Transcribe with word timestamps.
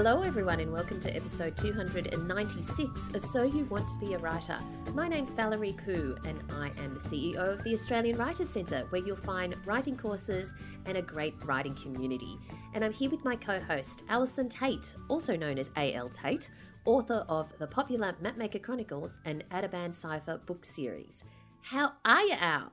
Hello, 0.00 0.22
everyone, 0.22 0.60
and 0.60 0.72
welcome 0.72 1.00
to 1.00 1.16
episode 1.16 1.56
296 1.56 3.00
of 3.14 3.24
So 3.24 3.42
You 3.42 3.64
Want 3.64 3.88
to 3.88 3.98
Be 3.98 4.14
a 4.14 4.18
Writer. 4.18 4.56
My 4.94 5.08
name's 5.08 5.30
Valerie 5.30 5.72
Khoo, 5.72 6.24
and 6.24 6.40
I 6.52 6.70
am 6.84 6.94
the 6.94 7.00
CEO 7.00 7.38
of 7.38 7.64
the 7.64 7.72
Australian 7.72 8.16
Writers 8.16 8.48
Centre, 8.48 8.86
where 8.90 9.04
you'll 9.04 9.16
find 9.16 9.56
writing 9.66 9.96
courses 9.96 10.54
and 10.86 10.96
a 10.98 11.02
great 11.02 11.34
writing 11.44 11.74
community. 11.74 12.38
And 12.74 12.84
I'm 12.84 12.92
here 12.92 13.10
with 13.10 13.24
my 13.24 13.34
co 13.34 13.58
host, 13.58 14.04
Alison 14.08 14.48
Tate, 14.48 14.94
also 15.08 15.34
known 15.36 15.58
as 15.58 15.68
A.L. 15.76 16.10
Tate, 16.10 16.48
author 16.84 17.24
of 17.28 17.52
the 17.58 17.66
popular 17.66 18.14
Mapmaker 18.22 18.62
Chronicles 18.62 19.18
and 19.24 19.42
Ateban 19.50 19.92
Cipher 19.92 20.38
book 20.46 20.64
series. 20.64 21.24
How 21.60 21.94
are 22.04 22.22
you, 22.22 22.36
Al? 22.38 22.70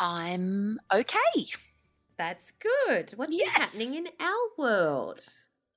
I'm 0.00 0.76
okay. 0.92 1.44
That's 2.18 2.50
good. 2.50 3.12
What's 3.14 3.32
Yes. 3.32 3.50
happening 3.50 3.94
in 3.94 4.08
our 4.18 4.48
world? 4.58 5.20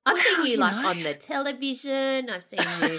I've 0.08 0.14
Well, 0.14 0.22
seen 0.36 0.46
you, 0.46 0.52
you 0.52 0.58
like 0.58 0.82
know. 0.82 0.88
on 0.88 1.02
the 1.02 1.14
television. 1.14 2.30
I've 2.30 2.44
seen 2.44 2.60
you 2.82 2.98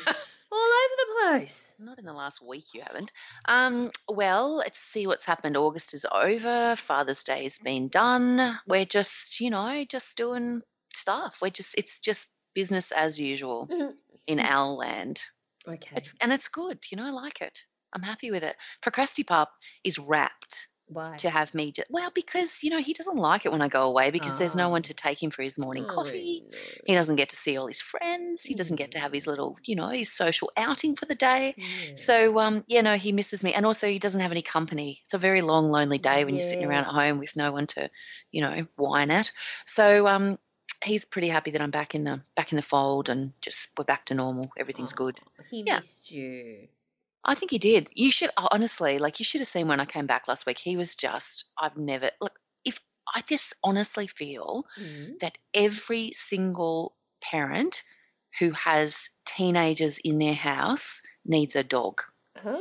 all 0.51 0.59
over 0.59 0.95
the 0.97 1.07
place. 1.39 1.73
Not 1.79 1.99
in 1.99 2.05
the 2.05 2.13
last 2.13 2.45
week, 2.45 2.73
you 2.73 2.81
haven't. 2.81 3.11
Um, 3.47 3.91
well, 4.07 4.55
let's 4.55 4.79
see 4.79 5.07
what's 5.07 5.25
happened. 5.25 5.57
August 5.57 5.93
is 5.93 6.05
over. 6.11 6.75
Father's 6.75 7.23
Day's 7.23 7.59
been 7.59 7.87
done. 7.87 8.57
We're 8.67 8.85
just, 8.85 9.39
you 9.39 9.49
know, 9.49 9.85
just 9.87 10.17
doing 10.17 10.61
stuff. 10.93 11.39
We're 11.41 11.49
just, 11.51 11.75
it's 11.77 11.99
just 11.99 12.27
business 12.53 12.91
as 12.91 13.19
usual 13.19 13.67
in 14.27 14.39
our 14.39 14.67
land. 14.73 15.21
Okay. 15.67 15.95
It's 15.95 16.13
and 16.21 16.31
it's 16.33 16.47
good. 16.47 16.79
You 16.91 16.97
know, 16.97 17.05
I 17.07 17.11
like 17.11 17.41
it. 17.41 17.59
I'm 17.93 18.01
happy 18.01 18.31
with 18.31 18.43
it. 18.43 18.55
Procrastipup 18.81 19.49
is 19.83 19.97
wrapped 19.99 20.67
Why? 20.91 21.15
to 21.17 21.29
have 21.29 21.53
me. 21.53 21.71
Ju- 21.71 21.83
well, 21.89 22.11
because 22.13 22.63
you 22.63 22.69
know 22.71 22.79
he 22.81 22.93
doesn't 22.93 23.15
like 23.17 23.45
it 23.45 23.51
when 23.51 23.61
I 23.61 23.67
go 23.67 23.83
away 23.83 24.09
because 24.09 24.35
there's 24.35 24.55
no 24.55 24.69
one 24.69 24.81
to 24.83 24.93
take 24.93 25.21
him 25.21 25.29
for 25.29 25.43
his 25.43 25.57
morning 25.57 25.83
Oh, 25.83 25.93
coffee. 25.93 26.43
no. 26.45 26.57
He 26.85 26.93
doesn't 26.93 27.15
get 27.17 27.29
to 27.29 27.35
see 27.35 27.57
all 27.57 27.67
his 27.67 27.79
friends. 27.81 28.43
He 28.43 28.55
doesn't 28.55 28.77
get 28.77 28.91
to 28.91 28.99
have 28.99 29.13
his 29.13 29.27
little, 29.27 29.57
you 29.65 29.75
know, 29.75 29.89
his 29.89 30.11
social 30.11 30.49
outing 30.57 30.95
for 30.95 31.05
the 31.05 31.15
day. 31.15 31.55
Yeah. 31.57 31.95
So, 31.95 32.39
um, 32.39 32.63
you 32.67 32.81
know, 32.81 32.95
he 32.95 33.11
misses 33.11 33.43
me, 33.43 33.53
and 33.53 33.65
also 33.65 33.87
he 33.87 33.99
doesn't 33.99 34.21
have 34.21 34.31
any 34.31 34.41
company. 34.41 34.99
It's 35.03 35.13
a 35.13 35.17
very 35.19 35.41
long, 35.41 35.69
lonely 35.69 35.99
day 35.99 36.25
when 36.25 36.33
you're 36.35 36.41
sitting 36.41 36.65
around 36.65 36.85
at 36.85 36.93
home 36.93 37.19
with 37.19 37.35
no 37.35 37.51
one 37.51 37.67
to, 37.67 37.89
you 38.31 38.41
know, 38.41 38.65
whine 38.75 39.11
at. 39.11 39.31
So, 39.65 40.07
um, 40.07 40.37
he's 40.83 41.05
pretty 41.05 41.27
happy 41.29 41.51
that 41.51 41.61
I'm 41.61 41.71
back 41.71 41.93
in 41.95 42.05
the 42.05 42.21
back 42.35 42.51
in 42.51 42.55
the 42.55 42.61
fold, 42.61 43.09
and 43.09 43.33
just 43.41 43.67
we're 43.77 43.83
back 43.83 44.05
to 44.05 44.13
normal. 44.15 44.51
Everything's 44.57 44.93
good. 44.93 45.19
He 45.51 45.63
Yeah. 45.65 45.75
missed 45.77 46.11
you. 46.11 46.67
I 47.23 47.35
think 47.35 47.51
he 47.51 47.59
did. 47.59 47.89
You 47.93 48.11
should 48.11 48.29
oh, 48.37 48.47
honestly, 48.51 48.99
like, 48.99 49.19
you 49.19 49.25
should 49.25 49.41
have 49.41 49.47
seen 49.47 49.67
when 49.67 49.79
I 49.79 49.85
came 49.85 50.07
back 50.07 50.27
last 50.27 50.45
week. 50.45 50.57
He 50.57 50.77
was 50.77 50.95
just, 50.95 51.45
I've 51.57 51.77
never 51.77 52.09
look. 52.21 52.33
If 52.65 52.79
I 53.13 53.21
just 53.27 53.53
honestly 53.63 54.07
feel 54.07 54.65
Mm. 54.79 55.19
that 55.19 55.37
every 55.53 56.11
single 56.13 56.95
parent 57.21 57.83
who 58.39 58.51
has 58.51 59.09
teenagers 59.25 59.97
in 59.97 60.17
their 60.19 60.33
house 60.35 61.01
needs 61.25 61.55
a 61.55 61.63
dog 61.63 62.01
Huh? 62.37 62.59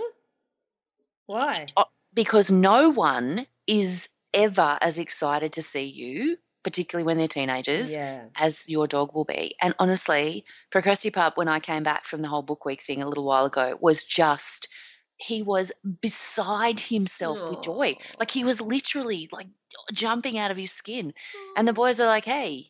Why? 1.26 1.66
because 2.14 2.50
no 2.50 2.90
one 2.90 3.46
is 3.66 4.08
ever 4.34 4.78
as 4.80 4.98
excited 4.98 5.52
to 5.52 5.62
see 5.62 5.84
you, 5.84 6.36
particularly 6.68 7.06
when 7.06 7.16
they're 7.16 7.28
teenagers, 7.28 7.94
Yeah. 7.94 8.26
as 8.36 8.62
your 8.66 8.86
dog 8.86 9.14
will 9.14 9.24
be. 9.24 9.54
And 9.58 9.74
honestly, 9.78 10.44
Procrastipup, 10.70 11.38
when 11.38 11.48
I 11.48 11.60
came 11.60 11.82
back 11.82 12.04
from 12.04 12.20
the 12.20 12.28
whole 12.28 12.42
book 12.42 12.66
week 12.66 12.82
thing 12.82 13.00
a 13.00 13.06
little 13.08 13.24
while 13.24 13.46
ago, 13.46 13.78
was 13.80 14.04
just 14.04 14.68
he 15.16 15.42
was 15.42 15.72
beside 16.02 16.78
himself 16.78 17.40
with 17.48 17.62
joy. 17.62 17.96
Like 18.20 18.30
he 18.30 18.44
was 18.44 18.60
literally 18.60 19.30
like 19.32 19.46
jumping 19.92 20.36
out 20.38 20.50
of 20.50 20.58
his 20.58 20.70
skin. 20.70 21.14
And 21.56 21.66
the 21.66 21.72
boys 21.72 22.00
are 22.00 22.06
like, 22.06 22.26
"Hey, 22.26 22.66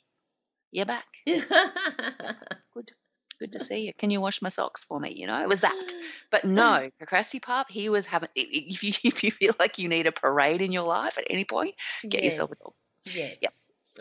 you're 0.71 0.87
back. 0.87 1.07
Good, 1.27 2.93
good 3.41 3.53
to 3.53 3.59
see 3.59 3.87
you. 3.87 3.93
Can 3.99 4.11
you 4.11 4.21
wash 4.21 4.41
my 4.43 4.49
socks 4.49 4.85
for 4.85 5.01
me?" 5.01 5.13
You 5.17 5.27
know, 5.27 5.43
it 5.43 5.49
was 5.49 5.61
that. 5.61 5.93
But 6.31 6.45
no, 6.45 6.91
Procrastipup, 6.99 7.71
he 7.71 7.89
was 7.89 8.07
having. 8.07 8.29
If 8.37 8.85
you 8.85 8.93
if 9.03 9.25
you 9.25 9.33
feel 9.33 9.55
like 9.59 9.79
you 9.79 9.89
need 9.89 10.07
a 10.07 10.13
parade 10.13 10.63
in 10.63 10.71
your 10.73 10.85
life 10.85 11.19
at 11.19 11.27
any 11.29 11.45
point, 11.45 11.75
get 12.09 12.23
yourself 12.23 12.53
a 12.53 12.55
dog. 12.55 12.75
Yes. 13.07 13.39
Yep. 13.43 13.53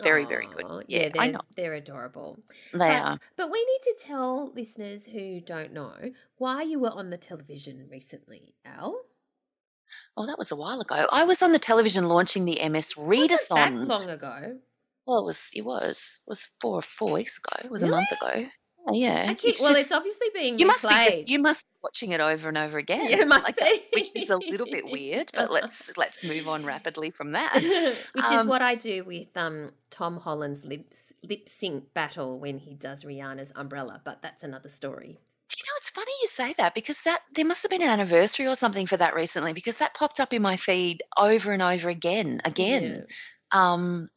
Very, 0.02 0.24
very 0.24 0.46
good. 0.46 0.64
Yeah, 0.88 1.00
yeah, 1.02 1.06
I 1.06 1.08
they're, 1.26 1.32
know. 1.32 1.40
they're 1.56 1.74
adorable. 1.74 2.38
they 2.72 2.78
But- 2.78 3.02
are. 3.02 3.18
But 3.36 3.50
we 3.50 3.58
need 3.64 3.80
to 3.82 3.96
tell 4.04 4.52
listeners 4.54 5.06
who 5.06 5.40
don't 5.40 5.72
know 5.72 5.94
why 6.36 6.62
you 6.62 6.78
were 6.80 6.90
on 6.92 7.10
the 7.10 7.16
television 7.18 7.86
recently, 7.90 8.54
Al. 8.64 9.00
Oh, 10.16 10.26
that 10.26 10.38
was 10.38 10.50
a 10.52 10.56
while 10.56 10.80
ago. 10.80 11.06
I 11.10 11.24
was 11.24 11.42
on 11.42 11.52
the 11.52 11.58
television 11.58 12.04
launching 12.08 12.44
the 12.44 12.58
MS 12.68 12.94
Wasn't 12.96 13.40
that 13.50 13.72
long 13.74 14.10
ago. 14.10 14.58
Well, 15.06 15.20
it 15.20 15.24
was. 15.24 15.50
It 15.54 15.64
was. 15.64 16.18
It 16.26 16.28
was 16.30 16.46
four 16.60 16.82
four 16.82 17.12
weeks 17.12 17.38
ago. 17.38 17.64
It 17.64 17.70
was 17.70 17.82
Really? 17.82 17.94
a 17.94 17.96
month 17.96 18.12
ago. 18.12 18.48
Yeah, 18.92 19.24
Yeah. 19.24 19.30
I 19.30 19.34
keep, 19.34 19.56
well, 19.60 19.74
it's 19.74 19.92
obviously 19.92 20.28
being 20.34 20.58
You 20.58 20.66
must 20.66 20.82
be 20.82 20.88
just. 20.88 21.28
You 21.28 21.38
must 21.38 21.64
be 21.64 21.78
watching 21.82 22.10
it 22.12 22.20
over 22.20 22.48
and 22.48 22.58
over 22.58 22.78
again. 22.78 23.08
Yeah, 23.10 23.20
it 23.22 23.28
must 23.28 23.44
like 23.44 23.56
be. 23.56 23.82
which 23.92 24.14
is 24.16 24.30
a 24.30 24.36
little 24.36 24.66
bit 24.66 24.84
weird. 24.90 25.30
But 25.34 25.50
let's 25.52 25.96
let's 25.96 26.22
move 26.24 26.48
on 26.48 26.64
rapidly 26.64 27.10
from 27.10 27.32
that. 27.32 27.54
Which 28.12 28.24
is 28.24 28.30
Um, 28.30 28.48
what 28.48 28.62
I 28.62 28.74
do 28.74 29.04
with 29.04 29.28
um, 29.36 29.70
Tom 29.90 30.18
Holland's 30.18 30.64
lip, 30.64 30.92
lip 31.22 31.48
sync 31.48 31.92
battle 31.94 32.38
when 32.40 32.58
he 32.58 32.74
does 32.74 33.04
Rihanna's 33.04 33.52
Umbrella, 33.54 34.00
but 34.04 34.22
that's 34.22 34.44
another 34.44 34.68
story. 34.68 35.18
Do 35.50 35.56
You 35.58 35.64
know, 35.64 35.76
it's 35.78 35.88
funny 35.88 36.12
you 36.20 36.28
say 36.28 36.52
that 36.58 36.74
because 36.74 37.00
that 37.04 37.20
there 37.34 37.46
must 37.46 37.62
have 37.62 37.70
been 37.70 37.80
an 37.82 37.88
anniversary 37.88 38.46
or 38.46 38.54
something 38.54 38.84
for 38.86 38.98
that 38.98 39.14
recently 39.14 39.54
because 39.54 39.76
that 39.76 39.94
popped 39.94 40.20
up 40.20 40.34
in 40.34 40.42
my 40.42 40.56
feed 40.56 41.02
over 41.18 41.52
and 41.52 41.62
over 41.62 41.88
again, 41.88 42.40
again. 42.44 43.06
Um, 43.50 44.10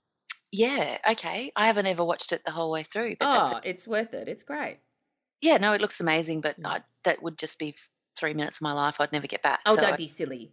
yeah, 0.52 0.98
okay. 1.12 1.52
I 1.56 1.68
haven't 1.68 1.88
ever 1.88 2.04
watched 2.04 2.32
it 2.32 2.44
the 2.46 2.52
whole 2.52 2.72
way 2.72 2.84
through, 2.84 3.16
but 3.20 3.32
that's 3.32 3.52
Oh, 3.52 3.60
it's 3.64 3.88
worth 3.88 4.14
it. 4.14 4.28
It's 4.28 4.44
great. 4.44 4.80
yeah, 5.42 5.58
no, 5.58 5.74
it 5.74 5.82
looks 5.82 6.00
amazing, 6.00 6.42
but. 6.42 6.56
I, 6.64 6.82
that 7.04 7.24
would 7.24 7.38
just 7.38 7.58
be 7.58 7.70
f- 7.70 7.90
three 8.16 8.34
minutes 8.36 8.58
of 8.58 8.62
my 8.62 8.74
life 8.74 9.02
I'd 9.02 9.12
never 9.12 9.26
get 9.26 9.42
back. 9.42 9.62
Oh, 9.66 9.76
so 9.76 9.82
don't 9.82 9.94
I- 9.94 9.98
be 9.98 10.08
silly. 10.08 10.52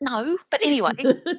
No, 0.00 0.38
but 0.50 0.60
anyway, 0.64 0.92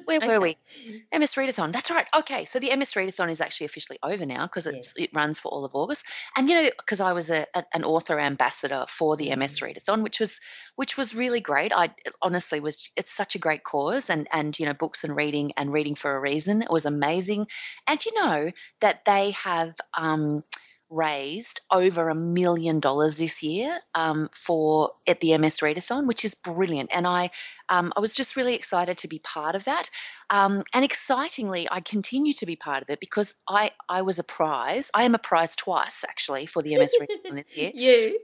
where 0.04 0.20
were 0.20 0.40
we? 0.40 0.56
Okay. 0.64 1.02
MS 1.12 1.34
Readathon. 1.36 1.72
That's 1.72 1.90
right. 1.90 2.06
Okay, 2.14 2.44
so 2.44 2.58
the 2.58 2.70
MS 2.70 2.92
Readathon 2.94 3.30
is 3.30 3.40
actually 3.40 3.66
officially 3.66 3.98
over 4.02 4.26
now 4.26 4.42
because 4.46 4.66
it's 4.66 4.92
Yes. 4.92 4.94
it 4.96 5.10
runs 5.14 5.38
for 5.38 5.48
all 5.48 5.64
of 5.64 5.74
August. 5.74 6.04
And 6.36 6.48
you 6.48 6.56
know, 6.56 6.70
because 6.76 7.00
I 7.00 7.12
was 7.12 7.30
a, 7.30 7.46
a- 7.54 7.64
an 7.72 7.84
author 7.84 8.18
ambassador 8.20 8.84
for 8.88 9.16
the 9.16 9.30
MS 9.30 9.60
Mm. 9.60 9.62
Readathon, 9.62 10.02
which 10.02 10.20
was 10.20 10.40
which 10.76 10.96
was 10.96 11.14
really 11.14 11.40
great. 11.40 11.72
I 11.74 11.94
honestly 12.20 12.60
was. 12.60 12.90
It's 12.96 13.12
such 13.12 13.36
a 13.36 13.38
great 13.38 13.64
cause, 13.64 14.10
and 14.10 14.28
and 14.32 14.58
you 14.58 14.66
know, 14.66 14.74
books 14.74 15.04
and 15.04 15.16
reading 15.16 15.52
and 15.56 15.72
reading 15.72 15.94
for 15.94 16.14
a 16.14 16.20
reason. 16.20 16.60
It 16.62 16.70
was 16.70 16.84
amazing. 16.84 17.46
And 17.86 18.04
you 18.04 18.12
know 18.22 18.50
that 18.80 19.04
they 19.04 19.30
have. 19.32 19.74
Um, 19.96 20.42
raised 20.90 21.60
over 21.70 22.08
a 22.08 22.14
million 22.14 22.80
dollars 22.80 23.16
this 23.16 23.42
year 23.42 23.78
um, 23.94 24.28
for 24.32 24.92
at 25.06 25.20
the 25.20 25.36
MS 25.36 25.58
Readathon, 25.60 26.06
which 26.06 26.24
is 26.24 26.34
brilliant. 26.34 26.90
And 26.92 27.06
I, 27.06 27.30
um, 27.68 27.92
I 27.96 28.00
was 28.00 28.14
just 28.14 28.36
really 28.36 28.54
excited 28.54 28.98
to 28.98 29.08
be 29.08 29.18
part 29.18 29.54
of 29.54 29.64
that. 29.64 29.90
Um, 30.30 30.62
and 30.74 30.84
excitingly, 30.84 31.68
I 31.70 31.80
continue 31.80 32.32
to 32.34 32.46
be 32.46 32.56
part 32.56 32.82
of 32.82 32.90
it 32.90 33.00
because 33.00 33.34
I, 33.48 33.72
I 33.88 34.02
was 34.02 34.18
a 34.18 34.24
prize. 34.24 34.90
I 34.94 35.04
am 35.04 35.14
a 35.14 35.18
prize 35.18 35.54
twice 35.56 36.04
actually 36.08 36.46
for 36.46 36.62
the 36.62 36.76
MS 36.76 36.94
Readathon 37.00 37.34
this 37.34 37.56
year. 37.56 37.72
You. 37.78 38.18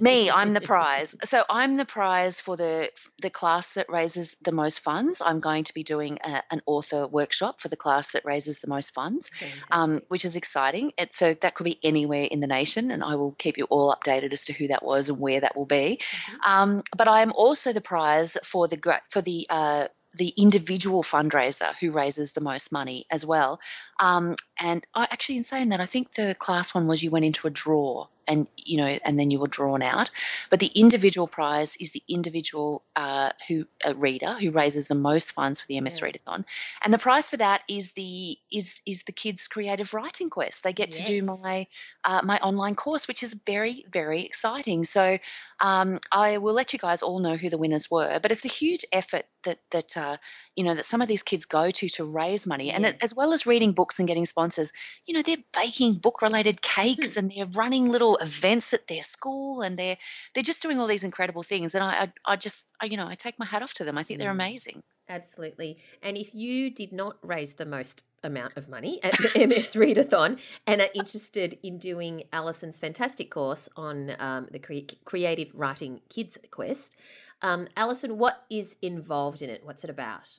Me, 0.00 0.30
I'm 0.30 0.54
the 0.54 0.60
prize. 0.72 1.14
So 1.24 1.44
I'm 1.48 1.76
the 1.76 1.84
prize 1.84 2.40
for 2.40 2.56
the 2.56 2.90
the 3.20 3.30
class 3.30 3.70
that 3.70 3.88
raises 3.88 4.36
the 4.42 4.52
most 4.52 4.80
funds. 4.80 5.22
I'm 5.24 5.40
going 5.40 5.64
to 5.64 5.74
be 5.74 5.82
doing 5.82 6.18
a, 6.24 6.42
an 6.50 6.60
author 6.66 7.06
workshop 7.06 7.60
for 7.60 7.68
the 7.68 7.76
class 7.76 8.12
that 8.12 8.24
raises 8.24 8.58
the 8.58 8.68
most 8.68 8.92
funds 8.94 9.30
um, 9.70 10.00
which 10.08 10.24
is 10.24 10.36
exciting. 10.36 10.92
It, 10.98 11.12
so 11.12 11.34
that 11.34 11.54
could 11.54 11.64
be 11.64 11.78
anywhere 11.82 12.26
in 12.30 12.40
the 12.40 12.46
nation, 12.46 12.90
and 12.90 13.02
I 13.02 13.16
will 13.16 13.32
keep 13.32 13.58
you 13.58 13.64
all 13.64 13.94
updated 13.94 14.32
as 14.32 14.46
to 14.46 14.52
who 14.52 14.68
that 14.68 14.84
was 14.84 15.08
and 15.08 15.18
where 15.18 15.40
that 15.40 15.56
will 15.56 15.66
be. 15.66 16.00
Mhm. 16.00 16.46
Um, 16.46 16.82
but 16.96 17.08
I 17.08 17.22
am 17.22 17.32
also 17.32 17.72
the 17.72 17.80
prize 17.80 18.36
for 18.44 18.68
the 18.68 19.00
for 19.08 19.20
the 19.20 19.46
uh, 19.50 19.88
the 20.14 20.28
individual 20.28 21.04
fundraiser 21.04 21.72
who 21.80 21.92
raises 21.92 22.32
the 22.32 22.40
most 22.40 22.72
money 22.72 23.04
as 23.10 23.24
well. 23.24 23.60
Um, 24.00 24.34
and 24.58 24.84
I 24.92 25.04
actually, 25.04 25.36
in 25.36 25.44
saying 25.44 25.68
that, 25.68 25.80
I 25.80 25.86
think 25.86 26.12
the 26.14 26.34
class 26.34 26.74
one 26.74 26.88
was 26.88 27.00
you 27.00 27.10
went 27.10 27.24
into 27.24 27.46
a 27.46 27.50
draw, 27.50 28.08
and 28.28 28.46
you 28.56 28.78
know, 28.78 28.98
and 29.04 29.18
then 29.18 29.30
you 29.30 29.38
were 29.38 29.48
drawn 29.48 29.82
out. 29.82 30.10
But 30.50 30.60
the 30.60 30.66
individual 30.66 31.26
prize 31.26 31.76
is 31.76 31.92
the 31.92 32.02
individual 32.08 32.84
uh, 32.96 33.30
who 33.48 33.66
a 33.84 33.94
reader 33.94 34.34
who 34.34 34.50
raises 34.50 34.86
the 34.86 34.94
most 34.94 35.32
funds 35.32 35.60
for 35.60 35.66
the 35.66 35.78
MS 35.78 36.00
Yeah. 36.00 36.08
Readathon, 36.08 36.44
and 36.82 36.92
the 36.92 36.98
prize 36.98 37.28
for 37.28 37.36
that 37.38 37.62
is 37.68 37.90
the 37.92 38.36
is 38.52 38.80
is 38.86 39.02
the 39.02 39.12
kids' 39.12 39.48
creative 39.48 39.94
writing 39.94 40.30
quest. 40.30 40.62
They 40.62 40.72
get 40.72 40.92
to 40.92 41.02
do 41.02 41.22
my 41.22 41.66
uh, 42.04 42.20
my 42.24 42.38
online 42.38 42.74
course, 42.74 43.08
which 43.08 43.22
is 43.22 43.34
very 43.46 43.84
very 43.90 44.22
exciting. 44.22 44.84
So 44.84 45.18
um, 45.60 45.98
I 46.10 46.38
will 46.38 46.54
let 46.54 46.72
you 46.72 46.78
guys 46.78 47.02
all 47.02 47.20
know 47.20 47.36
who 47.36 47.50
the 47.50 47.58
winners 47.58 47.90
were, 47.90 48.18
but 48.20 48.32
it's 48.32 48.44
a 48.44 48.48
huge 48.48 48.84
effort 48.92 49.24
that 49.44 49.58
that 49.70 49.96
uh, 49.96 50.16
you 50.60 50.66
know 50.66 50.74
that 50.74 50.84
some 50.84 51.00
of 51.00 51.08
these 51.08 51.22
kids 51.22 51.46
go 51.46 51.70
to 51.70 51.88
to 51.88 52.04
raise 52.04 52.46
money 52.46 52.70
and 52.70 52.84
it, 52.84 53.02
as 53.02 53.14
well 53.14 53.32
as 53.32 53.46
reading 53.46 53.72
books 53.72 53.98
and 53.98 54.06
getting 54.06 54.26
sponsors 54.26 54.74
you 55.06 55.14
know 55.14 55.22
they're 55.22 55.38
baking 55.54 55.94
book 55.94 56.20
related 56.20 56.60
cakes 56.60 57.16
and 57.16 57.30
they're 57.30 57.46
running 57.46 57.88
little 57.88 58.18
events 58.18 58.74
at 58.74 58.86
their 58.86 59.00
school 59.00 59.62
and 59.62 59.78
they're 59.78 59.96
they're 60.34 60.42
just 60.42 60.60
doing 60.60 60.78
all 60.78 60.86
these 60.86 61.02
incredible 61.02 61.42
things 61.42 61.74
and 61.74 61.82
i 61.82 62.02
i, 62.02 62.32
I 62.32 62.36
just 62.36 62.62
I, 62.78 62.84
you 62.84 62.98
know 62.98 63.08
i 63.08 63.14
take 63.14 63.38
my 63.38 63.46
hat 63.46 63.62
off 63.62 63.72
to 63.74 63.84
them 63.84 63.96
i 63.96 64.02
think 64.02 64.20
they're 64.20 64.30
Mm. 64.30 64.34
amazing 64.34 64.82
Absolutely. 65.10 65.76
And 66.04 66.16
if 66.16 66.36
you 66.36 66.70
did 66.70 66.92
not 66.92 67.16
raise 67.20 67.54
the 67.54 67.66
most 67.66 68.04
amount 68.22 68.56
of 68.56 68.68
money 68.68 69.02
at 69.02 69.12
the 69.18 69.44
MS 69.44 69.74
Readathon 69.74 70.38
and 70.68 70.80
are 70.80 70.88
interested 70.94 71.58
in 71.64 71.78
doing 71.78 72.24
Alison's 72.32 72.78
fantastic 72.78 73.28
course 73.28 73.68
on 73.76 74.14
um, 74.20 74.46
the 74.52 74.60
cre- 74.60 74.94
Creative 75.04 75.50
Writing 75.52 76.00
Kids 76.08 76.38
Quest, 76.52 76.96
um, 77.42 77.66
Alison, 77.76 78.18
what 78.18 78.44
is 78.50 78.76
involved 78.82 79.42
in 79.42 79.50
it? 79.50 79.64
What's 79.64 79.82
it 79.82 79.90
about? 79.90 80.38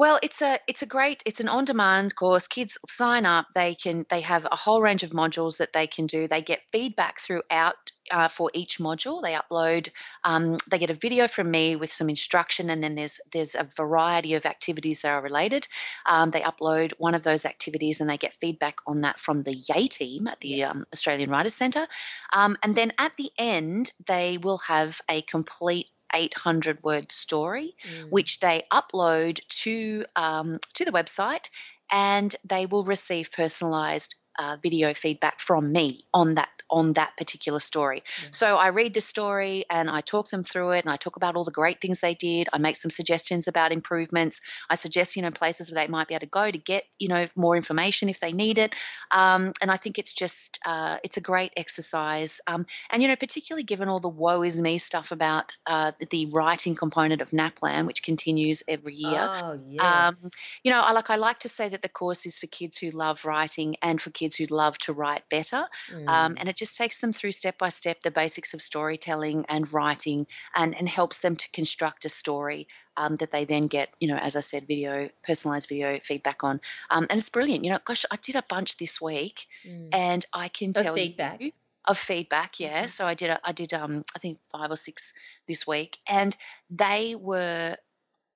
Well, 0.00 0.18
it's 0.22 0.40
a 0.40 0.58
it's 0.66 0.80
a 0.80 0.86
great 0.86 1.22
it's 1.26 1.40
an 1.40 1.50
on-demand 1.50 2.14
course. 2.14 2.48
Kids 2.48 2.78
sign 2.86 3.26
up. 3.26 3.48
They 3.54 3.74
can 3.74 4.06
they 4.08 4.22
have 4.22 4.46
a 4.50 4.56
whole 4.56 4.80
range 4.80 5.02
of 5.02 5.10
modules 5.10 5.58
that 5.58 5.74
they 5.74 5.86
can 5.86 6.06
do. 6.06 6.26
They 6.26 6.40
get 6.40 6.62
feedback 6.72 7.20
throughout 7.20 7.74
uh, 8.10 8.28
for 8.28 8.50
each 8.54 8.78
module. 8.78 9.22
They 9.22 9.34
upload. 9.34 9.90
Um, 10.24 10.56
they 10.70 10.78
get 10.78 10.88
a 10.88 10.94
video 10.94 11.28
from 11.28 11.50
me 11.50 11.76
with 11.76 11.92
some 11.92 12.08
instruction, 12.08 12.70
and 12.70 12.82
then 12.82 12.94
there's 12.94 13.20
there's 13.30 13.54
a 13.54 13.68
variety 13.76 14.36
of 14.36 14.46
activities 14.46 15.02
that 15.02 15.10
are 15.10 15.20
related. 15.20 15.68
Um, 16.06 16.30
they 16.30 16.40
upload 16.40 16.94
one 16.96 17.14
of 17.14 17.22
those 17.22 17.44
activities, 17.44 18.00
and 18.00 18.08
they 18.08 18.16
get 18.16 18.32
feedback 18.32 18.78
on 18.86 19.02
that 19.02 19.20
from 19.20 19.42
the 19.42 19.54
Yay 19.54 19.88
team 19.88 20.28
at 20.28 20.40
the 20.40 20.64
um, 20.64 20.84
Australian 20.94 21.28
Writers 21.28 21.52
Centre. 21.52 21.86
Um, 22.32 22.56
and 22.62 22.74
then 22.74 22.94
at 22.96 23.14
the 23.18 23.30
end, 23.36 23.92
they 24.06 24.38
will 24.38 24.62
have 24.66 24.98
a 25.10 25.20
complete 25.20 25.88
800 26.14 26.82
word 26.82 27.12
story 27.12 27.76
Mm. 27.84 28.10
which 28.10 28.40
they 28.40 28.62
upload 28.72 29.40
to 29.62 30.04
um, 30.16 30.58
to 30.74 30.84
the 30.84 30.92
website, 30.92 31.48
and 31.90 32.34
they 32.44 32.66
will 32.66 32.84
receive 32.84 33.30
personalised 33.30 34.14
uh, 34.40 34.56
video 34.62 34.94
feedback 34.94 35.38
from 35.38 35.70
me 35.70 36.02
on 36.14 36.34
that 36.34 36.48
on 36.70 36.92
that 36.94 37.16
particular 37.16 37.60
story. 37.60 38.02
Yeah. 38.22 38.28
So 38.30 38.56
I 38.56 38.68
read 38.68 38.94
the 38.94 39.00
story 39.00 39.64
and 39.68 39.90
I 39.90 40.00
talk 40.00 40.30
them 40.30 40.44
through 40.44 40.70
it, 40.72 40.84
and 40.84 40.90
I 40.92 40.96
talk 40.96 41.16
about 41.16 41.36
all 41.36 41.44
the 41.44 41.50
great 41.50 41.80
things 41.80 42.00
they 42.00 42.14
did. 42.14 42.48
I 42.52 42.58
make 42.58 42.76
some 42.76 42.90
suggestions 42.90 43.48
about 43.48 43.72
improvements. 43.72 44.40
I 44.70 44.76
suggest 44.76 45.16
you 45.16 45.22
know 45.22 45.30
places 45.30 45.70
where 45.70 45.84
they 45.84 45.90
might 45.90 46.08
be 46.08 46.14
able 46.14 46.20
to 46.20 46.26
go 46.26 46.50
to 46.50 46.58
get 46.58 46.84
you 46.98 47.08
know 47.08 47.26
more 47.36 47.54
information 47.56 48.08
if 48.08 48.20
they 48.20 48.32
need 48.32 48.58
it. 48.58 48.74
Um, 49.10 49.52
and 49.60 49.70
I 49.70 49.76
think 49.76 49.98
it's 49.98 50.12
just 50.12 50.58
uh, 50.64 50.96
it's 51.04 51.18
a 51.18 51.20
great 51.20 51.52
exercise. 51.56 52.40
Um, 52.46 52.64
and 52.90 53.02
you 53.02 53.08
know 53.08 53.16
particularly 53.16 53.64
given 53.64 53.88
all 53.88 54.00
the 54.00 54.08
woe 54.08 54.42
is 54.42 54.60
me 54.60 54.78
stuff 54.78 55.12
about 55.12 55.52
uh, 55.66 55.92
the 56.10 56.26
writing 56.32 56.74
component 56.74 57.20
of 57.20 57.30
NAPLAN, 57.30 57.86
which 57.86 58.02
continues 58.02 58.62
every 58.66 58.94
year. 58.94 59.28
Oh, 59.30 59.60
yes. 59.68 60.26
You 60.62 60.72
know, 60.72 60.80
I 60.80 60.92
like 60.92 61.10
I 61.10 61.16
like 61.16 61.40
to 61.40 61.48
say 61.48 61.68
that 61.68 61.82
the 61.82 61.88
course 61.88 62.24
is 62.24 62.38
for 62.38 62.46
kids 62.46 62.78
who 62.78 62.90
love 62.90 63.24
writing 63.24 63.76
and 63.82 64.00
for 64.00 64.10
kids 64.10 64.29
who 64.36 64.44
love 64.46 64.78
to 64.78 64.92
write 64.92 65.28
better. 65.28 65.66
Um, 66.06 66.34
Mm. 66.34 66.38
and 66.38 66.48
it 66.48 66.56
just 66.56 66.76
takes 66.76 66.98
them 66.98 67.12
through 67.12 67.32
step 67.32 67.58
by 67.58 67.68
step 67.68 68.00
the 68.00 68.10
basics 68.10 68.54
of 68.54 68.62
storytelling 68.62 69.44
and 69.48 69.72
writing, 69.72 70.26
and 70.54 70.74
and 70.76 70.88
helps 70.88 71.18
them 71.18 71.36
to 71.36 71.50
construct 71.52 72.04
a 72.04 72.08
story 72.08 72.68
um, 72.96 73.16
that 73.16 73.30
they 73.30 73.44
then 73.44 73.66
get, 73.66 73.94
you 74.00 74.08
know, 74.08 74.16
as 74.16 74.36
I 74.36 74.40
said, 74.40 74.66
video 74.66 75.08
personalized 75.22 75.68
video 75.68 75.98
feedback 76.02 76.44
on. 76.44 76.60
Um, 76.90 77.06
and 77.10 77.18
it's 77.18 77.28
brilliant. 77.28 77.64
You 77.64 77.72
know, 77.72 77.78
gosh, 77.84 78.04
I 78.10 78.16
did 78.16 78.36
a 78.36 78.44
bunch 78.48 78.76
this 78.76 79.00
week, 79.00 79.46
Mm. 79.64 79.92
and 79.92 80.24
I 80.32 80.48
can 80.48 80.72
Of 80.74 80.88
tell 80.88 80.90
feedback. 80.90 81.38
you 81.38 81.52
of 81.86 81.98
feedback. 81.98 82.60
Yeah, 82.60 82.86
Mhm. 82.86 82.86
so 82.86 83.04
I 83.06 83.14
did 83.14 83.30
a, 83.30 83.40
I 83.44 83.52
did 83.52 83.72
um 83.72 84.04
I 84.14 84.18
think 84.18 84.38
five 84.50 84.70
or 84.70 84.76
six 84.76 85.12
this 85.48 85.66
week, 85.66 85.98
and 86.08 86.36
they 86.70 87.14
were 87.14 87.76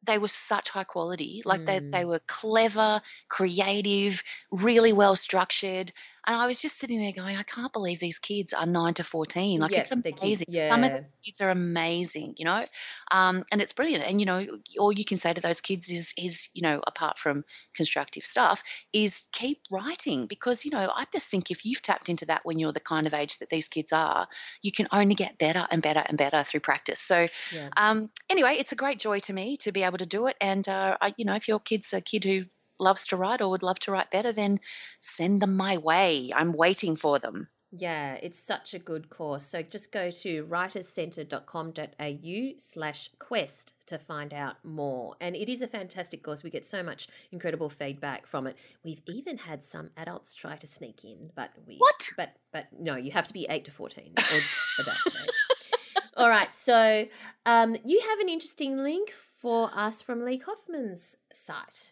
they 0.06 0.18
were 0.18 0.28
such 0.28 0.68
high 0.68 0.84
quality. 0.84 1.42
Like 1.44 1.64
they 1.64 1.80
they 1.92 2.04
Mm. 2.04 2.06
were 2.06 2.20
clever, 2.26 3.00
creative, 3.28 4.22
really 4.50 4.92
well 4.92 5.16
structured. 5.16 5.92
And 6.26 6.36
I 6.36 6.46
was 6.46 6.60
just 6.60 6.78
sitting 6.78 6.98
there 7.00 7.12
going, 7.12 7.36
I 7.36 7.42
can't 7.42 7.72
believe 7.72 8.00
these 8.00 8.18
kids 8.18 8.52
are 8.52 8.66
nine 8.66 8.94
to 8.94 9.04
fourteen. 9.04 9.60
Like 9.60 9.76
Yeah, 9.76 9.78
it's 9.78 9.90
the 10.04 10.12
kids. 10.12 10.42
amazing. 10.42 10.46
Some 10.50 10.84
of 10.84 10.92
these 10.92 11.16
kids 11.24 11.40
are 11.40 11.50
amazing, 11.50 12.34
you 12.38 12.44
know, 12.44 12.64
um, 13.10 13.44
and 13.52 13.60
it's 13.60 13.72
brilliant. 13.72 14.04
And 14.04 14.20
you 14.20 14.26
know, 14.26 14.44
all 14.78 14.92
you 14.92 15.04
can 15.04 15.16
say 15.16 15.32
to 15.32 15.40
those 15.40 15.60
kids 15.60 15.88
is 15.90 16.12
is 16.16 16.48
you 16.52 16.62
know, 16.62 16.80
apart 16.86 17.18
from 17.18 17.44
constructive 17.76 18.24
stuff, 18.24 18.62
is 18.92 19.24
keep 19.32 19.60
writing 19.70 20.26
because 20.26 20.64
you 20.64 20.70
know 20.70 20.90
I 20.94 21.04
just 21.12 21.28
think 21.28 21.50
if 21.50 21.64
you've 21.64 21.82
tapped 21.82 22.08
into 22.08 22.26
that 22.26 22.40
when 22.44 22.58
you're 22.58 22.72
the 22.72 22.80
kind 22.80 23.06
of 23.06 23.14
age 23.14 23.38
that 23.38 23.48
these 23.48 23.68
kids 23.68 23.92
are, 23.92 24.28
you 24.62 24.72
can 24.72 24.88
only 24.92 25.14
get 25.14 25.38
better 25.38 25.66
and 25.70 25.82
better 25.82 26.02
and 26.06 26.16
better 26.18 26.42
through 26.44 26.60
practice. 26.60 27.00
So 27.00 27.28
Yeah. 27.50 27.70
um, 27.76 28.10
anyway, 28.30 28.56
it's 28.58 28.72
a 28.72 28.76
great 28.76 28.98
joy 28.98 29.18
to 29.20 29.32
me 29.32 29.56
to 29.58 29.72
be 29.72 29.82
able 29.82 29.98
to 29.98 30.06
do 30.06 30.26
it. 30.26 30.36
And 30.40 30.68
uh, 30.68 30.96
I, 31.00 31.14
you 31.16 31.24
know, 31.24 31.34
if 31.34 31.48
your 31.48 31.60
kid's 31.60 31.92
a 31.92 32.00
kid 32.00 32.24
who 32.24 32.44
loves 32.78 33.06
to 33.08 33.16
write 33.16 33.40
or 33.40 33.48
would 33.50 33.62
love 33.62 33.78
to 33.80 33.90
write 33.92 34.10
better, 34.10 34.32
then 34.32 34.60
send 35.00 35.40
them 35.42 35.56
my 35.56 35.76
way. 35.78 36.30
I'm 36.34 36.52
waiting 36.52 36.96
for 36.96 37.18
them. 37.18 37.48
Yeah, 37.76 38.14
it's 38.22 38.38
such 38.38 38.72
a 38.72 38.78
good 38.78 39.10
course. 39.10 39.44
So 39.44 39.60
just 39.60 39.90
go 39.90 40.08
to 40.12 40.44
writerscentre.com.au 40.44 42.52
slash 42.58 43.10
quest 43.18 43.72
to 43.86 43.98
find 43.98 44.32
out 44.32 44.64
more. 44.64 45.16
And 45.20 45.34
it 45.34 45.48
is 45.48 45.60
a 45.60 45.66
fantastic 45.66 46.22
course. 46.22 46.44
We 46.44 46.50
get 46.50 46.68
so 46.68 46.84
much 46.84 47.08
incredible 47.32 47.68
feedback 47.68 48.28
from 48.28 48.46
it. 48.46 48.56
We've 48.84 49.02
even 49.06 49.38
had 49.38 49.64
some 49.64 49.90
adults 49.96 50.36
try 50.36 50.54
to 50.56 50.66
sneak 50.68 51.02
in, 51.04 51.32
but 51.34 51.50
we 51.66 51.78
What? 51.78 52.10
but 52.16 52.36
but 52.52 52.66
no, 52.78 52.94
you 52.96 53.10
have 53.10 53.26
to 53.26 53.32
be 53.32 53.44
eight 53.50 53.64
to 53.64 53.72
fourteen 53.72 54.12
or 54.16 54.40
about 54.78 54.96
that. 55.06 55.28
All 56.16 56.28
right, 56.28 56.54
so 56.54 57.06
um, 57.44 57.76
you 57.84 58.00
have 58.08 58.20
an 58.20 58.28
interesting 58.28 58.76
link 58.76 59.10
for 59.10 59.68
us 59.74 60.00
from 60.00 60.24
Lee 60.24 60.38
Kofman's 60.38 61.16
site. 61.32 61.90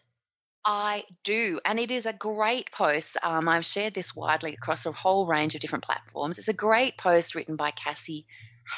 I 0.65 1.03
do, 1.23 1.59
and 1.65 1.77
it 1.77 1.91
is 1.91 2.05
a 2.05 2.13
great 2.13 2.71
post. 2.71 3.17
Um, 3.21 3.49
I've 3.49 3.65
shared 3.65 3.93
this 3.93 4.15
widely 4.15 4.53
across 4.53 4.85
a 4.85 4.93
whole 4.93 5.25
range 5.25 5.55
of 5.55 5.61
different 5.61 5.83
platforms. 5.83 6.37
It's 6.37 6.47
a 6.47 6.53
great 6.53 6.97
post 6.97 7.35
written 7.35 7.57
by 7.57 7.71
Cassie 7.71 8.25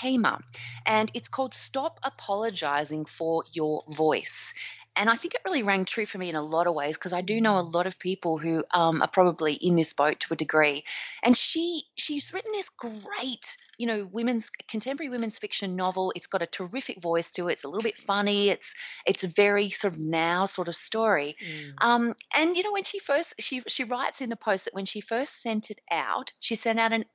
Hamer, 0.01 0.39
and 0.85 1.11
it's 1.13 1.29
called 1.29 1.53
Stop 1.53 1.99
Apologizing 2.03 3.05
for 3.05 3.43
Your 3.53 3.83
Voice. 3.87 4.53
And 4.95 5.09
I 5.09 5.15
think 5.15 5.33
it 5.33 5.41
really 5.45 5.63
rang 5.63 5.85
true 5.85 6.05
for 6.05 6.17
me 6.17 6.29
in 6.29 6.35
a 6.35 6.41
lot 6.41 6.67
of 6.67 6.73
ways 6.73 6.95
because 6.95 7.13
I 7.13 7.21
do 7.21 7.41
know 7.41 7.59
a 7.59 7.61
lot 7.61 7.87
of 7.87 7.99
people 7.99 8.37
who 8.37 8.63
um, 8.73 9.01
are 9.01 9.09
probably 9.09 9.53
in 9.53 9.75
this 9.75 9.93
boat 9.93 10.21
to 10.21 10.33
a 10.33 10.37
degree. 10.37 10.83
And 11.23 11.37
she 11.37 11.83
she's 11.95 12.33
written 12.33 12.51
this 12.53 12.69
great, 12.69 13.57
you 13.77 13.87
know, 13.87 14.07
women's 14.11 14.49
contemporary 14.49 15.09
women's 15.09 15.37
fiction 15.37 15.75
novel. 15.75 16.13
It's 16.15 16.27
got 16.27 16.41
a 16.41 16.47
terrific 16.47 17.01
voice 17.01 17.29
to 17.31 17.47
it. 17.47 17.53
It's 17.53 17.63
a 17.63 17.67
little 17.67 17.83
bit 17.83 17.97
funny. 17.97 18.49
It's 18.49 18.73
it's 19.05 19.23
a 19.23 19.27
very 19.27 19.69
sort 19.69 19.93
of 19.93 19.99
now 19.99 20.45
sort 20.45 20.67
of 20.67 20.75
story. 20.75 21.35
Mm. 21.43 21.85
Um, 21.85 22.13
and 22.35 22.55
you 22.55 22.63
know, 22.63 22.71
when 22.71 22.83
she 22.83 22.99
first 22.99 23.35
she 23.39 23.61
she 23.67 23.83
writes 23.83 24.21
in 24.21 24.29
the 24.29 24.37
post 24.37 24.65
that 24.65 24.73
when 24.73 24.85
she 24.85 25.01
first 25.01 25.41
sent 25.41 25.71
it 25.71 25.81
out, 25.91 26.31
she 26.39 26.55
sent 26.55 26.79
out 26.79 26.93
an 26.93 27.05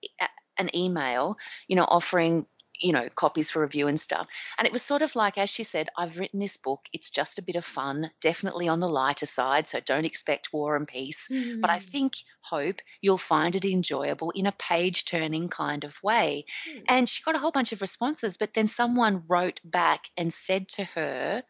an 0.58 0.76
email, 0.76 1.38
you 1.66 1.76
know, 1.76 1.86
offering 1.88 2.46
you 2.80 2.92
know 2.92 3.08
copies 3.08 3.50
for 3.50 3.62
review 3.62 3.88
and 3.88 4.00
stuff. 4.00 4.28
And 4.58 4.66
it 4.66 4.72
was 4.72 4.82
sort 4.82 5.02
of 5.02 5.14
like, 5.16 5.38
as 5.38 5.50
she 5.50 5.64
said, 5.64 5.88
I've 5.96 6.18
written 6.18 6.40
this 6.40 6.56
book. 6.56 6.86
It's 6.92 7.10
just 7.10 7.38
a 7.38 7.42
bit 7.42 7.56
of 7.56 7.64
fun, 7.64 8.10
definitely 8.22 8.68
on 8.68 8.80
the 8.80 8.88
lighter 8.88 9.26
side. 9.26 9.66
So 9.68 9.80
don't 9.80 10.04
expect 10.06 10.52
war 10.52 10.76
and 10.76 10.86
peace. 10.88 11.28
But 11.60 11.70
I 11.70 11.78
Mm. 11.78 11.80
think, 11.80 12.14
hope 12.42 12.80
you'll 13.00 13.18
find 13.18 13.54
it 13.56 13.64
enjoyable 13.64 14.30
in 14.30 14.46
a 14.46 14.52
page 14.52 15.04
turning 15.04 15.49
kind 15.49 15.84
of 15.84 15.96
way. 16.02 16.44
Mm. 16.66 16.88
And 16.88 17.08
she 17.08 17.22
got 17.22 17.37
a 17.37 17.38
whole 17.38 17.52
bunch 17.52 17.72
of 17.72 17.80
responses, 17.82 18.37
but 18.37 18.54
then 18.54 18.66
someone 18.66 19.25
wrote 19.28 19.60
back 19.64 20.04
and 20.16 20.32
said 20.32 20.68
to 20.70 20.84
her, 20.84 21.42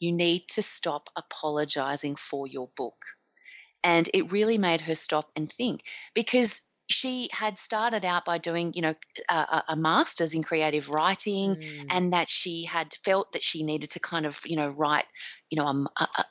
You 0.00 0.12
need 0.12 0.48
to 0.50 0.62
stop 0.62 1.10
apologizing 1.16 2.16
for 2.16 2.46
your 2.46 2.68
book. 2.76 3.04
And 3.84 4.08
it 4.12 4.32
really 4.32 4.58
made 4.58 4.82
her 4.82 4.94
stop 4.94 5.30
and 5.36 5.50
think 5.50 5.88
because 6.14 6.60
she 6.88 7.28
had 7.32 7.58
started 7.58 8.04
out 8.04 8.24
by 8.24 8.38
doing, 8.38 8.72
you 8.74 8.82
know, 8.82 8.94
a, 9.28 9.34
a 9.34 9.64
a 9.70 9.76
master's 9.76 10.34
in 10.34 10.42
creative 10.42 10.88
writing 10.90 11.56
Mm. 11.56 11.90
and 11.90 12.12
that 12.12 12.28
she 12.28 12.64
had 12.64 12.94
felt 13.04 13.32
that 13.32 13.42
she 13.42 13.62
needed 13.64 13.90
to 13.90 14.00
kind 14.00 14.24
of, 14.26 14.40
you 14.44 14.56
know, 14.56 14.70
write, 14.70 15.06
you 15.50 15.56
know, 15.56 15.86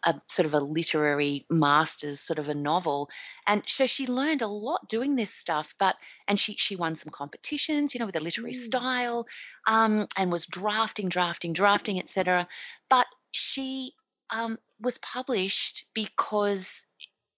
a 0.06 0.20
sort 0.30 0.46
of 0.46 0.54
a 0.54 0.60
literary 0.60 1.46
master's 1.50 2.22
sort 2.22 2.40
of 2.40 2.50
a 2.50 2.54
novel. 2.54 3.10
And 3.48 3.68
so 3.68 3.86
she 3.86 4.08
learned 4.08 4.42
a 4.42 4.48
lot 4.48 4.88
doing 4.88 5.16
this 5.16 5.34
stuff, 5.34 5.74
but, 5.80 5.96
and 6.28 6.40
she, 6.40 6.56
she 6.56 6.76
won 6.76 6.96
some 6.96 7.12
competitions, 7.12 7.94
you 7.94 8.00
know, 8.00 8.06
with 8.06 8.16
a 8.16 8.22
literary 8.22 8.54
Mm. 8.54 8.54
style 8.54 9.26
um, 9.68 10.08
and 10.18 10.32
was 10.32 10.46
drafting, 10.46 11.10
drafting, 11.10 11.54
drafting, 11.54 12.00
etc. 12.00 12.48
But 12.90 13.08
she 13.32 13.94
um, 14.30 14.58
was 14.80 14.98
published 15.00 15.86
because 15.94 16.86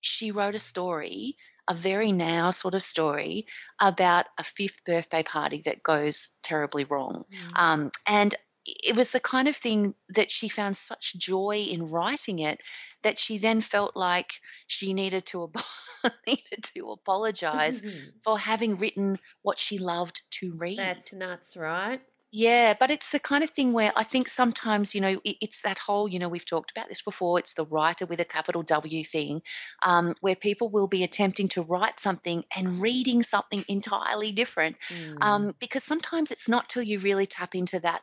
she 0.01 0.31
wrote 0.31 0.55
a 0.55 0.59
story, 0.59 1.38
a 1.67 1.74
very 1.74 2.12
now 2.12 2.51
sort 2.51 2.74
of 2.74 2.83
story 2.83 3.47
about 3.79 4.25
a 4.38 4.43
fifth 4.43 4.83
birthday 4.86 5.24
party 5.24 5.62
that 5.65 5.83
goes 5.83 6.29
terribly 6.43 6.86
wrong. 6.86 7.25
Mm. 7.31 7.59
Um, 7.62 7.91
and 8.07 8.36
it 8.65 8.95
was 8.95 9.12
the 9.12 9.19
kind 9.19 9.47
of 9.47 9.55
thing 9.55 9.95
that 10.09 10.29
she 10.29 10.50
found 10.50 10.75
such 10.75 11.15
joy 11.17 11.67
in 11.69 11.89
writing 11.89 12.39
it 12.39 12.62
that 13.03 13.17
she 13.17 13.38
then 13.38 13.62
felt 13.62 13.95
like 13.95 14.33
she 14.67 14.93
needed 14.93 15.25
to 15.27 15.45
ap- 15.45 16.13
needed 16.27 16.63
to 16.75 16.89
apologize 16.91 17.81
for 18.24 18.38
having 18.38 18.75
written 18.75 19.19
what 19.41 19.57
she 19.57 19.77
loved 19.77 20.21
to 20.31 20.53
read. 20.57 20.77
That's 20.77 21.13
nuts, 21.13 21.55
right? 21.55 22.01
Yeah, 22.31 22.74
but 22.77 22.91
it's 22.91 23.10
the 23.12 23.19
kind 23.19 23.43
of 23.43 23.51
thing 23.51 23.72
where 23.72 23.91
I 23.96 24.03
think 24.03 24.27
sometimes, 24.27 24.93
you 24.93 25.00
know, 25.00 25.22
it, 25.24 25.38
it's 25.41 25.62
that 25.62 25.79
whole, 25.79 26.10
you 26.10 26.19
know, 26.19 26.27
we've 26.27 26.46
talked 26.46 26.72
about 26.72 26.89
this 26.89 27.01
before, 27.01 27.39
it's 27.39 27.53
the 27.53 27.65
writer 27.65 28.05
with 28.05 28.19
a 28.19 28.25
capital 28.25 28.63
W 28.63 29.03
thing, 29.05 29.41
um, 29.81 30.13
where 30.19 30.36
people 30.36 30.69
will 30.69 30.88
be 30.88 31.03
attempting 31.03 31.48
to 31.50 31.62
write 31.62 32.01
something 32.01 32.43
and 32.53 32.81
reading 32.81 33.24
something 33.24 33.63
entirely 33.69 34.34
different. 34.34 34.77
Mm. 34.89 35.24
Um, 35.24 35.53
because 35.60 35.86
sometimes 35.86 36.31
it's 36.31 36.50
not 36.50 36.67
till 36.67 36.84
you 36.84 37.00
really 37.00 37.25
tap 37.25 37.55
into 37.55 37.79
that 37.79 38.01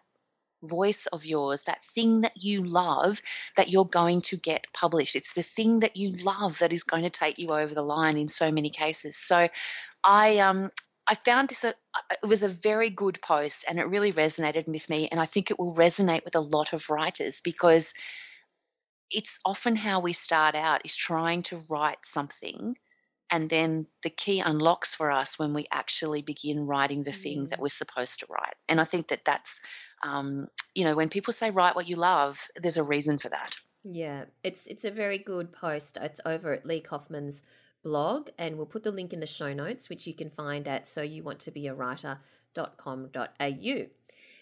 voice 0.63 1.05
of 1.07 1.27
yours, 1.27 1.63
that 1.63 1.85
thing 1.85 2.23
that 2.23 2.43
you 2.43 2.65
love, 2.65 3.21
that 3.59 3.69
you're 3.69 3.85
going 3.85 4.23
to 4.23 4.39
get 4.39 4.67
published. 4.73 5.17
It's 5.17 5.35
the 5.35 5.43
thing 5.43 5.81
that 5.81 5.97
you 5.97 6.13
love 6.25 6.61
that 6.61 6.73
is 6.73 6.85
going 6.85 7.03
to 7.03 7.11
take 7.11 7.39
you 7.39 7.51
over 7.53 7.75
the 7.75 7.83
line 7.83 8.17
in 8.17 8.29
so 8.29 8.51
many 8.51 8.71
cases. 8.71 9.19
So 9.19 9.49
I 10.03 10.39
um 10.39 10.71
I 11.07 11.15
found 11.15 11.49
this 11.49 11.65
a, 11.65 11.75
it 12.23 12.29
was 12.29 12.43
a 12.43 12.49
very 12.49 12.91
good 12.91 13.21
post 13.21 13.65
and 13.69 13.79
it 13.79 13.89
really 13.89 14.13
resonated 14.13 14.67
with 14.67 14.89
me 14.89 15.09
and 15.11 15.21
I 15.21 15.27
think 15.27 15.51
it 15.51 15.59
will 15.59 15.75
resonate 15.75 16.25
with 16.25 16.35
a 16.35 16.41
lot 16.41 16.73
of 16.73 16.89
writers 16.91 17.41
because 17.43 17.93
it's 19.11 19.39
often 19.45 19.77
how 19.77 20.01
we 20.01 20.13
start 20.13 20.55
out 20.55 20.83
is 20.85 20.97
trying 20.97 21.43
to 21.43 21.63
write 21.71 22.05
something 22.05 22.77
and 23.31 23.49
then 23.49 23.87
the 24.03 24.11
key 24.11 24.41
unlocks 24.41 24.95
for 24.95 25.11
us 25.11 25.39
when 25.39 25.55
we 25.55 25.67
actually 25.71 26.23
begin 26.23 26.67
writing 26.67 27.05
the 27.05 27.13
thing 27.13 27.47
that 27.47 27.59
Mm. 27.59 27.63
we're 27.63 27.69
supposed 27.69 28.21
to 28.21 28.27
write 28.31 28.55
and 28.69 28.81
i 28.81 28.85
think 28.85 29.09
that 29.09 29.25
that's 29.25 29.61
um, 30.03 30.47
you 30.75 30.85
know 30.85 30.95
when 30.95 31.09
people 31.09 31.33
say 31.33 31.51
write 31.51 31.75
what 31.75 31.89
you 31.89 31.97
love 31.97 32.49
there's 32.57 32.77
a 32.77 32.83
reason 32.83 33.19
for 33.19 33.29
that 33.31 33.55
Yeah, 33.87 34.25
it's 34.43 34.67
it's 34.67 34.85
a 34.85 34.91
very 34.91 35.19
good 35.19 35.53
post. 35.53 35.99
It's 36.01 36.21
over 36.25 36.55
at 36.55 36.65
Lee 36.65 36.81
Kofman's 36.81 37.43
blog, 37.85 38.31
and 38.37 38.57
we'll 38.57 38.67
put 38.67 38.83
the 38.83 38.91
link 38.91 39.13
in 39.13 39.21
the 39.21 39.27
show 39.27 39.53
notes, 39.53 39.89
which 39.89 40.07
you 40.07 40.15
can 40.15 40.31
find 40.31 40.67
at 40.67 40.89
so 40.89 41.03
you 41.03 41.23
want 41.23 41.39
to 41.41 41.53
be 41.53 41.69
a 41.69 41.75
writer.com.au. 41.75 42.19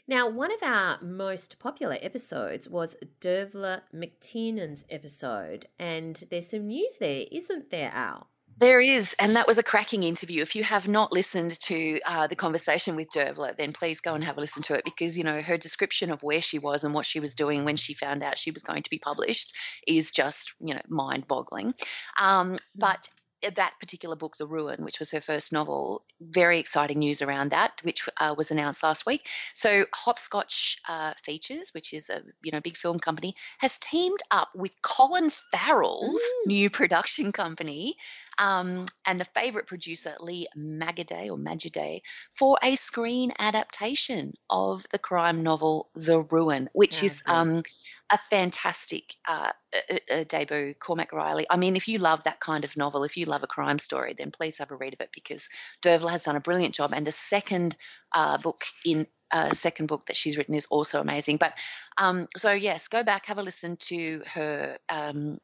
Now, 0.08 0.28
one 0.28 0.52
of 0.52 0.62
our 0.62 1.00
most 1.00 1.58
popular 1.58 1.96
episodes 2.00 2.68
was 2.68 2.96
Dervla 3.20 3.82
McTiernan's 3.94 4.84
episode, 4.90 5.66
and 5.78 6.24
there's 6.30 6.48
some 6.48 6.66
news 6.66 6.94
there, 6.98 7.26
isn't 7.30 7.70
there, 7.70 7.92
Al? 7.94 8.28
There 8.58 8.80
is, 8.80 9.14
and 9.18 9.36
that 9.36 9.46
was 9.46 9.58
a 9.58 9.62
cracking 9.62 10.02
interview. 10.02 10.42
If 10.42 10.54
you 10.56 10.64
have 10.64 10.86
not 10.86 11.12
listened 11.12 11.58
to 11.62 12.00
uh, 12.04 12.26
the 12.26 12.36
conversation 12.36 12.96
with 12.96 13.10
Dervla, 13.10 13.56
then 13.56 13.72
please 13.72 14.00
go 14.00 14.14
and 14.14 14.22
have 14.22 14.36
a 14.36 14.40
listen 14.40 14.62
to 14.64 14.74
it 14.74 14.84
because 14.84 15.16
you 15.16 15.24
know 15.24 15.40
her 15.40 15.56
description 15.56 16.10
of 16.10 16.22
where 16.22 16.40
she 16.40 16.58
was 16.58 16.84
and 16.84 16.92
what 16.92 17.06
she 17.06 17.18
was 17.18 17.34
doing 17.34 17.64
when 17.64 17.76
she 17.76 17.94
found 17.94 18.22
out 18.22 18.38
she 18.38 18.50
was 18.50 18.62
going 18.62 18.82
to 18.82 18.90
be 18.90 18.98
published 18.98 19.54
is 19.86 20.10
just 20.10 20.52
you 20.60 20.74
know 20.74 20.80
mind-boggling. 20.88 21.74
Um, 22.20 22.56
but 22.76 23.08
that 23.50 23.74
particular 23.80 24.16
book, 24.16 24.36
The 24.36 24.46
Ruin, 24.46 24.84
which 24.84 24.98
was 24.98 25.10
her 25.10 25.20
first 25.20 25.52
novel, 25.52 26.02
very 26.20 26.58
exciting 26.58 26.98
news 27.00 27.22
around 27.22 27.50
that, 27.50 27.80
which 27.82 28.08
uh, 28.20 28.34
was 28.36 28.50
announced 28.50 28.82
last 28.82 29.06
week. 29.06 29.28
So 29.54 29.86
Hopscotch 29.94 30.78
uh, 30.88 31.12
Features, 31.22 31.70
which 31.74 31.92
is 31.92 32.10
a 32.10 32.22
you 32.42 32.52
know 32.52 32.60
big 32.60 32.76
film 32.76 32.98
company, 32.98 33.34
has 33.58 33.78
teamed 33.78 34.20
up 34.30 34.48
with 34.54 34.80
Colin 34.82 35.30
Farrell's 35.30 36.20
Mm. 36.20 36.46
new 36.46 36.70
production 36.70 37.32
company 37.32 37.96
um, 38.38 38.86
and 39.06 39.20
the 39.20 39.24
favourite 39.24 39.66
producer 39.66 40.14
Lee 40.20 40.46
Magaday 40.56 41.30
or 41.30 41.36
Magiday 41.36 42.00
for 42.32 42.58
a 42.62 42.76
screen 42.76 43.32
adaptation 43.38 44.32
of 44.50 44.84
the 44.90 44.98
crime 44.98 45.42
novel 45.42 45.88
The 45.94 46.20
Ruin, 46.22 46.68
which 46.72 47.02
Ah, 47.02 47.06
is 47.06 47.22
good. 47.22 47.34
um, 47.34 47.62
a 48.12 48.18
fantastic 48.30 49.16
uh, 49.26 49.52
uh, 49.74 49.96
uh, 50.12 50.24
debut. 50.28 50.74
Cormac 50.74 51.12
Reilly. 51.12 51.46
I 51.48 51.56
mean, 51.56 51.76
if 51.76 51.88
you 51.88 51.98
love 51.98 52.24
that 52.24 52.40
kind 52.40 52.64
of 52.64 52.76
novel, 52.76 53.04
if 53.04 53.16
you 53.16 53.24
love 53.24 53.42
a 53.42 53.46
crime 53.46 53.78
story, 53.78 54.14
then 54.16 54.30
please 54.30 54.58
have 54.58 54.70
a 54.70 54.76
read 54.76 54.92
of 54.92 55.00
it 55.00 55.10
because 55.12 55.48
Dervla 55.82 56.10
has 56.10 56.24
done 56.24 56.36
a 56.36 56.40
brilliant 56.40 56.74
job. 56.74 56.92
And 56.94 57.06
the 57.06 57.12
second 57.12 57.74
uh, 58.14 58.36
book 58.36 58.64
in 58.84 59.06
uh, 59.30 59.50
second 59.52 59.86
book 59.86 60.06
that 60.06 60.16
she's 60.16 60.36
written 60.36 60.54
is 60.54 60.66
also 60.66 61.00
amazing. 61.00 61.38
But 61.38 61.56
um, 61.96 62.28
so 62.36 62.52
yes, 62.52 62.88
go 62.88 63.02
back, 63.02 63.26
have 63.26 63.38
a 63.38 63.42
listen 63.42 63.76
to 63.88 64.22
her 64.34 64.76
um, 64.90 65.38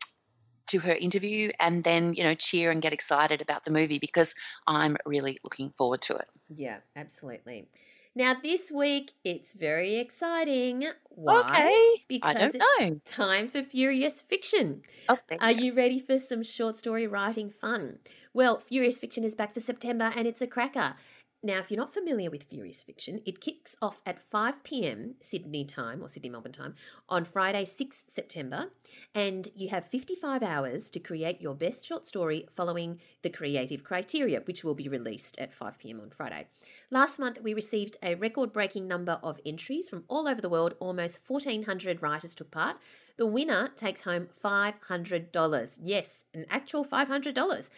to 0.69 0.79
her 0.79 0.93
interview, 0.93 1.51
and 1.59 1.83
then 1.83 2.13
you 2.13 2.23
know 2.23 2.35
cheer 2.35 2.71
and 2.71 2.83
get 2.83 2.93
excited 2.93 3.41
about 3.41 3.65
the 3.65 3.71
movie 3.71 3.99
because 3.99 4.35
I'm 4.67 4.99
really 5.07 5.39
looking 5.43 5.73
forward 5.79 6.03
to 6.03 6.17
it. 6.17 6.29
Yeah, 6.55 6.79
absolutely. 6.95 7.69
Now, 8.19 8.35
this 8.35 8.73
week 8.73 9.13
it's 9.23 9.55
very 9.55 9.95
exciting. 9.95 10.85
Why? 11.05 11.41
I 11.47 11.97
Because 12.09 12.35
don't 12.35 12.57
it's 12.57 12.81
know. 12.81 13.01
time 13.05 13.49
for 13.49 13.63
Furious 13.63 14.23
Fiction. 14.23 14.83
Oh, 15.09 15.19
Are 15.41 15.53
you 15.53 15.73
ready 15.73 16.01
for 16.01 16.19
some 16.19 16.43
short 16.43 16.77
story 16.77 17.07
writing 17.07 17.49
fun? 17.49 18.01
Well, 18.35 18.59
Furious 18.59 18.99
Fiction 18.99 19.23
is 19.23 19.37
back 19.37 19.55
for 19.55 19.61
September 19.61 20.11
and 20.17 20.27
it's 20.27 20.43
a 20.43 20.49
cracker. 20.49 20.97
Now, 21.41 21.59
if 21.59 21.71
you're 21.71 21.79
not 21.79 21.95
familiar 21.95 22.33
with 22.33 22.49
Furious 22.51 22.83
Fiction, 22.83 23.23
it 23.25 23.41
kicks 23.41 23.77
off 23.81 24.01
at 24.05 24.21
5 24.21 24.65
pm 24.65 25.15
Sydney 25.21 25.65
time 25.65 26.03
or 26.03 26.09
Sydney 26.09 26.31
Melbourne 26.31 26.51
time 26.51 26.75
on 27.09 27.25
Friday, 27.25 27.65
6th 27.65 28.11
September, 28.11 28.71
and 29.15 29.49
you 29.55 29.69
have 29.69 29.87
55 29.87 30.43
hours 30.43 30.91
to 30.91 30.99
create 30.99 31.41
your 31.41 31.55
best 31.55 31.87
short 31.87 32.09
story 32.09 32.49
following 32.51 32.99
the 33.23 33.31
creative 33.31 33.85
criteria, 33.85 34.41
which 34.41 34.65
will 34.65 34.75
be 34.75 34.89
released 34.89 35.39
at 35.39 35.55
5 35.55 35.79
pm 35.79 36.01
on 36.01 36.11
Friday. 36.11 36.49
Last 36.91 37.21
month, 37.21 37.41
we 37.41 37.55
received 37.55 37.99
a 38.03 38.17
record 38.17 38.53
breaking 38.53 38.89
number 38.89 39.21
of 39.23 39.39
entries 39.47 39.89
from 39.89 40.03
all 40.09 40.27
over 40.27 40.41
the 40.41 40.49
world. 40.49 40.75
Almost 40.81 41.21
1,400 41.25 42.03
writers 42.03 42.35
took 42.35 42.51
part. 42.51 42.79
The 43.17 43.27
winner 43.27 43.69
takes 43.77 44.01
home 44.01 44.27
$500. 44.45 45.79
Yes, 45.81 46.25
an 46.35 46.47
actual 46.51 46.85
$500. 46.85 47.71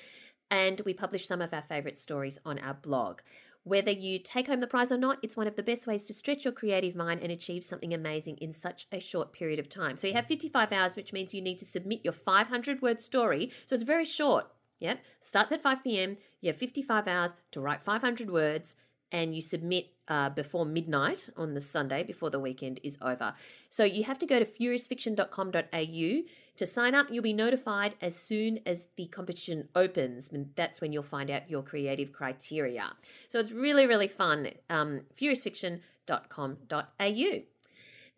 And 0.52 0.80
we 0.84 0.94
publish 0.94 1.28
some 1.28 1.40
of 1.40 1.54
our 1.54 1.62
favourite 1.62 1.96
stories 1.96 2.40
on 2.44 2.58
our 2.58 2.74
blog. 2.74 3.20
Whether 3.64 3.90
you 3.90 4.18
take 4.18 4.46
home 4.46 4.60
the 4.60 4.66
prize 4.66 4.90
or 4.90 4.96
not, 4.96 5.18
it's 5.22 5.36
one 5.36 5.46
of 5.46 5.56
the 5.56 5.62
best 5.62 5.86
ways 5.86 6.02
to 6.02 6.14
stretch 6.14 6.44
your 6.44 6.52
creative 6.52 6.94
mind 6.94 7.20
and 7.20 7.30
achieve 7.30 7.62
something 7.62 7.92
amazing 7.92 8.38
in 8.38 8.52
such 8.52 8.86
a 8.90 9.00
short 9.00 9.32
period 9.32 9.58
of 9.58 9.68
time. 9.68 9.96
So 9.96 10.06
you 10.06 10.14
have 10.14 10.26
55 10.26 10.72
hours, 10.72 10.96
which 10.96 11.12
means 11.12 11.34
you 11.34 11.42
need 11.42 11.58
to 11.58 11.66
submit 11.66 12.00
your 12.02 12.14
500 12.14 12.80
word 12.80 13.00
story. 13.00 13.52
So 13.66 13.74
it's 13.74 13.84
very 13.84 14.06
short. 14.06 14.46
Yep. 14.80 15.00
Starts 15.20 15.52
at 15.52 15.60
5 15.60 15.84
p.m. 15.84 16.16
You 16.40 16.48
have 16.48 16.56
55 16.56 17.06
hours 17.06 17.32
to 17.52 17.60
write 17.60 17.82
500 17.82 18.30
words 18.30 18.76
and 19.12 19.34
you 19.34 19.40
submit 19.40 19.86
uh, 20.08 20.28
before 20.28 20.66
midnight 20.66 21.30
on 21.36 21.54
the 21.54 21.60
Sunday 21.60 22.02
before 22.02 22.30
the 22.30 22.40
weekend 22.40 22.80
is 22.82 22.98
over. 23.00 23.34
So 23.68 23.84
you 23.84 24.04
have 24.04 24.18
to 24.18 24.26
go 24.26 24.38
to 24.38 24.44
furiousfiction.com.au 24.44 26.22
to 26.56 26.66
sign 26.66 26.94
up. 26.94 27.06
You'll 27.10 27.22
be 27.22 27.32
notified 27.32 27.94
as 28.00 28.16
soon 28.16 28.60
as 28.66 28.86
the 28.96 29.06
competition 29.06 29.68
opens. 29.74 30.30
And 30.32 30.50
that's 30.56 30.80
when 30.80 30.92
you'll 30.92 31.04
find 31.04 31.30
out 31.30 31.48
your 31.48 31.62
creative 31.62 32.12
criteria. 32.12 32.92
So 33.28 33.38
it's 33.38 33.52
really, 33.52 33.86
really 33.86 34.08
fun. 34.08 34.48
Um, 34.68 35.02
furiousfiction.com.au. 35.18 37.42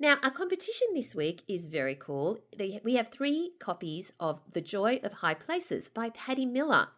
Now, 0.01 0.17
our 0.21 0.33
competition 0.33 0.89
this 0.95 1.15
week 1.15 1.43
is 1.47 1.67
very 1.67 1.95
cool. 1.95 2.41
We 2.83 2.95
have 2.95 3.09
three 3.09 3.53
copies 3.61 4.13
of 4.19 4.41
The 4.51 4.61
Joy 4.61 4.99
of 5.05 5.13
High 5.13 5.35
Places 5.35 5.89
by 5.89 6.11
Patti 6.11 6.45
Miller, 6.45 6.89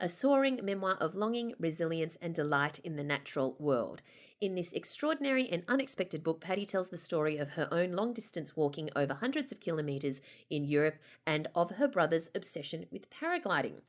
a 0.00 0.08
soaring 0.08 0.60
memoir 0.62 0.96
of 1.00 1.14
longing, 1.14 1.54
resilience, 1.58 2.16
and 2.20 2.34
delight 2.34 2.78
in 2.80 2.96
the 2.96 3.04
natural 3.04 3.56
world. 3.58 4.02
In 4.40 4.54
this 4.56 4.72
extraordinary 4.72 5.48
and 5.48 5.62
unexpected 5.68 6.24
book, 6.24 6.40
Patti 6.40 6.66
tells 6.66 6.88
the 6.88 6.96
story 6.96 7.36
of 7.36 7.50
her 7.50 7.68
own 7.70 7.92
long 7.92 8.12
distance 8.12 8.56
walking 8.56 8.90
over 8.96 9.14
hundreds 9.14 9.52
of 9.52 9.60
kilometres 9.60 10.20
in 10.50 10.64
Europe 10.64 10.96
and 11.24 11.48
of 11.54 11.72
her 11.72 11.86
brother's 11.86 12.28
obsession 12.34 12.86
with 12.90 13.08
paragliding. 13.08 13.82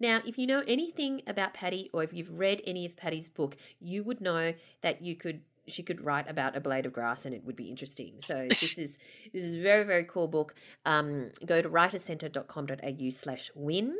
Now, 0.00 0.20
if 0.26 0.38
you 0.38 0.46
know 0.46 0.64
anything 0.66 1.22
about 1.26 1.54
Patti 1.54 1.90
or 1.92 2.02
if 2.02 2.12
you've 2.12 2.38
read 2.38 2.62
any 2.66 2.86
of 2.86 2.96
Patti's 2.96 3.28
book, 3.28 3.56
you 3.78 4.02
would 4.02 4.20
know 4.20 4.54
that 4.80 5.02
you 5.02 5.14
could 5.14 5.42
she 5.66 5.82
could 5.82 6.04
write 6.04 6.28
about 6.28 6.56
a 6.56 6.60
blade 6.60 6.86
of 6.86 6.92
grass 6.92 7.24
and 7.24 7.34
it 7.34 7.44
would 7.44 7.54
be 7.54 7.68
interesting. 7.68 8.14
So 8.18 8.46
this 8.48 8.78
is 8.78 8.98
this 9.32 9.42
is 9.42 9.56
a 9.56 9.60
very 9.60 9.84
very 9.84 10.04
cool 10.04 10.26
book. 10.26 10.54
Um, 10.84 11.28
go 11.46 11.62
to 11.62 11.68
writercentre.com.au 11.68 13.10
slash 13.10 13.50
win. 13.54 13.96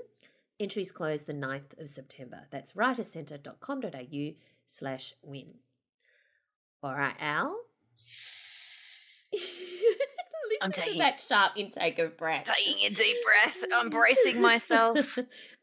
Entries 0.61 0.93
close 0.93 1.23
the 1.23 1.33
9th 1.33 1.81
of 1.81 1.89
September. 1.89 2.43
That's 2.51 2.73
writercentre.com.au 2.73 4.35
slash 4.67 5.15
win. 5.23 5.55
All 6.83 6.95
right, 6.95 7.15
Al. 7.19 7.57
Listen 9.33 9.49
I'm 10.63 10.73
to 10.73 10.81
taking- 10.81 10.99
that 10.99 11.19
sharp 11.21 11.53
intake 11.57 11.99
of 11.99 12.17
breath. 12.19 12.45
Taking 12.45 12.87
a 12.87 12.91
deep 12.95 13.17
breath, 13.25 13.65
I'm 13.75 13.89
bracing 13.89 14.41
myself. 14.43 15.19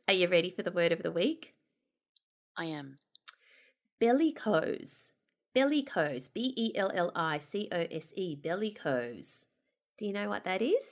Are 0.07 0.13
you 0.13 0.27
ready 0.29 0.49
for 0.49 0.63
the 0.63 0.71
word 0.71 0.91
of 0.91 1.03
the 1.03 1.11
week? 1.11 1.53
I 2.57 2.65
am. 2.65 2.95
Bellicose. 3.99 5.11
Bellicose. 5.53 6.29
B 6.29 6.53
E 6.57 6.71
L 6.75 6.91
L 6.93 7.11
I 7.15 7.37
C 7.37 7.67
O 7.71 7.85
S 7.91 8.13
E. 8.15 8.35
Bellicose. 8.35 9.45
Do 9.97 10.05
you 10.07 10.13
know 10.13 10.29
what 10.29 10.45
that 10.45 10.61
is? 10.61 10.83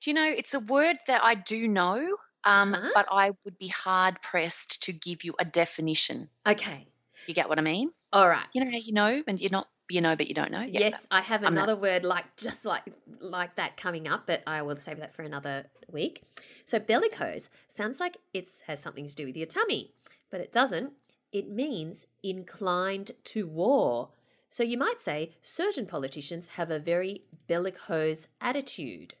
Do 0.00 0.10
you 0.10 0.14
know 0.14 0.26
it's 0.28 0.54
a 0.54 0.60
word 0.60 0.98
that 1.06 1.22
I 1.24 1.34
do 1.34 1.66
know, 1.66 2.16
um, 2.44 2.74
Uh-huh. 2.74 2.90
but 2.94 3.06
I 3.10 3.32
would 3.44 3.58
be 3.58 3.68
hard 3.68 4.20
pressed 4.22 4.82
to 4.84 4.92
give 4.92 5.24
you 5.24 5.34
a 5.38 5.44
definition. 5.44 6.28
Okay. 6.46 6.86
You 7.26 7.34
get 7.34 7.48
what 7.48 7.58
I 7.58 7.62
mean? 7.62 7.90
All 8.12 8.28
right. 8.28 8.46
You 8.54 8.64
know 8.64 8.70
how 8.70 8.78
you 8.78 8.92
know 8.92 9.22
and 9.26 9.40
you're 9.40 9.50
not 9.50 9.68
you 9.88 10.00
know 10.00 10.16
but 10.16 10.26
you 10.28 10.34
don't 10.34 10.50
know. 10.50 10.60
Yeah, 10.62 10.80
yes, 10.80 11.06
I 11.10 11.20
have 11.20 11.44
I'm 11.44 11.54
not- 11.54 11.64
another 11.64 11.76
word 11.80 12.04
like 12.04 12.36
just 12.36 12.64
like 12.64 12.84
like 13.20 13.56
that 13.56 13.76
coming 13.76 14.08
up, 14.08 14.26
but 14.26 14.42
I 14.46 14.62
will 14.62 14.76
save 14.76 14.98
that 14.98 15.14
for 15.14 15.22
another 15.22 15.66
week. 15.90 16.22
So 16.64 16.78
bellicose 16.78 17.50
sounds 17.68 18.00
like 18.00 18.16
it 18.32 18.48
has 18.66 18.80
something 18.80 19.06
to 19.06 19.14
do 19.14 19.26
with 19.26 19.36
your 19.36 19.46
tummy, 19.46 19.92
but 20.30 20.40
it 20.40 20.50
doesn't. 20.52 20.92
It 21.32 21.48
means 21.48 22.06
inclined 22.22 23.12
to 23.24 23.46
war. 23.46 24.10
So 24.48 24.62
you 24.64 24.78
might 24.78 25.00
say 25.00 25.32
certain 25.42 25.86
politicians 25.86 26.48
have 26.56 26.70
a 26.72 26.78
very 26.80 27.22
bellicose 27.46 28.26
attitude. 28.40 29.14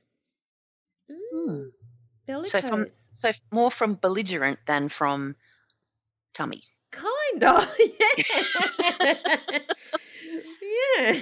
Mm, 1.10 1.70
bellicose. 2.30 2.50
So, 2.50 2.60
from, 2.60 2.86
so 3.12 3.32
more 3.52 3.70
from 3.70 3.94
belligerent 3.94 4.58
than 4.66 4.88
from 4.88 5.36
tummy. 6.34 6.62
Kind 6.90 7.44
of, 7.44 7.68
yeah. 7.78 9.14
yeah. 10.98 11.12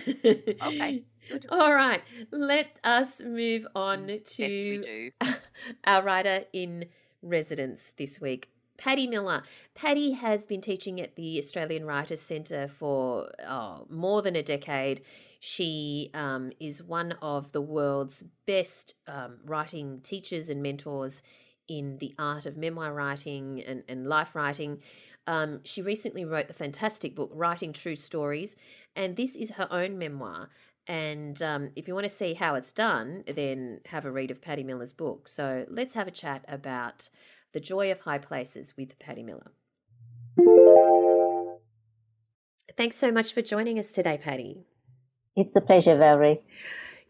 Okay. 0.62 1.04
Good. 1.30 1.46
All 1.50 1.74
right, 1.74 2.02
let 2.30 2.78
us 2.82 3.20
move 3.20 3.66
on 3.74 4.06
mm, 4.06 4.24
to 4.36 5.12
Yes, 5.20 5.36
our 5.86 6.02
writer 6.02 6.44
in 6.54 6.86
residence 7.20 7.92
this 7.98 8.18
week, 8.18 8.48
Patti 8.78 9.06
Miller. 9.06 9.42
Patti 9.74 10.12
has 10.12 10.46
been 10.46 10.60
teaching 10.60 11.00
at 11.00 11.16
the 11.16 11.38
Australian 11.38 11.84
Writers 11.84 12.22
Centre 12.22 12.68
for 12.68 13.30
oh, 13.46 13.86
more 13.90 14.22
than 14.22 14.36
a 14.36 14.42
decade. 14.42 15.02
She 15.40 16.10
um, 16.14 16.52
is 16.58 16.82
one 16.82 17.12
of 17.20 17.52
the 17.52 17.60
world's 17.60 18.24
best 18.46 18.94
um, 19.06 19.38
writing 19.44 20.00
teachers 20.00 20.48
and 20.48 20.62
mentors 20.62 21.22
in 21.68 21.98
the 21.98 22.14
art 22.18 22.46
of 22.46 22.56
memoir 22.56 22.94
writing 22.94 23.62
and, 23.66 23.82
and 23.88 24.06
life 24.06 24.34
writing. 24.34 24.80
Um, 25.26 25.60
she 25.64 25.82
recently 25.82 26.24
wrote 26.24 26.48
the 26.48 26.54
fantastic 26.54 27.14
book, 27.14 27.30
Writing 27.34 27.74
True 27.74 27.96
Stories, 27.96 28.56
and 28.96 29.16
this 29.16 29.36
is 29.36 29.50
her 29.50 29.68
own 29.70 29.98
memoir. 29.98 30.48
And 30.86 31.42
um, 31.42 31.70
if 31.76 31.86
you 31.86 31.94
want 31.94 32.08
to 32.08 32.14
see 32.14 32.32
how 32.32 32.54
it's 32.54 32.72
done, 32.72 33.22
then 33.26 33.80
have 33.86 34.06
a 34.06 34.10
read 34.10 34.30
of 34.30 34.40
Patti 34.40 34.64
Miller's 34.64 34.94
book. 34.94 35.28
So 35.28 35.66
let's 35.68 35.92
have 35.92 36.08
a 36.08 36.10
chat 36.10 36.46
about 36.48 37.10
The 37.52 37.60
Joy 37.60 37.90
of 37.90 38.00
High 38.00 38.18
Places 38.18 38.74
with 38.76 38.98
Patti 38.98 39.22
Miller. 39.22 39.52
Thanks 42.76 42.96
so 42.96 43.10
much 43.10 43.32
for 43.32 43.42
joining 43.42 43.78
us 43.78 43.90
today, 43.90 44.18
Patti. 44.18 44.66
It's 45.34 45.56
a 45.56 45.60
pleasure, 45.60 45.96
Valerie. 45.96 46.42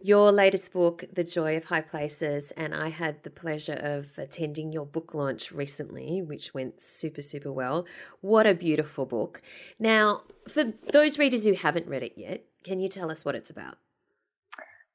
Your 0.00 0.30
latest 0.30 0.72
book, 0.72 1.04
The 1.12 1.24
Joy 1.24 1.56
of 1.56 1.64
High 1.64 1.80
Places, 1.80 2.52
and 2.52 2.72
I 2.72 2.90
had 2.90 3.24
the 3.24 3.30
pleasure 3.30 3.74
of 3.74 4.16
attending 4.16 4.72
your 4.72 4.86
book 4.86 5.12
launch 5.12 5.50
recently, 5.50 6.22
which 6.22 6.54
went 6.54 6.80
super, 6.80 7.20
super 7.20 7.50
well. 7.50 7.84
What 8.20 8.46
a 8.46 8.54
beautiful 8.54 9.06
book. 9.06 9.42
Now, 9.78 10.22
for 10.46 10.72
those 10.92 11.18
readers 11.18 11.42
who 11.42 11.54
haven't 11.54 11.88
read 11.88 12.04
it 12.04 12.12
yet, 12.16 12.44
can 12.62 12.78
you 12.78 12.86
tell 12.88 13.10
us 13.10 13.24
what 13.24 13.34
it's 13.34 13.50
about? 13.50 13.78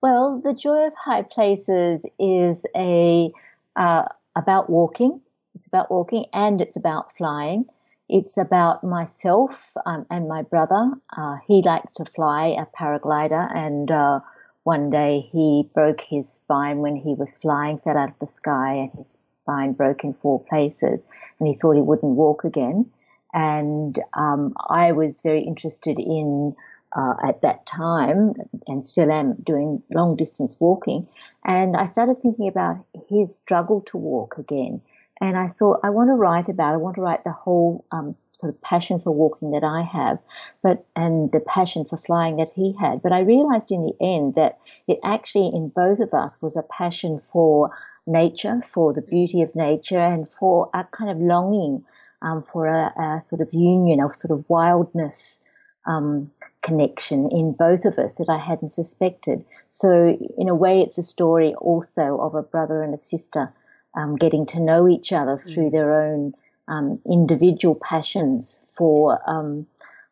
Well, 0.01 0.39
The 0.41 0.53
Joy 0.53 0.87
of 0.87 0.93
High 0.95 1.23
Places 1.23 2.05
is 2.17 2.65
a 2.73 3.31
uh, 3.75 4.03
about 4.35 4.69
walking. 4.69 5.19
It's 5.55 5.67
about 5.67 5.91
walking 5.91 6.25
and 6.33 6.61
it's 6.61 6.75
about 6.75 7.15
flying. 7.17 7.65
It's 8.09 8.37
about 8.37 8.83
myself 8.83 9.73
um, 9.85 10.05
and 10.09 10.27
my 10.27 10.41
brother. 10.41 10.91
Uh, 11.15 11.37
he 11.47 11.61
liked 11.61 11.95
to 11.95 12.05
fly 12.05 12.47
a 12.47 12.65
paraglider, 12.65 13.55
and 13.55 13.89
uh, 13.89 14.19
one 14.63 14.89
day 14.89 15.21
he 15.31 15.69
broke 15.73 16.01
his 16.01 16.29
spine 16.29 16.79
when 16.79 16.95
he 16.95 17.13
was 17.13 17.37
flying, 17.37 17.77
fell 17.77 17.97
out 17.97 18.09
of 18.09 18.19
the 18.19 18.25
sky, 18.25 18.73
and 18.73 18.91
his 18.91 19.19
spine 19.41 19.71
broke 19.73 20.03
in 20.03 20.13
four 20.13 20.39
places, 20.43 21.07
and 21.39 21.47
he 21.47 21.53
thought 21.53 21.75
he 21.75 21.81
wouldn't 21.81 22.15
walk 22.15 22.43
again. 22.43 22.91
And 23.33 23.97
um, 24.13 24.53
I 24.69 24.91
was 24.91 25.21
very 25.21 25.41
interested 25.41 25.97
in 25.97 26.55
uh, 26.95 27.15
at 27.23 27.41
that 27.41 27.65
time 27.65 28.33
and 28.67 28.85
still 28.85 29.11
am 29.11 29.33
doing 29.43 29.81
long 29.89 30.15
distance 30.15 30.59
walking. 30.59 31.07
And 31.43 31.75
I 31.75 31.85
started 31.85 32.21
thinking 32.21 32.47
about 32.47 32.85
his 33.09 33.35
struggle 33.35 33.81
to 33.87 33.97
walk 33.97 34.37
again. 34.37 34.81
And 35.21 35.37
I 35.37 35.47
thought, 35.47 35.79
I 35.83 35.89
want 35.89 36.09
to 36.09 36.15
write 36.15 36.49
about, 36.49 36.73
I 36.73 36.77
want 36.77 36.95
to 36.95 37.01
write 37.01 37.23
the 37.23 37.31
whole 37.31 37.85
um, 37.91 38.15
sort 38.31 38.53
of 38.53 38.61
passion 38.61 38.99
for 38.99 39.11
walking 39.11 39.51
that 39.51 39.63
I 39.63 39.81
have, 39.81 40.19
but 40.61 40.85
and 40.95 41.31
the 41.31 41.39
passion 41.39 41.85
for 41.85 41.97
flying 41.97 42.37
that 42.37 42.51
he 42.55 42.73
had. 42.73 43.01
But 43.01 43.11
I 43.11 43.19
realized 43.19 43.71
in 43.71 43.83
the 43.83 43.95
end 44.01 44.35
that 44.35 44.59
it 44.87 44.99
actually 45.03 45.51
in 45.53 45.69
both 45.69 45.99
of 45.99 46.13
us 46.13 46.41
was 46.41 46.57
a 46.57 46.63
passion 46.63 47.19
for 47.19 47.71
nature, 48.07 48.61
for 48.67 48.91
the 48.91 49.01
beauty 49.01 49.41
of 49.43 49.55
nature, 49.55 49.99
and 49.99 50.27
for 50.27 50.69
a 50.73 50.83
kind 50.83 51.11
of 51.11 51.17
longing 51.17 51.85
um, 52.21 52.41
for 52.41 52.67
a, 52.67 52.91
a, 52.97 53.21
sort 53.21 53.41
of 53.41 53.53
union, 53.53 53.99
a 53.99 54.13
sort 54.13 54.37
of 54.37 54.49
wildness 54.49 55.41
um, 55.85 56.31
connection 56.61 57.29
in 57.31 57.51
both 57.53 57.85
of 57.85 57.97
us 57.97 58.15
that 58.15 58.29
I 58.29 58.37
hadn't 58.37 58.69
suspected. 58.69 59.45
So, 59.69 60.17
in 60.37 60.49
a 60.49 60.55
way, 60.55 60.81
it's 60.81 60.97
a 60.97 61.03
story 61.03 61.53
also 61.55 62.17
of 62.19 62.35
a 62.35 62.41
brother 62.41 62.81
and 62.81 62.95
a 62.95 62.97
sister 62.97 63.53
um, 63.95 64.15
getting 64.15 64.45
to 64.47 64.59
know 64.59 64.87
each 64.87 65.11
other 65.13 65.37
through 65.37 65.69
Mm. 65.69 65.71
their 65.71 66.01
own 66.03 66.33
um, 66.67 66.99
individual 67.05 67.75
passions 67.75 68.61
for 68.75 69.19
um, 69.29 69.67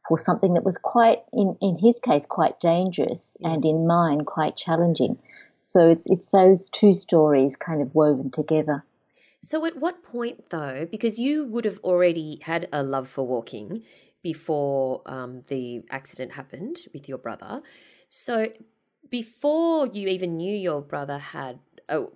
for 0.07 0.17
something 0.17 0.55
that 0.55 0.65
was 0.65 0.77
quite, 0.77 1.20
in, 1.31 1.55
in 1.61 1.77
his 1.77 2.00
case, 2.00 2.25
quite 2.25 2.59
dangerous, 2.59 3.37
and 3.41 3.63
in 3.63 3.87
mine, 3.87 4.25
quite 4.25 4.57
challenging. 4.57 5.17
So 5.59 5.87
it's 5.87 6.05
it's 6.09 6.27
those 6.27 6.70
two 6.70 6.94
stories 6.94 7.55
kind 7.55 7.81
of 7.81 7.96
woven 7.96 8.31
together. 8.31 8.83
So, 9.44 9.65
at 9.65 9.77
what 9.77 10.03
point, 10.03 10.50
though, 10.50 10.87
because 10.89 11.17
you 11.17 11.46
would 11.46 11.65
have 11.65 11.79
already 11.79 12.39
had 12.44 12.67
a 12.72 12.83
love 12.83 13.07
for 13.07 13.25
walking 13.25 13.83
before 14.22 15.01
um, 15.07 15.44
the 15.48 15.83
accident 15.89 16.33
happened 16.33 16.77
with 16.94 17.09
your 17.09 17.17
brother. 17.17 17.61
So, 18.09 18.51
before 19.09 19.87
you 19.87 20.07
even 20.07 20.37
knew 20.37 20.55
your 20.55 20.81
brother 20.81 21.17
had, 21.17 21.59
oh, 21.89 22.11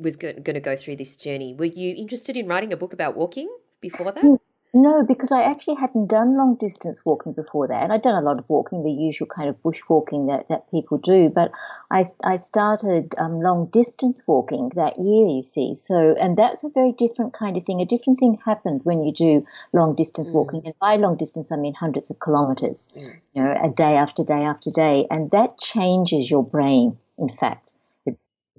was 0.00 0.16
going 0.16 0.42
to 0.44 0.60
go 0.60 0.76
through 0.76 0.96
this 0.96 1.16
journey, 1.16 1.54
were 1.54 1.64
you 1.64 1.94
interested 1.96 2.36
in 2.36 2.46
writing 2.46 2.72
a 2.72 2.76
book 2.76 2.92
about 2.92 3.16
walking 3.16 3.48
before 3.80 4.12
that? 4.12 4.24
Mm. 4.24 4.38
No, 4.74 5.02
because 5.02 5.32
I 5.32 5.42
actually 5.44 5.76
hadn't 5.76 6.08
done 6.08 6.36
long 6.36 6.54
distance 6.56 7.02
walking 7.02 7.32
before 7.32 7.66
that. 7.68 7.82
And 7.82 7.90
I'd 7.90 8.02
done 8.02 8.22
a 8.22 8.26
lot 8.26 8.38
of 8.38 8.44
walking, 8.48 8.82
the 8.82 8.92
usual 8.92 9.26
kind 9.26 9.48
of 9.48 9.60
bushwalking 9.62 10.28
that, 10.28 10.46
that 10.50 10.70
people 10.70 10.98
do. 10.98 11.30
But 11.30 11.52
I, 11.90 12.04
I 12.22 12.36
started 12.36 13.14
um, 13.16 13.40
long 13.40 13.70
distance 13.72 14.22
walking 14.26 14.70
that 14.76 14.98
year, 14.98 15.26
you 15.26 15.42
see. 15.42 15.74
So, 15.74 16.14
and 16.20 16.36
that's 16.36 16.64
a 16.64 16.68
very 16.68 16.92
different 16.92 17.32
kind 17.32 17.56
of 17.56 17.64
thing. 17.64 17.80
A 17.80 17.86
different 17.86 18.18
thing 18.18 18.38
happens 18.44 18.84
when 18.84 19.02
you 19.02 19.10
do 19.12 19.46
long 19.72 19.94
distance 19.94 20.30
Mm. 20.30 20.34
walking. 20.34 20.62
And 20.66 20.78
by 20.78 20.96
long 20.96 21.16
distance, 21.16 21.50
I 21.50 21.56
mean 21.56 21.72
hundreds 21.72 22.10
of 22.10 22.18
kilometers, 22.20 22.90
Mm. 22.94 23.14
you 23.32 23.42
know, 23.42 23.56
a 23.62 23.70
day 23.70 23.96
after 23.96 24.22
day 24.22 24.42
after 24.42 24.70
day. 24.70 25.06
And 25.10 25.30
that 25.30 25.58
changes 25.58 26.30
your 26.30 26.44
brain, 26.44 26.98
in 27.16 27.30
fact. 27.30 27.72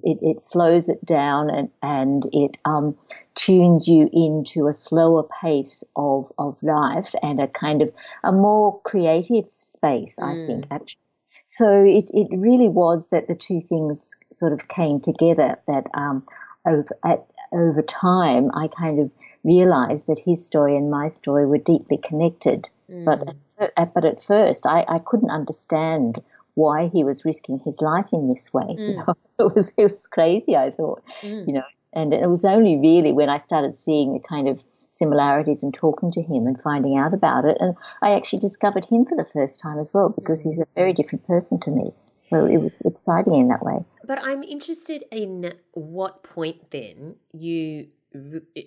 It, 0.04 0.20
it, 0.22 0.42
slows 0.42 0.90
it 0.90 1.04
down 1.06 1.50
and, 1.50 1.70
and 1.82 2.24
it 2.34 2.58
um, 2.66 2.98
tunes 3.36 3.88
you 3.88 4.10
into 4.14 4.68
a 4.68 4.74
slower 4.74 5.24
pace 5.42 5.84
of, 5.96 6.32
of 6.38 6.62
life 6.64 7.14
and 7.22 7.40
a 7.40 7.48
kind 7.48 7.82
of 7.82 7.94
a 8.24 8.32
more 8.32 8.80
creative 8.82 9.46
space, 9.52 10.18
I 10.20 10.36
Mm. 10.36 10.46
think, 10.46 10.68
actually. 10.72 11.02
So 11.46 11.84
it, 11.84 12.10
it 12.14 12.28
really 12.32 12.70
was 12.70 13.10
that 13.10 13.28
the 13.28 13.36
two 13.36 13.60
things 13.62 14.16
sort 14.32 14.54
of 14.54 14.68
came 14.68 15.00
together 15.02 15.58
that 15.68 15.88
um, 15.94 16.26
over, 16.66 16.86
at, 17.04 17.26
over 17.52 17.82
time 17.82 18.52
I 18.54 18.68
kind 18.68 19.00
of 19.00 19.12
realized 19.44 20.08
that 20.08 20.20
his 20.20 20.46
story 20.46 20.76
and 20.78 20.92
my 20.92 21.08
story 21.08 21.46
were 21.46 21.58
deeply 21.58 21.98
connected. 21.98 22.70
But, 23.06 23.20
Mm. 23.28 23.36
at, 23.60 23.74
at- 23.78 23.94
but 23.94 24.06
at 24.06 24.22
first 24.24 24.66
I, 24.68 24.86
I 24.88 25.00
couldn't 25.00 25.32
understand 25.32 26.22
why 26.60 26.90
he 26.96 27.04
was 27.04 27.26
risking 27.26 27.60
his 27.66 27.82
life 27.82 28.10
in 28.12 28.24
this 28.30 28.54
way. 28.54 28.70
You 28.88 28.94
Mm. 28.94 28.98
know, 29.08 29.14
it 29.46 29.56
was 29.56 29.66
it 29.78 29.84
was 29.92 30.08
crazy. 30.18 30.56
I 30.66 30.72
thought, 30.72 31.02
Mm. 31.24 31.48
you 31.48 31.54
know, 31.54 31.68
and 31.94 32.14
it 32.14 32.30
was 32.36 32.44
only 32.56 32.76
really 32.90 33.12
when 33.20 33.30
I 33.30 33.40
started 33.40 33.74
seeing 33.86 34.14
the 34.14 34.20
kind 34.34 34.48
of 34.48 34.64
similarities 34.90 35.64
and 35.64 35.74
talking 35.74 36.12
to 36.12 36.22
him 36.22 36.48
and 36.48 36.60
finding 36.62 36.98
out 36.98 37.14
about 37.14 37.46
it, 37.46 37.58
and 37.60 37.76
I 38.02 38.10
actually 38.18 38.40
discovered 38.40 38.86
him 38.86 39.06
for 39.06 39.16
the 39.16 39.30
first 39.34 39.60
time 39.60 39.80
as 39.80 39.94
well 39.94 40.10
because 40.10 40.42
he's 40.42 40.60
a 40.60 40.66
very 40.76 40.94
different 40.94 41.26
person 41.28 41.60
to 41.62 41.72
me. 41.72 41.86
So 42.30 42.46
it 42.46 42.58
was 42.58 42.82
exciting 42.86 43.34
in 43.42 43.48
that 43.48 43.64
way. 43.64 43.80
But 44.06 44.20
I'm 44.22 44.44
interested 44.44 45.04
in 45.12 45.54
what 45.74 46.24
point 46.24 46.72
then 46.72 47.16
you 47.32 47.88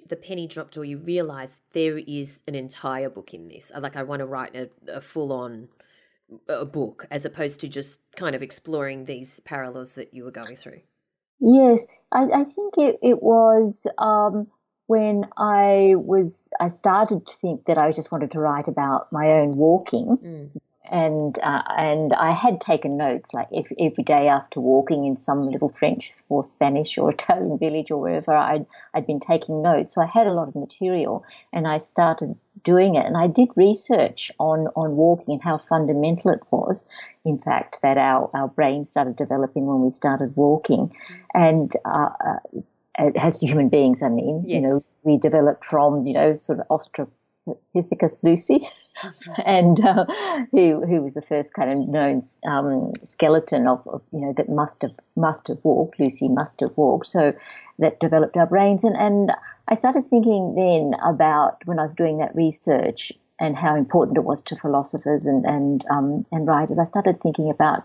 the 0.09 0.16
penny 0.28 0.46
dropped 0.46 0.76
or 0.76 0.85
you 0.85 0.98
realized 0.98 1.55
there 1.72 1.98
is 1.98 2.42
an 2.46 2.55
entire 2.55 3.11
book 3.11 3.35
in 3.35 3.48
this. 3.48 3.72
Like 3.76 3.96
I 3.96 4.05
want 4.05 4.20
to 4.20 4.26
write 4.26 4.55
a, 4.55 4.70
a 4.88 5.00
full 5.00 5.33
on 5.33 5.68
a 6.49 6.64
book 6.64 7.07
as 7.11 7.25
opposed 7.25 7.61
to 7.61 7.68
just 7.68 8.01
kind 8.16 8.35
of 8.35 8.42
exploring 8.42 9.05
these 9.05 9.40
parallels 9.40 9.95
that 9.95 10.14
you 10.14 10.25
were 10.25 10.31
going 10.31 10.57
through. 10.57 10.81
Yes, 11.40 11.85
I, 12.12 12.25
I 12.25 12.45
think 12.45 12.75
it, 12.79 12.99
it 13.03 13.23
was 13.23 13.87
um, 13.99 14.47
when 14.87 15.25
I 15.37 15.95
was 15.97 16.51
I 16.61 16.68
started 16.68 17.27
to 17.27 17.35
think 17.35 17.64
that 17.64 17.79
I 17.79 17.92
just 17.92 18.12
wanted 18.12 18.31
to 18.33 18.38
write 18.38 18.68
about 18.68 19.12
my 19.12 19.33
own 19.33 19.53
walking, 19.53 20.18
Mm. 20.23 20.61
And 20.90 21.38
uh, 21.42 21.62
and 21.77 22.12
I 22.12 22.33
had 22.33 22.61
taken 22.61 22.97
notes 22.97 23.33
like 23.33 23.49
every, 23.55 23.77
every 23.79 24.05
day 24.05 24.29
after 24.29 24.61
walking 24.61 25.05
in 25.05 25.16
some 25.16 25.49
little 25.49 25.68
French 25.68 26.12
or 26.29 26.42
Spanish 26.42 26.99
or 26.99 27.11
Italian 27.12 27.59
village 27.59 27.90
or 27.90 28.01
wherever 28.01 28.33
I'd 28.33 28.66
I'd 28.95 29.07
been 29.07 29.21
taking 29.21 29.62
notes. 29.62 29.95
So 29.95 30.03
I 30.03 30.07
had 30.07 30.27
a 30.27 30.33
lot 30.33 30.49
of 30.49 30.55
material, 30.55 31.25
and 31.53 31.68
I 31.68 31.77
started 31.77 32.37
doing 32.64 32.97
it. 32.97 33.07
And 33.07 33.16
I 33.16 33.29
did 33.29 33.49
research 33.55 34.33
on 34.38 34.68
on 34.75 34.97
walking 34.97 35.35
and 35.35 35.42
how 35.42 35.59
fundamental 35.59 36.33
it 36.33 36.40
was. 36.51 36.87
In 37.25 37.38
fact, 37.38 37.79
that 37.83 37.97
our 37.97 38.31
our 38.35 38.49
brain 38.49 38.85
started 38.85 39.16
developing 39.16 39.66
when 39.66 39.83
we 39.83 39.90
started 39.90 40.37
walking, 40.37 40.95
and. 41.35 41.75
Uh, 41.85 42.11
uh, 42.25 42.61
as 43.16 43.40
human 43.40 43.71
beings, 43.71 44.03
I 44.03 44.11
mean, 44.11 44.45
you 44.47 44.61
know, 44.61 44.85
we 45.03 45.16
developed 45.16 45.64
from, 45.64 46.07
you 46.07 46.12
know, 46.12 46.37
sort 46.37 46.61
of 46.61 46.66
Lucy, 48.22 48.68
Mm-hmm. 49.02 49.33
and 49.46 49.81
uh, 49.81 50.05
who 50.52 50.85
who 50.87 51.02
was 51.02 51.14
the 51.14 51.22
first 51.22 51.55
kind 51.55 51.70
of 51.70 51.88
known 51.88 52.20
um, 52.46 52.92
skeleton 53.05 53.66
of, 53.66 53.87
of, 53.88 54.02
you 54.12 54.20
know 54.20 54.33
that 54.37 54.48
must 54.48 54.83
have 54.83 54.92
must 55.16 55.48
have 55.48 55.59
walked. 55.62 55.98
Lucy 55.98 56.28
must 56.28 56.61
have 56.61 56.76
walked. 56.76 57.07
So 57.07 57.33
that 57.78 58.00
developed 58.00 58.37
our 58.37 58.46
brains, 58.46 58.85
and 58.85 58.96
and 58.96 59.33
I 59.68 59.74
started 59.74 60.07
thinking 60.07 60.55
then 60.55 60.98
about 61.05 61.62
when 61.64 61.78
I 61.78 61.83
was 61.83 61.94
doing 61.94 62.18
that 62.18 62.35
research 62.35 63.12
and 63.40 63.57
how 63.57 63.74
important 63.74 64.18
it 64.18 64.24
was 64.24 64.42
to 64.42 64.57
philosophers 64.57 65.26
and 65.26 65.44
and 65.46 65.85
um, 65.90 66.22
and 66.31 66.46
writers. 66.46 66.78
I 66.78 66.85
started 66.85 67.20
thinking 67.20 67.50
about 67.50 67.85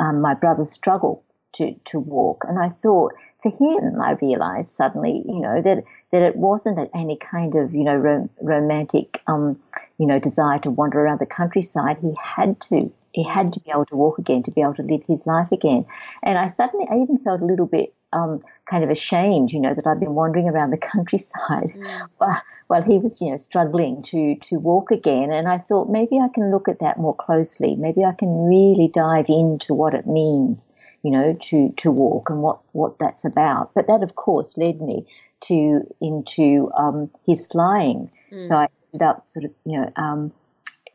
um, 0.00 0.20
my 0.20 0.34
brother's 0.34 0.72
struggle 0.72 1.24
to 1.52 1.74
to 1.86 2.00
walk, 2.00 2.44
and 2.48 2.58
I 2.58 2.70
thought 2.70 3.14
to 3.42 3.50
him, 3.50 4.00
I 4.00 4.12
realised 4.12 4.70
suddenly, 4.70 5.22
you 5.26 5.40
know, 5.40 5.60
that 5.62 5.84
that 6.12 6.22
it 6.22 6.36
wasn't 6.36 6.78
any 6.94 7.16
kind 7.16 7.56
of 7.56 7.74
you 7.74 7.84
know 7.84 7.96
rom- 7.96 8.30
romantic 8.40 9.22
um, 9.26 9.60
you 9.98 10.06
know 10.06 10.18
desire 10.18 10.58
to 10.60 10.70
wander 10.70 11.00
around 11.00 11.20
the 11.20 11.26
countryside. 11.26 11.98
He 12.00 12.14
had 12.22 12.60
to 12.62 12.92
he 13.12 13.22
had 13.22 13.52
to 13.54 13.60
be 13.60 13.70
able 13.70 13.86
to 13.86 13.96
walk 13.96 14.18
again 14.18 14.42
to 14.44 14.50
be 14.50 14.60
able 14.60 14.74
to 14.74 14.82
live 14.82 15.02
his 15.06 15.26
life 15.26 15.50
again. 15.52 15.86
And 16.22 16.38
I 16.38 16.48
suddenly 16.48 16.86
I 16.90 16.96
even 16.96 17.18
felt 17.18 17.40
a 17.40 17.46
little 17.46 17.66
bit 17.66 17.92
um, 18.12 18.40
kind 18.66 18.84
of 18.84 18.90
ashamed, 18.90 19.52
you 19.52 19.60
know, 19.60 19.74
that 19.74 19.86
I'd 19.86 20.00
been 20.00 20.14
wandering 20.14 20.48
around 20.48 20.70
the 20.70 20.78
countryside 20.92 21.72
mm. 21.74 22.08
while, 22.18 22.42
while 22.68 22.82
he 22.82 22.98
was, 22.98 23.20
you 23.20 23.30
know, 23.30 23.36
struggling 23.36 24.02
to 24.02 24.36
to 24.36 24.58
walk 24.58 24.90
again. 24.90 25.32
And 25.32 25.48
I 25.48 25.58
thought 25.58 25.88
maybe 25.88 26.18
I 26.18 26.28
can 26.28 26.50
look 26.50 26.68
at 26.68 26.78
that 26.78 26.98
more 26.98 27.14
closely. 27.14 27.76
Maybe 27.76 28.04
I 28.04 28.12
can 28.12 28.46
really 28.46 28.88
dive 28.88 29.26
into 29.28 29.74
what 29.74 29.94
it 29.94 30.06
means, 30.06 30.72
you 31.06 31.12
know, 31.12 31.32
to 31.40 31.72
to 31.76 31.92
walk 31.92 32.30
and 32.30 32.42
what 32.42 32.58
what 32.72 32.98
that's 32.98 33.24
about. 33.24 33.70
But 33.76 33.86
that, 33.86 34.02
of 34.02 34.16
course, 34.16 34.58
led 34.58 34.80
me 34.80 35.06
to 35.42 35.86
into 36.00 36.68
um, 36.76 37.12
his 37.24 37.46
flying. 37.46 38.10
Mm. 38.32 38.42
So 38.42 38.56
I 38.56 38.66
ended 38.92 39.06
up 39.06 39.28
sort 39.28 39.44
of 39.44 39.52
you 39.64 39.78
know 39.80 39.92
um, 39.94 40.32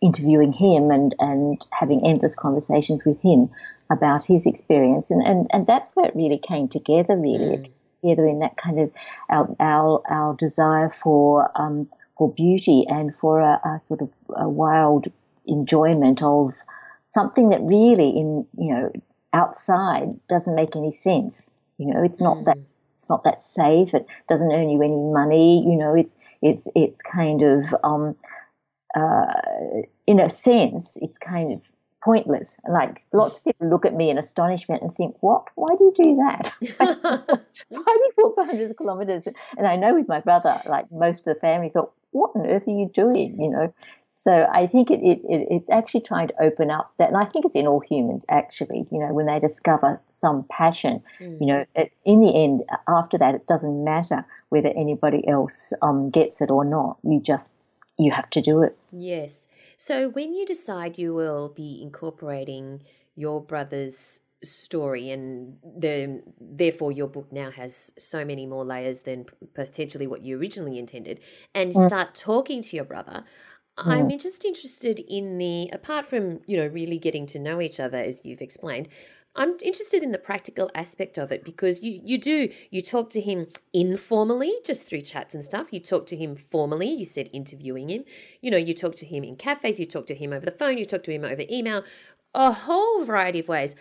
interviewing 0.01 0.51
him 0.51 0.91
and 0.91 1.15
and 1.19 1.65
having 1.71 2.05
endless 2.05 2.35
conversations 2.35 3.05
with 3.05 3.21
him 3.21 3.49
about 3.89 4.25
his 4.25 4.45
experience, 4.45 5.11
and 5.11 5.21
and 5.25 5.47
and 5.53 5.65
that's 5.65 5.89
where 5.93 6.07
it 6.07 6.15
really 6.17 6.37
came 6.37 6.67
together. 6.67 7.15
Really, 7.15 7.55
mm. 7.55 7.71
together 8.01 8.27
in 8.27 8.39
that 8.39 8.57
kind 8.57 8.81
of 8.81 8.91
our 9.29 9.55
our, 9.61 10.01
our 10.09 10.35
desire 10.35 10.89
for 10.89 11.49
um, 11.55 11.87
for 12.17 12.33
beauty 12.33 12.83
and 12.89 13.15
for 13.15 13.39
a, 13.39 13.61
a 13.63 13.79
sort 13.79 14.01
of 14.01 14.09
a 14.35 14.49
wild 14.49 15.07
enjoyment 15.45 16.21
of 16.21 16.53
something 17.07 17.49
that 17.51 17.61
really 17.61 18.09
in 18.09 18.45
you 18.57 18.73
know 18.73 18.91
outside 19.33 20.09
doesn't 20.27 20.55
make 20.55 20.75
any 20.75 20.91
sense 20.91 21.53
you 21.81 21.91
know, 21.91 22.03
it's 22.03 22.21
not 22.21 22.37
mm. 22.37 22.45
that 22.45 22.57
it's 22.59 23.09
not 23.09 23.23
that 23.23 23.41
safe. 23.41 23.95
It 23.95 24.05
doesn't 24.29 24.51
earn 24.51 24.69
you 24.69 24.83
any 24.83 24.95
money. 24.95 25.65
You 25.65 25.77
know, 25.77 25.95
it's 25.95 26.15
it's 26.43 26.67
it's 26.75 27.01
kind 27.01 27.41
of 27.41 27.73
um, 27.83 28.15
uh, 28.95 29.33
in 30.05 30.19
a 30.19 30.29
sense, 30.29 30.97
it's 31.01 31.17
kind 31.17 31.51
of 31.51 31.71
pointless. 32.03 32.59
Like 32.69 32.99
lots 33.13 33.39
of 33.39 33.45
people 33.45 33.67
look 33.67 33.87
at 33.87 33.95
me 33.95 34.11
in 34.11 34.19
astonishment 34.19 34.83
and 34.83 34.93
think, 34.93 35.15
"What? 35.21 35.47
Why 35.55 35.69
do 35.75 35.85
you 35.85 35.93
do 35.95 36.15
that? 36.17 36.53
Why 37.69 37.97
do 37.97 38.03
you 38.03 38.11
walk 38.17 38.35
for 38.35 38.45
hundreds 38.45 38.69
of 38.69 38.77
kilometers?" 38.77 39.27
And 39.57 39.65
I 39.65 39.75
know 39.75 39.95
with 39.95 40.07
my 40.07 40.19
brother, 40.19 40.61
like 40.67 40.91
most 40.91 41.25
of 41.25 41.33
the 41.33 41.39
family 41.39 41.69
thought, 41.69 41.91
"What 42.11 42.31
on 42.35 42.45
earth 42.45 42.67
are 42.67 42.71
you 42.71 42.91
doing?" 42.93 43.41
You 43.41 43.49
know. 43.49 43.73
So 44.13 44.47
I 44.51 44.67
think 44.67 44.91
it, 44.91 45.01
it, 45.01 45.21
it, 45.23 45.47
it's 45.49 45.69
actually 45.69 46.01
trying 46.01 46.27
to 46.27 46.43
open 46.43 46.69
up 46.69 46.93
that, 46.97 47.07
and 47.07 47.17
I 47.17 47.23
think 47.25 47.45
it's 47.45 47.55
in 47.55 47.65
all 47.65 47.79
humans 47.79 48.25
actually. 48.29 48.85
You 48.91 48.99
know, 48.99 49.13
when 49.13 49.25
they 49.25 49.39
discover 49.39 50.01
some 50.09 50.45
passion, 50.49 51.01
mm. 51.19 51.37
you 51.39 51.47
know, 51.47 51.65
it, 51.75 51.93
in 52.05 52.19
the 52.19 52.35
end, 52.35 52.63
after 52.87 53.17
that, 53.17 53.35
it 53.35 53.47
doesn't 53.47 53.83
matter 53.83 54.25
whether 54.49 54.69
anybody 54.69 55.25
else 55.27 55.71
um, 55.81 56.09
gets 56.09 56.41
it 56.41 56.51
or 56.51 56.65
not. 56.65 56.97
You 57.03 57.21
just 57.21 57.53
you 57.97 58.11
have 58.11 58.29
to 58.31 58.41
do 58.41 58.63
it. 58.63 58.77
Yes. 58.91 59.47
So 59.77 60.09
when 60.09 60.33
you 60.33 60.45
decide 60.45 60.97
you 60.97 61.13
will 61.13 61.49
be 61.49 61.81
incorporating 61.81 62.83
your 63.15 63.41
brother's 63.41 64.19
story 64.43 65.09
and 65.11 65.57
the 65.63 66.21
therefore 66.39 66.91
your 66.91 67.07
book 67.07 67.31
now 67.31 67.51
has 67.51 67.91
so 67.97 68.25
many 68.25 68.45
more 68.45 68.65
layers 68.65 68.99
than 68.99 69.25
potentially 69.53 70.07
what 70.07 70.23
you 70.23 70.39
originally 70.39 70.79
intended 70.79 71.19
and 71.53 71.73
mm. 71.73 71.87
start 71.87 72.15
talking 72.15 72.61
to 72.61 72.75
your 72.75 72.85
brother 72.85 73.23
I'm 73.77 74.09
mm. 74.09 74.21
just 74.21 74.45
interested 74.45 74.99
in 75.07 75.37
the, 75.37 75.69
apart 75.71 76.05
from, 76.05 76.41
you 76.45 76.57
know, 76.57 76.67
really 76.67 76.97
getting 76.97 77.25
to 77.27 77.39
know 77.39 77.61
each 77.61 77.79
other 77.79 77.97
as 77.97 78.21
you've 78.23 78.41
explained, 78.41 78.89
I'm 79.33 79.55
interested 79.63 80.03
in 80.03 80.11
the 80.11 80.17
practical 80.17 80.69
aspect 80.75 81.17
of 81.17 81.31
it 81.31 81.45
because 81.45 81.81
you, 81.81 82.01
you 82.03 82.17
do, 82.17 82.49
you 82.69 82.81
talk 82.81 83.09
to 83.11 83.21
him 83.21 83.47
informally, 83.73 84.53
just 84.65 84.85
through 84.85 85.01
chats 85.01 85.33
and 85.33 85.43
stuff. 85.43 85.71
You 85.71 85.79
talk 85.79 86.05
to 86.07 86.17
him 86.17 86.35
formally, 86.35 86.89
you 86.89 87.05
said 87.05 87.29
interviewing 87.31 87.89
him. 87.89 88.03
You 88.41 88.51
know, 88.51 88.57
you 88.57 88.73
talk 88.73 88.95
to 88.95 89.05
him 89.05 89.23
in 89.23 89.35
cafes, 89.37 89.79
you 89.79 89.85
talk 89.85 90.05
to 90.07 90.15
him 90.15 90.33
over 90.33 90.45
the 90.45 90.51
phone, 90.51 90.77
you 90.77 90.85
talk 90.85 91.03
to 91.03 91.13
him 91.13 91.23
over 91.23 91.43
email, 91.49 91.83
a 92.35 92.51
whole 92.51 93.05
variety 93.05 93.39
of 93.39 93.47
ways. 93.47 93.73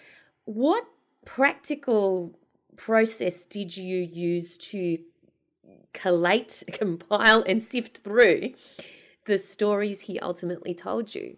What 0.44 0.84
practical 1.24 2.38
process 2.76 3.44
did 3.44 3.76
you 3.76 3.98
use 3.98 4.56
to 4.56 4.98
collate, 5.92 6.62
compile, 6.72 7.42
and 7.42 7.60
sift 7.60 7.98
through 7.98 8.52
the 9.26 9.38
stories 9.38 10.02
he 10.02 10.18
ultimately 10.20 10.74
told 10.74 11.14
you? 11.14 11.36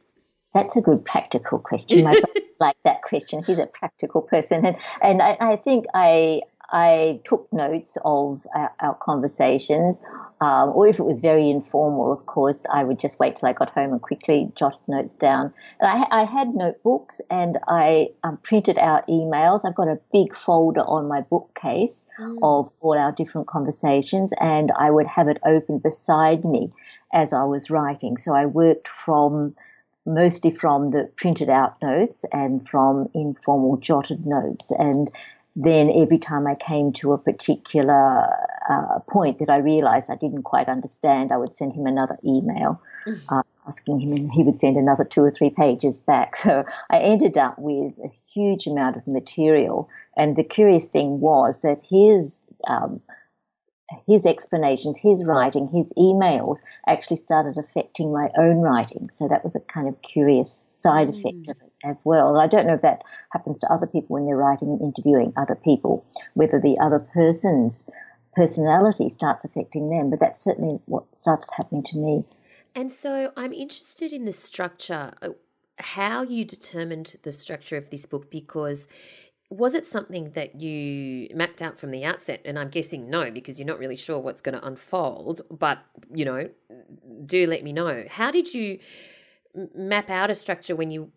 That's 0.55 0.77
a 0.77 0.81
good 0.81 1.05
practical 1.05 1.59
question. 1.59 2.05
My 2.05 2.21
like 2.61 2.77
that 2.85 3.03
question. 3.03 3.42
He's 3.45 3.59
a 3.59 3.66
practical 3.66 4.23
person, 4.23 4.64
and 4.64 4.77
and 5.03 5.23
I, 5.23 5.37
I 5.40 5.57
think 5.57 5.87
I 5.95 6.42
I 6.70 7.20
took 7.25 7.53
notes 7.53 7.98
of 8.05 8.46
our, 8.55 8.72
our 8.81 8.94
conversations, 8.94 10.03
um, 10.40 10.70
or 10.70 10.88
if 10.88 10.98
it 10.98 11.05
was 11.05 11.20
very 11.20 11.51
informal, 11.51 12.12
of 12.12 12.27
course, 12.27 12.66
I 12.72 12.85
would 12.85 12.98
just 12.98 13.18
wait 13.18 13.37
till 13.37 13.48
I 13.48 13.53
got 13.53 13.70
home 13.70 13.92
and 13.92 14.01
quickly 14.01 14.51
jotted 14.55 14.81
notes 14.88 15.16
down. 15.16 15.53
And 15.81 15.88
I, 15.88 16.22
I 16.22 16.25
had 16.25 16.55
notebooks 16.55 17.20
and 17.31 17.59
I 17.68 18.11
um, 18.25 18.38
printed 18.38 18.79
out 18.79 19.07
emails. 19.09 19.64
I've 19.64 19.75
got 19.75 19.88
a 19.88 20.01
big 20.12 20.35
folder 20.35 20.83
on 20.83 21.09
my 21.09 21.20
bookcase 21.20 22.07
mm. 22.18 22.38
of 22.42 22.70
all 22.81 22.98
our 22.98 23.12
different 23.12 23.46
conversations, 23.46 24.33
and 24.40 24.72
I 24.79 24.90
would 24.90 25.07
have 25.07 25.29
it 25.29 25.38
open 25.44 25.79
beside 25.79 26.44
me 26.44 26.70
as 27.12 27.33
I 27.33 27.44
was 27.44 27.70
writing. 27.70 28.16
So 28.16 28.35
I 28.35 28.46
worked 28.46 28.88
from 28.88 29.55
mostly 30.05 30.51
from 30.51 30.90
the 30.90 31.09
printed 31.16 31.48
out 31.48 31.77
notes 31.83 32.25
and 32.33 32.68
from 32.68 33.09
informal 33.14 33.77
jotted 33.77 34.27
notes. 34.27 34.72
And 34.72 35.11
then 35.55 35.91
every 35.91 36.19
time 36.19 36.47
I 36.47 36.55
came 36.55 36.93
to 36.95 37.12
a 37.12 37.19
particular 37.19 38.27
uh, 38.69 38.99
point 39.09 39.38
that 39.38 39.51
I 39.51 39.59
realized 39.59 40.11
I 40.11 40.17
didn't 40.17 40.43
quite 40.45 40.69
understand, 40.69 41.31
I 41.31 41.37
would 41.37 41.55
send 41.55 41.75
him 41.75 41.87
another 41.87 42.19
email. 42.25 42.81
Mm-hmm. 43.07 43.35
Uh, 43.35 43.43
asking 43.67 44.01
him, 44.01 44.12
and 44.12 44.33
he 44.33 44.43
would 44.43 44.57
send 44.57 44.77
another 44.77 45.05
two 45.05 45.21
or 45.21 45.31
three 45.31 45.51
pages 45.51 46.01
back. 46.01 46.37
So 46.43 46.65
I 46.91 46.99
ended 46.99 47.38
up 47.38 47.57
with 47.59 47.99
a 48.05 48.09
huge 48.09 48.67
amount 48.67 48.97
of 48.97 49.07
material. 49.07 49.88
And 50.17 50.35
the 50.35 50.43
curious 50.43 50.91
thing 50.91 51.21
was 51.21 51.62
that 51.62 51.81
his 51.81 52.47
um, 52.67 53.01
his 54.07 54.27
explanations, 54.27 54.99
his 54.99 55.25
writing, 55.25 55.69
his 55.69 55.93
emails 55.97 56.61
actually 56.88 57.19
started 57.19 57.59
affecting 57.59 58.12
my 58.12 58.31
own 58.37 58.57
writing. 58.57 59.09
So 59.12 59.29
that 59.29 59.45
was 59.45 59.55
a 59.55 59.61
kind 59.61 59.87
of 59.87 60.01
curious 60.03 60.51
side 60.51 61.09
mm. 61.09 61.19
effect 61.19 61.49
of 61.49 61.57
it 61.62 61.72
as 61.85 62.03
well. 62.05 62.38
I 62.38 62.47
don't 62.47 62.66
know 62.66 62.75
if 62.75 62.83
that 62.83 63.03
happens 63.31 63.59
to 63.61 63.73
other 63.73 63.87
people 63.87 64.14
when 64.14 64.27
they're 64.27 64.37
writing 64.37 64.68
and 64.68 64.81
interviewing 64.81 65.33
other 65.37 65.55
people, 65.55 66.07
whether 66.35 66.61
the 66.61 66.79
other 66.81 67.01
person's 67.12 67.88
personality 68.35 69.09
starts 69.09 69.45
affecting 69.45 69.88
them, 69.88 70.11
but 70.11 70.21
that's 70.21 70.42
certainly 70.42 70.79
what 70.87 71.05
started 71.14 71.49
happening 71.57 71.83
to 71.83 71.99
me. 71.99 72.25
And 72.75 72.90
so 72.90 73.33
I'm 73.37 73.53
interested 73.53 74.12
in 74.12 74.25
the 74.25 74.33
structure, 74.33 75.12
uh, 75.21 75.31
how 75.79 76.23
you 76.23 76.45
determined 76.45 77.16
the 77.23 77.33
structure 77.33 77.77
of 77.77 77.90
this 77.90 78.07
book, 78.07 78.31
because 78.31 78.88
was 79.51 79.75
it 79.75 79.87
something 79.87 80.31
that 80.31 80.62
you 80.62 81.29
mapped 81.35 81.61
out 81.61 81.79
from 81.79 81.90
the 81.90 82.07
outset? 82.07 82.40
And 82.47 82.59
I'm 82.59 82.71
guessing 82.71 83.11
no, 83.11 83.31
because 83.31 83.59
you're 83.59 83.66
not 83.66 83.79
really 83.79 83.97
sure 83.97 84.18
what's 84.18 84.40
going 84.40 84.59
to 84.59 84.66
unfold. 84.66 85.42
But, 85.51 85.81
you 86.11 86.25
know, 86.25 86.49
do 87.27 87.47
let 87.47 87.62
me 87.62 87.75
know. 87.75 88.05
How 88.09 88.31
did 88.31 88.55
you 88.55 88.79
map 89.75 90.09
out 90.09 90.31
a 90.31 90.35
structure 90.35 90.75
when 90.75 90.90
you, 90.90 91.12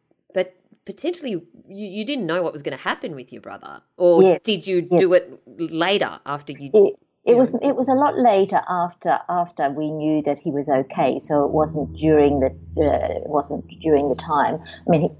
potentially 0.86 1.32
you, 1.32 1.48
you 1.68 2.06
didn't 2.06 2.26
know 2.26 2.42
what 2.44 2.54
was 2.54 2.62
going 2.62 2.78
to 2.78 2.84
happen 2.84 3.16
with 3.16 3.32
your 3.32 3.42
brother? 3.42 3.82
Or 3.98 4.22
yes, 4.24 4.44
did 4.44 4.68
you 4.68 4.88
yes. 4.90 5.00
do 5.00 5.14
it 5.14 5.42
later 5.58 6.20
after 6.26 6.54
you? 6.54 6.72
It, 6.74 6.96
it 7.26 7.38
was 7.38 7.56
it 7.56 7.76
was 7.76 7.88
a 7.88 7.94
lot 7.94 8.20
later 8.20 8.62
after 8.70 9.20
after 9.30 9.70
we 9.72 9.90
knew 9.92 10.22
that 10.24 10.40
he 10.40 10.52
was 10.52 10.70
okay. 10.70 11.18
So 11.18 11.44
it 11.44 11.52
wasn't 11.52 11.96
during 11.98 12.40
the 12.40 12.50
uh, 12.80 13.24
it 13.24 13.28
wasn't 13.28 13.68
during 13.82 14.10
the 14.10 14.16
time. 14.16 14.60
I 14.88 14.90
mean, 14.90 15.16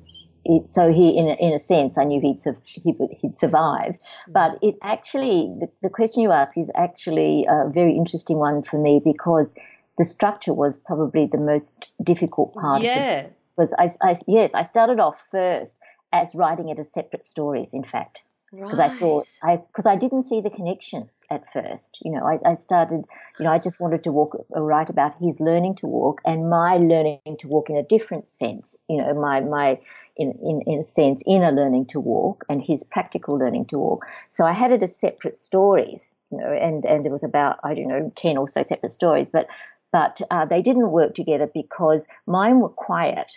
it, 0.46 0.68
so 0.68 0.92
he, 0.92 1.18
in 1.18 1.30
a, 1.30 1.34
in 1.34 1.54
a 1.54 1.60
sense, 1.60 1.98
I 1.98 2.04
knew 2.04 2.22
he'd, 2.22 2.40
he, 2.64 2.96
he'd 3.20 3.36
survive. 3.36 3.98
But 4.28 4.60
it 4.62 4.76
actually, 4.84 5.52
the, 5.60 5.68
the 5.82 5.90
question 5.90 6.22
you 6.22 6.32
ask 6.32 6.58
is 6.58 6.70
actually 6.76 7.48
a 7.50 7.70
very 7.70 7.96
interesting 7.96 8.38
one 8.38 8.62
for 8.62 8.78
me 8.78 9.02
because 9.04 9.56
the 9.98 10.06
structure 10.06 10.54
was 10.54 10.78
probably 10.78 11.26
the 11.26 11.40
most 11.40 11.90
difficult 12.04 12.54
part. 12.54 12.84
Yeah. 12.84 13.28
Was 13.58 13.74
I, 13.74 13.90
I, 14.02 14.16
yes, 14.28 14.54
I 14.54 14.64
started 14.64 15.00
off 15.00 15.28
first 15.32 15.80
as 16.12 16.36
writing 16.36 16.70
it 16.70 16.80
as 16.80 16.92
separate 16.92 17.24
stories. 17.24 17.74
In 17.74 17.84
fact, 17.84 18.24
because 18.52 18.80
right. 18.80 18.92
I 18.92 19.00
thought 19.00 19.28
I 19.44 19.58
because 19.58 19.86
I 19.86 19.96
didn't 19.96 20.24
see 20.24 20.42
the 20.42 20.50
connection 20.50 21.10
at 21.30 21.52
first. 21.52 22.00
You 22.04 22.12
know, 22.12 22.26
I, 22.26 22.38
I, 22.50 22.54
started, 22.54 23.04
you 23.40 23.46
know, 23.46 23.52
I 23.52 23.60
just 23.60 23.80
wanted 23.80 24.04
to 24.04 24.12
walk, 24.12 24.36
uh, 24.56 24.62
write 24.62 24.90
about 24.90 25.18
his 25.20 25.40
learning 25.40 25.76
to 25.76 25.88
walk 25.88 26.22
and 26.26 26.50
my 26.50 26.78
learning 26.78 27.20
to 27.40 27.48
walk 27.48 27.70
in 27.70 27.78
a 27.78 27.84
different 27.84 28.28
sense. 28.28 28.84
You 28.90 28.98
know, 28.98 29.14
my 29.14 29.40
my 29.42 29.80
in 30.18 30.32
in, 30.44 30.62
in 30.66 30.80
a 30.80 30.84
sense 30.84 31.24
inner 31.26 31.52
learning 31.52 31.88
to 31.88 32.00
walk 32.00 32.46
and 32.50 32.62
his 32.62 32.84
practical 32.84 33.38
learning 33.38 33.66
to 33.68 33.80
walk. 33.80 34.06
So 34.30 34.46
I 34.46 34.54
had 34.54 34.72
it 34.72 34.84
as 34.84 34.96
separate 34.96 35.36
stories. 35.36 36.16
You 36.32 36.40
know, 36.40 36.52
and 36.52 36.86
and 36.86 37.04
there 37.04 37.12
was 37.12 37.24
about 37.24 37.60
I 37.64 37.74
don't 37.74 37.88
know 37.88 38.12
ten 38.16 38.38
or 38.38 38.48
so 38.48 38.62
separate 38.62 38.92
stories, 38.92 39.30
but 39.30 39.48
but 39.92 40.22
uh, 40.30 40.46
they 40.46 40.62
didn't 40.62 40.92
work 40.92 41.16
together 41.16 41.50
because 41.54 42.08
mine 42.28 42.60
were 42.60 42.70
quiet 42.70 43.32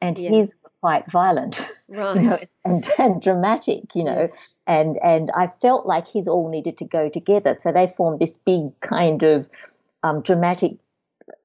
and 0.00 0.18
yeah. 0.18 0.30
were 0.30 0.70
quite 0.80 1.10
violent 1.10 1.60
right. 1.88 2.16
you 2.22 2.22
know, 2.22 2.38
and, 2.64 2.88
and 2.98 3.22
dramatic, 3.22 3.94
you 3.94 4.04
know. 4.04 4.28
Yes. 4.30 4.56
And 4.66 4.98
and 5.02 5.30
I 5.36 5.46
felt 5.46 5.86
like 5.86 6.06
his 6.06 6.28
all 6.28 6.50
needed 6.50 6.76
to 6.78 6.84
go 6.84 7.08
together. 7.08 7.56
So 7.58 7.72
they 7.72 7.86
formed 7.86 8.20
this 8.20 8.36
big 8.36 8.78
kind 8.80 9.22
of 9.22 9.48
um, 10.02 10.22
dramatic 10.22 10.78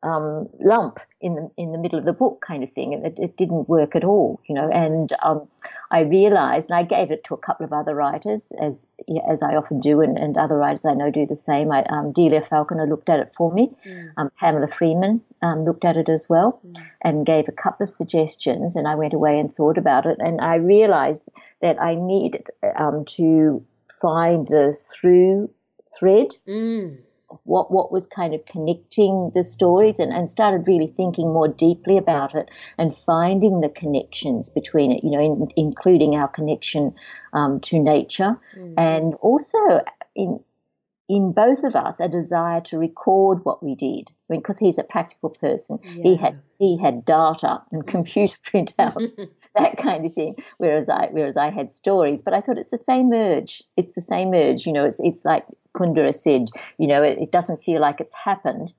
um, 0.03 0.49
lump 0.59 0.99
in 1.21 1.35
the 1.35 1.49
in 1.57 1.71
the 1.71 1.77
middle 1.77 1.97
of 1.97 2.05
the 2.05 2.13
book, 2.13 2.43
kind 2.45 2.63
of 2.63 2.69
thing, 2.69 2.93
and 2.93 3.05
it, 3.05 3.17
it 3.17 3.37
didn't 3.37 3.69
work 3.69 3.95
at 3.95 4.03
all, 4.03 4.41
you 4.47 4.55
know. 4.55 4.69
And 4.69 5.11
um, 5.23 5.47
I 5.91 6.01
realised, 6.01 6.69
and 6.69 6.77
I 6.77 6.83
gave 6.83 7.11
it 7.11 7.23
to 7.25 7.33
a 7.33 7.37
couple 7.37 7.65
of 7.65 7.73
other 7.73 7.95
writers, 7.95 8.51
as 8.59 8.87
as 9.29 9.43
I 9.43 9.55
often 9.55 9.79
do, 9.79 10.01
and, 10.01 10.17
and 10.17 10.37
other 10.37 10.55
writers 10.55 10.85
I 10.85 10.93
know 10.93 11.09
do 11.09 11.25
the 11.25 11.35
same. 11.35 11.71
I, 11.71 11.83
um, 11.83 12.11
Delia 12.11 12.41
Falconer 12.41 12.87
looked 12.87 13.09
at 13.09 13.19
it 13.19 13.33
for 13.33 13.51
me. 13.51 13.71
Mm. 13.85 14.13
Um, 14.17 14.31
Pamela 14.37 14.67
Freeman 14.67 15.21
um, 15.41 15.65
looked 15.65 15.85
at 15.85 15.97
it 15.97 16.09
as 16.09 16.27
well, 16.29 16.59
mm. 16.65 16.85
and 17.01 17.25
gave 17.25 17.47
a 17.47 17.53
couple 17.53 17.83
of 17.83 17.89
suggestions. 17.89 18.75
And 18.75 18.87
I 18.87 18.95
went 18.95 19.13
away 19.13 19.39
and 19.39 19.53
thought 19.53 19.77
about 19.77 20.05
it, 20.05 20.17
and 20.19 20.41
I 20.41 20.55
realised 20.55 21.23
that 21.61 21.81
I 21.81 21.95
needed 21.95 22.47
um, 22.75 23.05
to 23.17 23.63
find 23.91 24.45
the 24.47 24.73
through 24.73 25.49
thread. 25.97 26.35
Mm 26.47 26.97
what 27.43 27.71
what 27.71 27.91
was 27.91 28.07
kind 28.07 28.33
of 28.33 28.45
connecting 28.45 29.31
the 29.33 29.43
stories 29.43 29.99
and, 29.99 30.11
and 30.11 30.29
started 30.29 30.67
really 30.67 30.87
thinking 30.87 31.31
more 31.31 31.47
deeply 31.47 31.97
about 31.97 32.35
it 32.35 32.49
and 32.77 32.95
finding 32.95 33.61
the 33.61 33.69
connections 33.69 34.49
between 34.49 34.91
it, 34.91 35.03
you 35.03 35.11
know, 35.11 35.19
in, 35.19 35.47
including 35.55 36.15
our 36.15 36.27
connection 36.27 36.93
um, 37.33 37.59
to 37.59 37.79
nature 37.79 38.39
mm. 38.55 38.73
and 38.77 39.13
also 39.15 39.81
in 40.15 40.39
in 41.09 41.33
both 41.33 41.63
of 41.63 41.75
us 41.75 41.99
a 41.99 42.07
desire 42.07 42.61
to 42.61 42.77
record 42.77 43.43
what 43.43 43.61
we 43.61 43.75
did. 43.75 44.09
I 44.09 44.33
mean, 44.33 44.41
because 44.41 44.57
he's 44.57 44.77
a 44.77 44.83
practical 44.83 45.29
person, 45.29 45.79
yeah. 45.83 46.03
he 46.03 46.15
had 46.15 46.39
he 46.59 46.77
had 46.77 47.05
data 47.05 47.61
and 47.71 47.85
computer 47.85 48.37
printouts, 48.45 49.19
that 49.55 49.77
kind 49.77 50.05
of 50.05 50.13
thing. 50.13 50.35
Whereas 50.57 50.89
I 50.89 51.07
whereas 51.11 51.37
I 51.37 51.49
had 51.49 51.71
stories. 51.71 52.21
But 52.21 52.33
I 52.33 52.41
thought 52.41 52.57
it's 52.57 52.71
the 52.71 52.77
same 52.77 53.11
urge. 53.11 53.63
It's 53.77 53.93
the 53.93 54.01
same 54.01 54.33
urge. 54.33 54.65
You 54.65 54.73
know, 54.73 54.85
it's 54.85 54.99
it's 55.01 55.25
like 55.25 55.45
Kundera 55.75 56.15
said. 56.15 56.49
You 56.77 56.87
know, 56.87 57.03
it, 57.03 57.17
it 57.19 57.31
doesn't 57.31 57.61
feel 57.61 57.81
like 57.81 57.99
it's 57.99 58.13
happened 58.13 58.73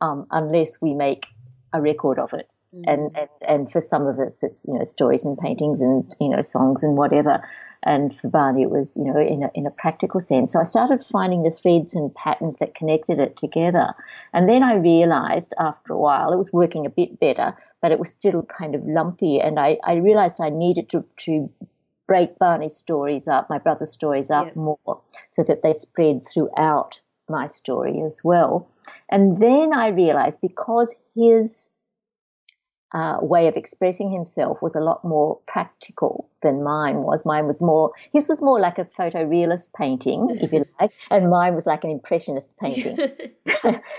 um, 0.00 0.26
unless 0.30 0.80
we 0.80 0.94
make 0.94 1.26
a 1.72 1.80
record 1.80 2.18
of 2.18 2.32
it. 2.32 2.48
Mm. 2.74 2.84
And, 2.86 3.16
and 3.16 3.28
and 3.46 3.72
for 3.72 3.80
some 3.80 4.06
of 4.06 4.18
us, 4.18 4.42
it's 4.42 4.66
you 4.66 4.74
know 4.74 4.84
stories 4.84 5.24
and 5.24 5.38
paintings 5.38 5.80
and 5.80 6.04
you 6.20 6.28
know 6.28 6.42
songs 6.42 6.82
and 6.82 6.96
whatever. 6.96 7.42
And 7.84 8.14
for 8.14 8.28
Barney, 8.28 8.62
it 8.62 8.70
was, 8.70 8.96
you 8.96 9.04
know, 9.04 9.20
in 9.20 9.44
a, 9.44 9.50
in 9.54 9.66
a 9.66 9.70
practical 9.70 10.18
sense. 10.18 10.52
So 10.52 10.60
I 10.60 10.64
started 10.64 11.04
finding 11.04 11.44
the 11.44 11.50
threads 11.50 11.94
and 11.94 12.12
patterns 12.14 12.56
that 12.56 12.74
connected 12.74 13.20
it 13.20 13.36
together. 13.36 13.94
And 14.32 14.48
then 14.48 14.62
I 14.62 14.74
realized 14.74 15.54
after 15.60 15.92
a 15.92 15.98
while, 15.98 16.32
it 16.32 16.36
was 16.36 16.52
working 16.52 16.86
a 16.86 16.90
bit 16.90 17.20
better, 17.20 17.56
but 17.80 17.92
it 17.92 17.98
was 17.98 18.10
still 18.10 18.42
kind 18.42 18.74
of 18.74 18.84
lumpy. 18.84 19.40
And 19.40 19.60
I, 19.60 19.78
I 19.84 19.94
realized 19.94 20.40
I 20.40 20.50
needed 20.50 20.88
to, 20.90 21.04
to 21.18 21.48
break 22.08 22.38
Barney's 22.38 22.74
stories 22.74 23.28
up, 23.28 23.48
my 23.48 23.58
brother's 23.58 23.92
stories 23.92 24.30
up 24.30 24.56
more, 24.56 25.00
so 25.28 25.44
that 25.44 25.62
they 25.62 25.72
spread 25.72 26.26
throughout 26.26 27.00
my 27.28 27.46
story 27.46 28.02
as 28.02 28.22
well. 28.24 28.68
And 29.08 29.36
then 29.36 29.72
I 29.72 29.88
realized 29.88 30.40
because 30.40 30.94
his 31.14 31.70
uh, 32.92 33.18
way 33.20 33.48
of 33.48 33.56
expressing 33.56 34.10
himself 34.10 34.62
was 34.62 34.74
a 34.74 34.80
lot 34.80 35.04
more 35.04 35.38
practical 35.46 36.28
than 36.42 36.62
mine 36.62 36.98
was. 36.98 37.26
Mine 37.26 37.46
was 37.46 37.60
more, 37.60 37.92
his 38.12 38.28
was 38.28 38.40
more 38.40 38.58
like 38.58 38.78
a 38.78 38.84
photorealist 38.84 39.74
painting, 39.74 40.28
if 40.40 40.52
you 40.52 40.64
like, 40.80 40.90
and 41.10 41.28
mine 41.28 41.54
was 41.54 41.66
like 41.66 41.84
an 41.84 41.90
impressionist 41.90 42.56
painting. 42.56 42.96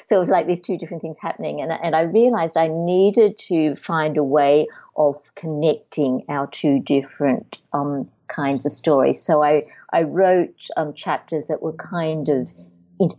so 0.05 0.15
it 0.15 0.19
was 0.19 0.29
like 0.29 0.47
these 0.47 0.61
two 0.61 0.77
different 0.77 1.01
things 1.01 1.19
happening. 1.19 1.61
And, 1.61 1.71
and 1.71 1.95
I 1.95 2.01
realized 2.01 2.57
I 2.57 2.67
needed 2.67 3.37
to 3.49 3.75
find 3.75 4.17
a 4.17 4.23
way 4.23 4.67
of 4.97 5.17
connecting 5.35 6.23
our 6.27 6.47
two 6.47 6.79
different 6.79 7.59
um, 7.73 8.05
kinds 8.27 8.65
of 8.65 8.71
stories. 8.71 9.21
So 9.21 9.43
I, 9.43 9.65
I 9.93 10.01
wrote 10.01 10.67
um, 10.77 10.93
chapters 10.93 11.45
that 11.45 11.61
were 11.61 11.73
kind 11.73 12.27
of, 12.27 12.51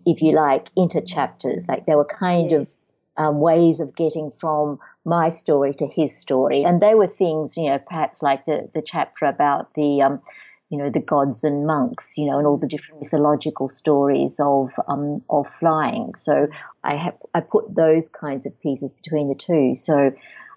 if 0.05 0.21
you 0.21 0.33
like, 0.33 0.69
inter 0.77 1.01
chapters, 1.01 1.69
like 1.69 1.87
they 1.87 1.95
were 1.95 2.05
kind 2.05 2.51
yes. 2.51 2.61
of 2.61 2.80
um, 3.21 3.39
ways 3.39 3.81
of 3.81 3.95
getting 3.95 4.31
from 4.31 4.79
my 5.05 5.29
story 5.29 5.75
to 5.75 5.87
his 5.87 6.17
story. 6.17 6.65
And 6.65 6.81
they 6.81 6.95
were 6.95 7.07
things, 7.07 7.57
you 7.57 7.69
know, 7.69 7.79
perhaps 7.79 8.23
like 8.23 8.47
the, 8.47 8.71
the 8.73 8.81
chapter 8.81 9.27
about 9.27 9.75
the, 9.75 10.01
um, 10.01 10.23
you 10.71 10.79
know, 10.79 10.89
the 10.89 11.01
gods 11.01 11.45
and 11.45 11.67
monks, 11.67 12.17
you 12.17 12.25
know, 12.25 12.39
and 12.39 12.47
all 12.47 12.57
the 12.57 12.67
different 12.67 13.03
mythological 13.03 13.69
stories 13.69 14.41
of 14.41 14.73
um, 14.89 15.19
of 15.29 15.49
flying. 15.49 16.15
So 16.15 16.49
I 16.83 16.97
have 16.97 17.17
I 17.35 17.41
put 17.41 17.75
those 17.75 18.09
kinds 18.09 18.47
of 18.47 18.59
pieces 18.61 18.95
between 18.95 19.29
the 19.29 19.35
two. 19.35 19.75
So 19.75 20.13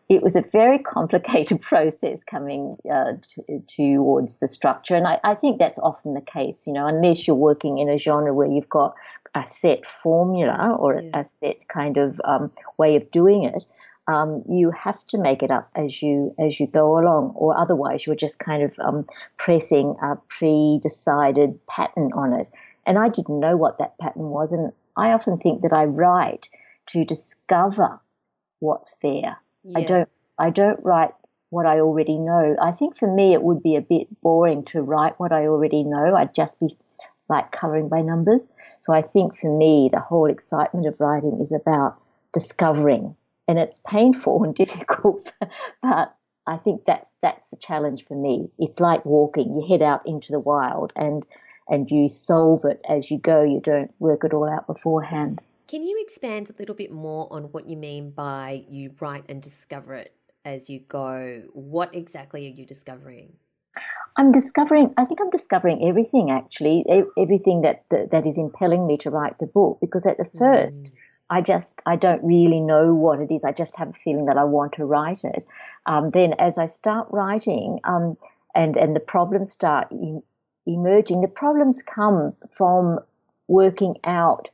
it 0.08 0.21
was 0.21 0.36
a 0.36 0.41
very 0.41 0.80
complicated 0.95 1.62
process 1.62 2.23
coming 2.23 2.78
uh, 2.89 3.13
to, 3.21 3.60
towards 3.67 4.38
the 4.38 4.47
structure, 4.47 4.95
and 4.95 5.08
I, 5.08 5.19
I, 5.23 5.36
think 5.36 5.60
that's 5.60 5.80
often 5.80 6.13
the 6.13 6.21
case. 6.21 6.65
You 6.67 6.73
know, 6.73 6.88
unless 6.88 7.28
you're 7.28 7.36
working 7.36 7.80
in 7.80 7.89
a 7.89 7.97
genre 7.97 8.34
where 8.34 8.47
you've 8.47 8.69
got 8.69 8.93
a 9.36 9.46
set 9.46 9.86
formula 9.86 10.76
or 10.78 11.02
yeah. 11.02 11.19
a 11.19 11.24
set 11.24 11.67
kind 11.67 11.98
of 11.98 12.22
um, 12.24 12.52
way 12.78 12.96
of 12.96 13.10
doing 13.12 13.43
it, 13.43 13.65
um, 14.08 14.43
you 14.50 14.72
have 14.72 15.06
to 15.08 15.17
make 15.17 15.43
it 15.43 15.52
up 15.52 15.69
as 15.76 16.02
you 16.02 16.36
as 16.38 16.60
you 16.60 16.67
go 16.67 17.00
along, 17.00 17.34
or 17.36 17.58
otherwise 17.58 18.06
you're 18.06 18.15
just 18.15 18.39
kind 18.39 18.62
of 18.63 18.78
um, 18.80 19.06
pressing 19.38 19.96
a 20.02 20.17
pre-decided 20.28 21.60
pattern 21.67 22.12
on 22.13 22.34
it. 22.34 22.50
And 22.86 23.00
I 23.00 23.08
didn't 23.08 23.39
know 23.39 23.56
what 23.56 23.78
that 23.78 23.98
pattern 24.00 24.30
was, 24.30 24.52
and 24.52 24.74
I 24.98 25.13
often 25.13 25.38
think 25.38 25.62
that 25.62 25.74
I 25.74 25.86
write 25.86 26.50
to 26.88 27.06
discover 27.06 28.00
what's 28.60 28.96
there. 29.00 29.38
Yeah. 29.63 29.78
I 29.78 29.84
don't 29.84 30.10
I 30.38 30.50
don't 30.50 30.84
write 30.84 31.13
what 31.50 31.65
I 31.65 31.80
already 31.80 32.17
know. 32.17 32.58
I 32.62 32.72
think 32.72 32.96
for 32.96 33.13
me 33.13 33.34
it 33.34 33.43
would 33.43 33.63
be 33.63 33.76
a 33.76 33.82
bit 33.82 34.08
boring 34.22 34.65
to 34.65 34.82
write 34.82 35.19
what 35.19 35.32
I 35.32 35.46
already 35.48 35.84
know. 35.84 36.15
I'd 36.15 36.34
just 36.34 36.60
be 36.60 36.76
like 37.34 37.52
coloring 37.52 37.89
by 37.89 38.02
numbers. 38.02 38.52
So 38.82 38.93
I 38.93 39.02
think 39.02 39.36
for 39.36 39.56
me 39.56 39.89
the 39.91 40.00
whole 40.00 40.28
excitement 40.28 40.88
of 40.88 41.00
writing 41.00 41.39
is 41.41 41.52
about 41.52 42.00
discovering 42.34 43.15
and 43.48 43.60
it's 43.60 43.80
painful 43.86 44.43
and 44.43 44.56
difficult, 44.63 45.34
but 45.82 46.15
I 46.46 46.58
think 46.58 46.86
that's 46.86 47.15
that's 47.22 47.48
the 47.48 47.58
challenge 47.58 48.06
for 48.06 48.15
me. 48.15 48.50
It's 48.60 48.80
like 48.80 49.06
walking. 49.06 49.54
You 49.54 49.65
head 49.67 49.82
out 49.82 50.02
into 50.06 50.32
the 50.32 50.39
wild 50.39 50.93
and 50.96 51.26
and 51.69 51.89
you 51.89 52.10
solve 52.10 52.65
it 52.65 52.82
as 52.88 53.10
you 53.10 53.17
go. 53.17 53.43
You 53.43 53.62
don't 53.62 53.91
work 54.00 54.24
it 54.24 54.34
all 54.34 54.50
out 54.50 54.67
beforehand. 54.67 55.41
Can 55.67 55.84
you 55.84 55.98
expand 56.02 56.50
a 56.50 56.60
little 56.60 56.76
bit 56.76 56.91
more 56.91 57.32
on 57.32 57.43
what 57.46 57.69
you 57.69 57.78
mean 57.78 58.12
by 58.12 58.65
you 58.69 58.93
write 59.00 59.24
and 59.30 59.41
discover 59.41 59.96
it 59.96 60.13
as 60.43 60.69
you 60.69 60.80
go? 60.82 61.43
What 61.54 61.96
exactly 61.96 62.46
are 62.46 62.52
you 62.52 62.65
discovering? 62.65 63.38
I'm 64.15 64.32
discovering. 64.32 64.93
I 64.97 65.06
think 65.06 65.21
I'm 65.21 65.30
discovering 65.30 65.88
everything 65.88 66.30
actually, 66.30 66.86
everything 67.17 67.62
that 67.62 67.84
that, 67.89 68.12
that 68.12 68.28
is 68.28 68.38
impelling 68.38 68.86
me 68.86 68.97
to 68.97 69.10
write 69.10 69.39
the 69.39 69.47
book. 69.47 69.80
Because 69.82 70.06
at 70.06 70.17
the 70.17 70.30
first, 70.38 70.86
mm. 70.86 70.91
I 71.30 71.41
just 71.41 71.82
I 71.86 71.95
don't 71.95 72.23
really 72.23 72.60
know 72.60 72.93
what 72.93 73.19
it 73.19 73.32
is. 73.32 73.43
I 73.43 73.52
just 73.52 73.78
have 73.78 73.89
a 73.89 73.93
feeling 73.93 74.26
that 74.26 74.38
I 74.38 74.43
want 74.43 74.73
to 74.73 74.86
write 74.86 75.23
it. 75.23 75.47
Um, 75.86 76.12
then 76.12 76.34
as 76.34 76.58
I 76.58 76.67
start 76.67 77.08
writing, 77.12 77.80
um, 77.86 78.17
and 78.54 78.78
and 78.78 78.95
the 78.95 78.99
problems 78.99 79.52
start 79.52 79.91
emerging, 80.65 81.21
the 81.21 81.28
problems 81.28 81.82
come 81.82 82.34
from 82.52 82.99
working 83.47 83.95
out 84.04 84.49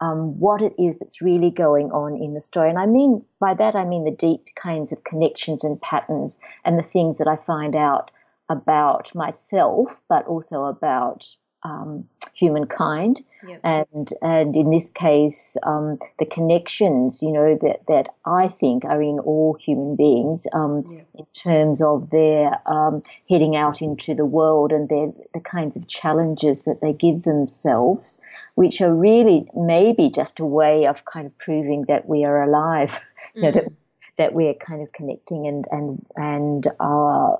um, 0.00 0.38
what 0.38 0.60
it 0.60 0.74
is 0.78 0.98
that's 0.98 1.22
really 1.22 1.50
going 1.50 1.90
on 1.92 2.20
in 2.20 2.34
the 2.34 2.40
story. 2.40 2.68
And 2.68 2.78
I 2.78 2.86
mean 2.86 3.24
by 3.38 3.54
that 3.54 3.76
I 3.76 3.84
mean 3.84 4.04
the 4.04 4.10
deep 4.10 4.48
kinds 4.56 4.92
of 4.92 5.04
connections 5.04 5.64
and 5.64 5.80
patterns 5.80 6.38
and 6.64 6.78
the 6.78 6.82
things 6.82 7.18
that 7.18 7.28
I 7.28 7.36
find 7.36 7.76
out 7.76 8.10
about 8.48 9.14
myself, 9.14 10.02
but 10.08 10.26
also 10.26 10.64
about 10.64 11.26
um, 11.64 12.06
humankind, 12.34 13.22
yep. 13.46 13.60
and 13.64 14.12
and 14.20 14.56
in 14.56 14.70
this 14.70 14.90
case, 14.90 15.56
um, 15.62 15.98
the 16.18 16.26
connections, 16.26 17.22
you 17.22 17.32
know, 17.32 17.56
that 17.62 17.86
that 17.88 18.08
I 18.26 18.48
think 18.48 18.84
are 18.84 19.02
in 19.02 19.18
all 19.20 19.54
human 19.54 19.96
beings, 19.96 20.46
um, 20.52 20.84
yep. 20.90 21.06
in 21.14 21.26
terms 21.32 21.80
of 21.80 22.10
their 22.10 22.60
um, 22.66 23.02
heading 23.30 23.56
out 23.56 23.80
into 23.80 24.14
the 24.14 24.26
world 24.26 24.72
and 24.72 24.88
their 24.88 25.10
the 25.32 25.40
kinds 25.40 25.76
of 25.76 25.88
challenges 25.88 26.64
that 26.64 26.82
they 26.82 26.92
give 26.92 27.22
themselves, 27.22 28.20
which 28.56 28.82
are 28.82 28.94
really 28.94 29.48
maybe 29.56 30.10
just 30.10 30.40
a 30.40 30.46
way 30.46 30.86
of 30.86 31.06
kind 31.06 31.26
of 31.26 31.38
proving 31.38 31.86
that 31.88 32.06
we 32.06 32.24
are 32.24 32.42
alive, 32.42 33.00
you 33.34 33.42
know, 33.42 33.50
that 33.50 33.64
mm. 33.64 33.74
that 34.18 34.34
we're 34.34 34.54
kind 34.54 34.82
of 34.82 34.92
connecting 34.92 35.46
and 35.46 35.66
and 35.70 36.04
and 36.16 36.68
are. 36.78 37.38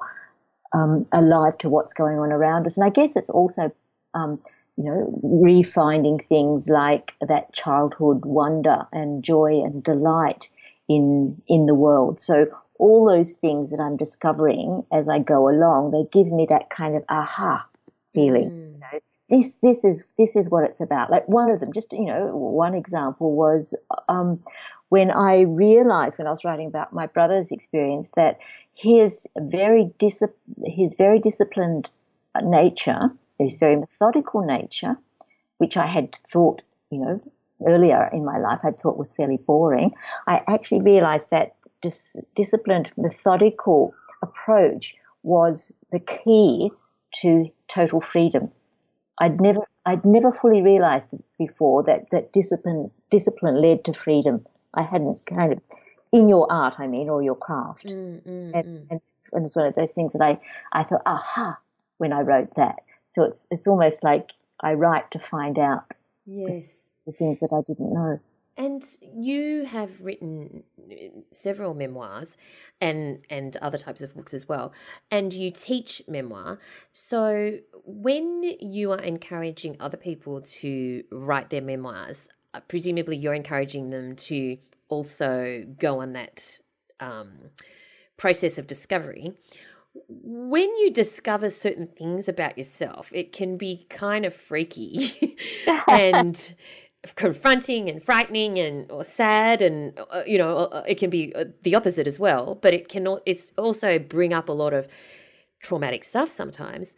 Um, 0.74 1.06
alive 1.12 1.56
to 1.58 1.68
what's 1.68 1.94
going 1.94 2.18
on 2.18 2.32
around 2.32 2.66
us. 2.66 2.76
And 2.76 2.84
I 2.84 2.90
guess 2.90 3.14
it's 3.14 3.30
also 3.30 3.72
um, 4.12 4.40
you 4.76 4.84
know, 4.84 5.20
refinding 5.22 6.24
things 6.24 6.68
like 6.68 7.14
that 7.20 7.52
childhood 7.52 8.24
wonder 8.24 8.86
and 8.92 9.22
joy 9.22 9.62
and 9.62 9.82
delight 9.82 10.48
in 10.88 11.40
in 11.46 11.66
the 11.66 11.74
world. 11.74 12.20
So 12.20 12.46
all 12.78 13.06
those 13.06 13.32
things 13.32 13.70
that 13.70 13.80
I'm 13.80 13.96
discovering 13.96 14.84
as 14.92 15.08
I 15.08 15.20
go 15.20 15.48
along, 15.48 15.92
they 15.92 16.04
give 16.10 16.32
me 16.32 16.46
that 16.50 16.70
kind 16.70 16.96
of 16.96 17.04
aha 17.08 17.66
feeling. 18.10 18.50
Mm. 18.50 18.72
You 18.72 18.78
know, 18.80 19.00
this 19.28 19.56
this 19.56 19.84
is 19.84 20.04
this 20.18 20.34
is 20.34 20.50
what 20.50 20.64
it's 20.64 20.80
about. 20.80 21.10
Like 21.10 21.28
one 21.28 21.50
of 21.50 21.60
them, 21.60 21.72
just 21.72 21.92
you 21.92 22.06
know, 22.06 22.34
one 22.34 22.74
example 22.74 23.32
was 23.32 23.74
um, 24.08 24.42
when 24.88 25.12
I 25.12 25.42
realized 25.42 26.18
when 26.18 26.26
I 26.26 26.30
was 26.30 26.44
writing 26.44 26.66
about 26.66 26.92
my 26.92 27.06
brother's 27.06 27.52
experience 27.52 28.10
that 28.16 28.38
his 28.74 29.26
very 29.38 29.92
dis- 29.98 30.22
his 30.64 30.94
very 30.96 31.18
disciplined 31.18 31.88
uh, 32.34 32.40
nature, 32.40 33.10
his 33.38 33.58
very 33.58 33.76
methodical 33.76 34.42
nature, 34.42 34.96
which 35.58 35.76
I 35.76 35.86
had 35.86 36.14
thought, 36.28 36.62
you 36.90 36.98
know, 36.98 37.20
earlier 37.66 38.10
in 38.12 38.24
my 38.24 38.38
life, 38.38 38.60
I 38.64 38.72
thought 38.72 38.98
was 38.98 39.14
fairly 39.14 39.36
boring. 39.36 39.94
I 40.26 40.40
actually 40.48 40.82
realized 40.82 41.30
that 41.30 41.54
dis- 41.82 42.16
disciplined, 42.34 42.90
methodical 42.96 43.94
approach 44.22 44.94
was 45.22 45.72
the 45.92 46.00
key 46.00 46.70
to 47.20 47.50
total 47.68 48.00
freedom. 48.00 48.50
I'd 49.18 49.40
never, 49.40 49.60
I'd 49.86 50.04
never 50.04 50.32
fully 50.32 50.62
realized 50.62 51.14
before 51.38 51.84
that, 51.84 52.10
that 52.10 52.32
discipline, 52.32 52.90
discipline 53.10 53.60
led 53.60 53.84
to 53.84 53.92
freedom. 53.92 54.44
I 54.74 54.82
hadn't 54.82 55.24
kind 55.26 55.52
of, 55.52 55.60
in 56.14 56.28
your 56.28 56.46
art, 56.50 56.78
I 56.78 56.86
mean, 56.86 57.08
or 57.10 57.22
your 57.22 57.34
craft. 57.34 57.86
Mm, 57.86 58.22
mm, 58.22 58.50
and, 58.54 58.64
mm. 58.64 58.86
and, 58.88 59.00
and 59.32 59.44
it's 59.44 59.56
one 59.56 59.66
of 59.66 59.74
those 59.74 59.92
things 59.92 60.12
that 60.12 60.22
I, 60.22 60.38
I 60.72 60.84
thought, 60.84 61.02
aha, 61.04 61.58
when 61.98 62.12
I 62.12 62.20
wrote 62.20 62.54
that. 62.54 62.84
So 63.10 63.24
it's, 63.24 63.48
it's 63.50 63.66
almost 63.66 64.04
like 64.04 64.30
I 64.60 64.74
write 64.74 65.10
to 65.10 65.18
find 65.18 65.58
out 65.58 65.84
yes. 66.24 66.66
the, 67.04 67.10
the 67.10 67.18
things 67.18 67.40
that 67.40 67.52
I 67.52 67.62
didn't 67.66 67.92
know. 67.92 68.20
And 68.56 68.86
you 69.02 69.64
have 69.64 70.00
written 70.00 70.62
several 71.32 71.74
memoirs 71.74 72.36
and 72.80 73.18
and 73.28 73.56
other 73.56 73.78
types 73.78 74.00
of 74.00 74.14
books 74.14 74.32
as 74.32 74.48
well. 74.48 74.72
And 75.10 75.32
you 75.32 75.50
teach 75.50 76.00
memoir. 76.06 76.60
So 76.92 77.58
when 77.84 78.44
you 78.60 78.92
are 78.92 79.00
encouraging 79.00 79.76
other 79.80 79.96
people 79.96 80.40
to 80.40 81.02
write 81.10 81.50
their 81.50 81.62
memoirs, 81.62 82.28
uh, 82.54 82.60
presumably 82.68 83.16
you're 83.16 83.34
encouraging 83.34 83.90
them 83.90 84.14
to 84.14 84.56
also 84.88 85.64
go 85.78 86.00
on 86.00 86.12
that 86.12 86.58
um, 87.00 87.50
process 88.16 88.58
of 88.58 88.66
discovery. 88.66 89.32
When 90.08 90.76
you 90.76 90.90
discover 90.90 91.50
certain 91.50 91.86
things 91.86 92.28
about 92.28 92.58
yourself, 92.58 93.10
it 93.12 93.32
can 93.32 93.56
be 93.56 93.86
kind 93.88 94.24
of 94.24 94.34
freaky 94.34 95.36
and 95.88 96.54
confronting 97.16 97.88
and 97.88 98.02
frightening 98.02 98.58
and 98.58 98.90
or 98.90 99.04
sad 99.04 99.60
and 99.60 99.98
uh, 100.10 100.22
you 100.26 100.38
know 100.38 100.56
uh, 100.56 100.82
it 100.88 100.96
can 100.96 101.10
be 101.10 101.34
uh, 101.34 101.44
the 101.62 101.74
opposite 101.74 102.06
as 102.06 102.18
well 102.18 102.54
but 102.54 102.72
it 102.72 102.88
can 102.88 103.18
it's 103.26 103.52
also 103.58 103.98
bring 103.98 104.32
up 104.32 104.48
a 104.48 104.52
lot 104.52 104.72
of 104.72 104.88
traumatic 105.60 106.02
stuff 106.02 106.30
sometimes 106.30 106.96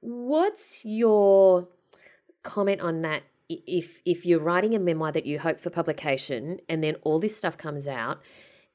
what's 0.00 0.84
your 0.84 1.68
comment 2.42 2.82
on 2.82 3.00
that 3.00 3.22
if 3.48 4.00
if 4.04 4.26
you're 4.26 4.40
writing 4.40 4.74
a 4.74 4.78
memoir 4.78 5.12
that 5.12 5.26
you 5.26 5.38
hope 5.38 5.60
for 5.60 5.70
publication 5.70 6.60
and 6.68 6.82
then 6.82 6.96
all 7.02 7.18
this 7.18 7.36
stuff 7.36 7.56
comes 7.56 7.86
out 7.86 8.20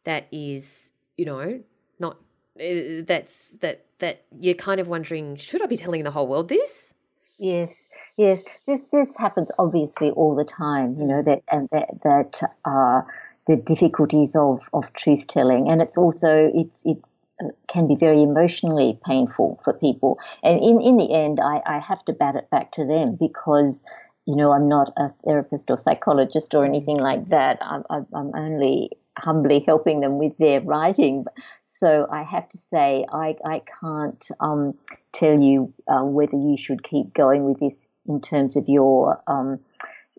that 0.06 0.28
is 0.32 0.94
you 1.18 1.26
know 1.26 1.62
not 2.00 2.18
uh, 2.60 3.04
that's 3.06 3.50
that 3.62 3.86
that 4.00 4.24
you're 4.40 4.54
kind 4.54 4.80
of 4.80 4.88
wondering 4.88 5.36
should 5.36 5.62
i 5.62 5.66
be 5.66 5.78
telling 5.78 6.04
the 6.04 6.12
whole 6.12 6.28
world 6.28 6.48
this 6.48 6.94
Yes, 7.42 7.90
yes. 8.18 8.44
This 8.68 8.90
this 8.90 9.18
happens 9.18 9.52
obviously 9.58 10.12
all 10.12 10.36
the 10.36 10.46
time. 10.46 10.94
You 10.96 11.06
know 11.06 11.24
that 11.24 11.42
and 11.52 11.68
that 11.72 11.88
that 12.04 12.40
uh, 12.66 13.02
the 13.48 13.56
difficulties 13.56 14.36
of 14.36 14.70
of 14.74 14.94
truth 14.94 15.26
telling, 15.26 15.68
and 15.68 15.82
it's 15.82 15.98
also 15.98 16.52
it's 16.54 16.84
it's 16.86 17.10
uh, 17.44 17.48
can 17.68 17.88
be 17.88 17.96
very 17.96 18.22
emotionally 18.22 19.00
painful 19.04 19.60
for 19.64 19.74
people. 19.74 20.20
And 20.44 20.62
in 20.62 20.82
in 20.82 20.98
the 20.98 21.12
end, 21.12 21.40
I 21.40 21.64
I 21.66 21.80
have 21.80 22.06
to 22.06 22.14
bat 22.14 22.36
it 22.36 22.48
back 22.52 22.74
to 22.74 22.86
them 22.86 23.16
because 23.20 23.84
you 24.32 24.38
know 24.38 24.54
I'm 24.54 24.70
not 24.70 24.94
a 24.96 25.10
therapist 25.28 25.70
or 25.70 25.78
psychologist 25.78 26.56
or 26.56 26.64
anything 26.64 26.96
like 26.96 27.28
that. 27.28 27.58
I'm 27.62 27.84
I'm 27.90 28.32
only 28.34 28.92
humbly 29.18 29.60
helping 29.60 30.00
them 30.00 30.18
with 30.18 30.38
their 30.38 30.62
writing. 30.62 31.26
So 31.64 32.08
I 32.10 32.24
have 32.24 32.48
to 32.50 32.58
say, 32.58 33.06
I, 33.12 33.36
I 33.46 33.62
can't 33.82 34.26
um, 34.40 34.74
tell 35.12 35.38
you 35.38 35.74
uh, 35.90 36.06
whether 36.06 36.38
you 36.38 36.56
should 36.58 36.82
keep 36.82 37.14
going 37.14 37.44
with 37.44 37.60
this 37.60 37.90
in 38.08 38.22
terms 38.22 38.56
of 38.56 38.70
your. 38.70 39.22
Um, 39.28 39.60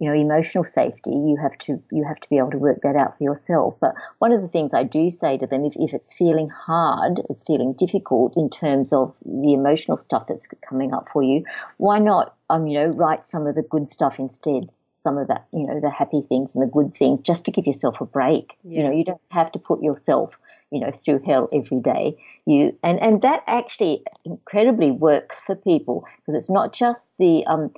you 0.03 0.09
know, 0.09 0.21
emotional 0.21 0.65
safety. 0.65 1.13
You 1.13 1.39
have 1.41 1.57
to 1.59 1.81
you 1.93 2.05
have 2.05 2.19
to 2.19 2.29
be 2.29 2.37
able 2.37 2.51
to 2.51 2.59
work 2.59 2.81
that 2.83 2.97
out 2.97 3.17
for 3.17 3.23
yourself. 3.23 3.77
But 3.81 3.95
one 4.19 4.33
of 4.33 4.43
the 4.43 4.49
things 4.49 4.75
I 4.75 4.83
do 4.83 5.09
say 5.11 5.39
to 5.39 5.47
them, 5.47 5.65
if, 5.65 5.77
if 5.77 5.95
it's 5.95 6.13
feeling 6.13 6.49
hard, 6.49 7.23
it's 7.31 7.45
feeling 7.45 7.73
difficult 7.75 8.37
in 8.37 8.51
terms 8.51 8.93
of 8.93 9.17
the 9.25 9.55
emotional 9.55 9.97
stuff 9.97 10.27
that's 10.27 10.49
coming 10.69 10.93
up 10.93 11.09
for 11.09 11.23
you, 11.23 11.45
why 11.77 12.01
not 12.01 12.35
um, 12.51 12.67
you 12.67 12.81
know, 12.81 12.87
write 12.89 13.25
some 13.25 13.47
of 13.47 13.55
the 13.55 13.63
good 13.63 13.87
stuff 13.87 14.19
instead 14.19 14.69
some 14.95 15.19
of 15.19 15.29
that, 15.29 15.47
you 15.53 15.67
know, 15.67 15.81
the 15.81 15.91
happy 15.91 16.23
things 16.29 16.55
and 16.55 16.63
the 16.63 16.71
good 16.71 16.95
things 16.95 17.21
just 17.21 17.45
to 17.45 17.51
give 17.51 17.67
yourself 17.67 18.01
a 18.01 18.05
break. 18.05 18.57
Yeah. 18.63 18.79
You 18.79 18.89
know, 18.89 18.95
you 18.95 19.05
don't 19.05 19.21
have 19.31 19.51
to 19.53 19.59
put 19.59 19.83
yourself, 19.83 20.39
you 20.71 20.81
know, 20.81 20.91
through 20.91 21.23
hell 21.25 21.49
every 21.53 21.81
day. 21.81 22.17
You 22.47 22.77
and 22.83 23.01
and 23.01 23.23
that 23.23 23.43
actually 23.47 24.05
incredibly 24.25 24.91
works 24.91 25.41
for 25.47 25.57
people 25.57 26.07
because 26.19 26.35
it's 26.35 26.51
not 26.51 26.73
just 26.73 27.17
the 27.19 27.45
um 27.47 27.71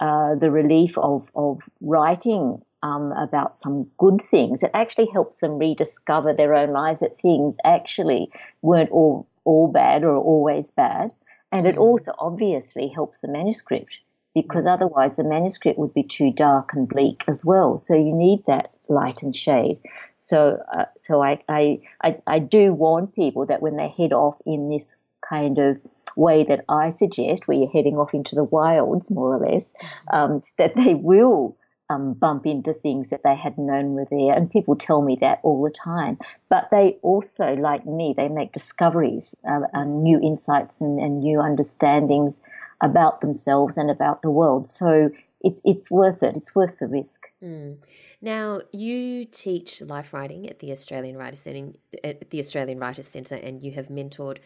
uh, 0.00 0.34
the 0.34 0.50
relief 0.50 0.96
of 0.98 1.30
of 1.34 1.60
writing 1.80 2.62
um, 2.82 3.12
about 3.12 3.58
some 3.58 3.90
good 3.98 4.20
things. 4.22 4.62
It 4.62 4.70
actually 4.74 5.08
helps 5.12 5.38
them 5.38 5.58
rediscover 5.58 6.32
their 6.32 6.54
own 6.54 6.72
lives 6.72 7.00
that 7.00 7.16
things 7.16 7.56
actually 7.64 8.30
weren't 8.62 8.90
all 8.90 9.26
all 9.44 9.68
bad 9.68 10.04
or 10.04 10.16
always 10.16 10.70
bad. 10.70 11.12
And 11.52 11.66
it 11.66 11.76
mm. 11.76 11.80
also 11.80 12.12
obviously 12.18 12.88
helps 12.88 13.20
the 13.20 13.28
manuscript 13.28 13.98
because 14.34 14.64
mm. 14.64 14.72
otherwise 14.72 15.16
the 15.16 15.24
manuscript 15.24 15.78
would 15.78 15.94
be 15.94 16.02
too 16.02 16.30
dark 16.32 16.72
and 16.74 16.88
bleak 16.88 17.24
as 17.28 17.44
well. 17.44 17.78
So 17.78 17.94
you 17.94 18.14
need 18.14 18.44
that 18.46 18.72
light 18.88 19.22
and 19.22 19.34
shade. 19.34 19.80
So, 20.16 20.62
uh, 20.72 20.84
so 20.96 21.22
I, 21.22 21.42
I, 21.48 21.80
I, 22.02 22.16
I 22.26 22.38
do 22.38 22.72
warn 22.72 23.06
people 23.06 23.46
that 23.46 23.62
when 23.62 23.76
they 23.76 23.88
head 23.88 24.12
off 24.12 24.40
in 24.46 24.68
this 24.68 24.96
kind 25.28 25.58
of 25.58 25.78
way 26.16 26.44
that 26.44 26.64
I 26.68 26.90
suggest, 26.90 27.46
where 27.46 27.56
you're 27.56 27.70
heading 27.70 27.98
off 27.98 28.14
into 28.14 28.34
the 28.34 28.44
wilds, 28.44 29.10
more 29.10 29.34
or 29.36 29.38
less, 29.38 29.74
um, 30.12 30.40
that 30.58 30.76
they 30.76 30.94
will 30.94 31.56
um, 31.90 32.14
bump 32.14 32.46
into 32.46 32.72
things 32.72 33.08
that 33.10 33.22
they 33.24 33.34
hadn't 33.34 33.66
known 33.66 33.94
were 33.94 34.06
there. 34.10 34.32
And 34.34 34.50
people 34.50 34.76
tell 34.76 35.02
me 35.02 35.18
that 35.20 35.40
all 35.42 35.62
the 35.62 35.70
time. 35.70 36.18
But 36.48 36.68
they 36.70 36.98
also, 37.02 37.54
like 37.54 37.84
me, 37.84 38.14
they 38.16 38.28
make 38.28 38.52
discoveries, 38.52 39.34
uh, 39.48 39.62
and 39.72 40.02
new 40.02 40.20
insights 40.20 40.80
and, 40.80 40.98
and 41.00 41.20
new 41.20 41.40
understandings 41.40 42.40
about 42.80 43.20
themselves 43.20 43.76
and 43.76 43.90
about 43.90 44.22
the 44.22 44.30
world. 44.30 44.66
So 44.66 45.10
it's 45.42 45.60
it's 45.64 45.90
worth 45.90 46.22
it. 46.22 46.36
It's 46.36 46.54
worth 46.54 46.78
the 46.78 46.86
risk. 46.86 47.26
Mm. 47.42 47.78
Now 48.20 48.60
you 48.72 49.24
teach 49.24 49.80
life 49.80 50.12
writing 50.12 50.48
at 50.48 50.58
the 50.58 50.70
Australian 50.70 51.16
Writers 51.16 51.40
Centre, 51.40 51.78
at 52.04 52.30
the 52.30 52.38
Australian 52.38 52.78
Writers 52.78 53.08
Centre, 53.08 53.36
and 53.36 53.62
you 53.62 53.72
have 53.72 53.88
mentored 53.88 54.38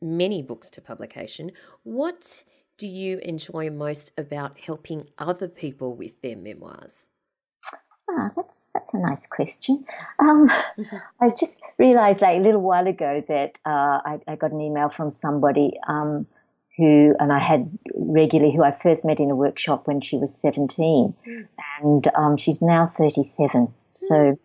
many 0.00 0.42
books 0.42 0.70
to 0.70 0.80
publication. 0.80 1.52
What 1.82 2.44
do 2.78 2.86
you 2.86 3.18
enjoy 3.18 3.70
most 3.70 4.12
about 4.16 4.60
helping 4.60 5.08
other 5.18 5.48
people 5.48 5.94
with 5.94 6.20
their 6.22 6.36
memoirs? 6.36 7.08
Ah, 8.10 8.30
that's 8.36 8.70
that's 8.74 8.92
a 8.94 8.98
nice 8.98 9.26
question. 9.26 9.84
Um, 10.18 10.48
mm-hmm. 10.48 10.96
I 11.20 11.28
just 11.28 11.62
realised 11.78 12.22
like 12.22 12.38
a 12.38 12.42
little 12.42 12.60
while 12.60 12.86
ago 12.86 13.22
that 13.28 13.58
uh, 13.64 14.00
I, 14.04 14.20
I, 14.26 14.36
got 14.36 14.52
an 14.52 14.60
email 14.60 14.88
from 14.88 15.10
somebody. 15.10 15.78
Um, 15.86 16.26
who, 16.78 17.14
and 17.20 17.32
I 17.32 17.38
had 17.38 17.70
regularly, 17.94 18.54
who 18.54 18.62
I 18.62 18.72
first 18.72 19.04
met 19.04 19.20
in 19.20 19.30
a 19.30 19.36
workshop 19.36 19.86
when 19.86 20.00
she 20.00 20.16
was 20.16 20.34
17, 20.34 21.14
mm. 21.26 21.48
and 21.82 22.08
um, 22.14 22.36
she's 22.38 22.62
now 22.62 22.86
37. 22.86 23.66
Mm. 23.66 23.72
So 23.92 24.38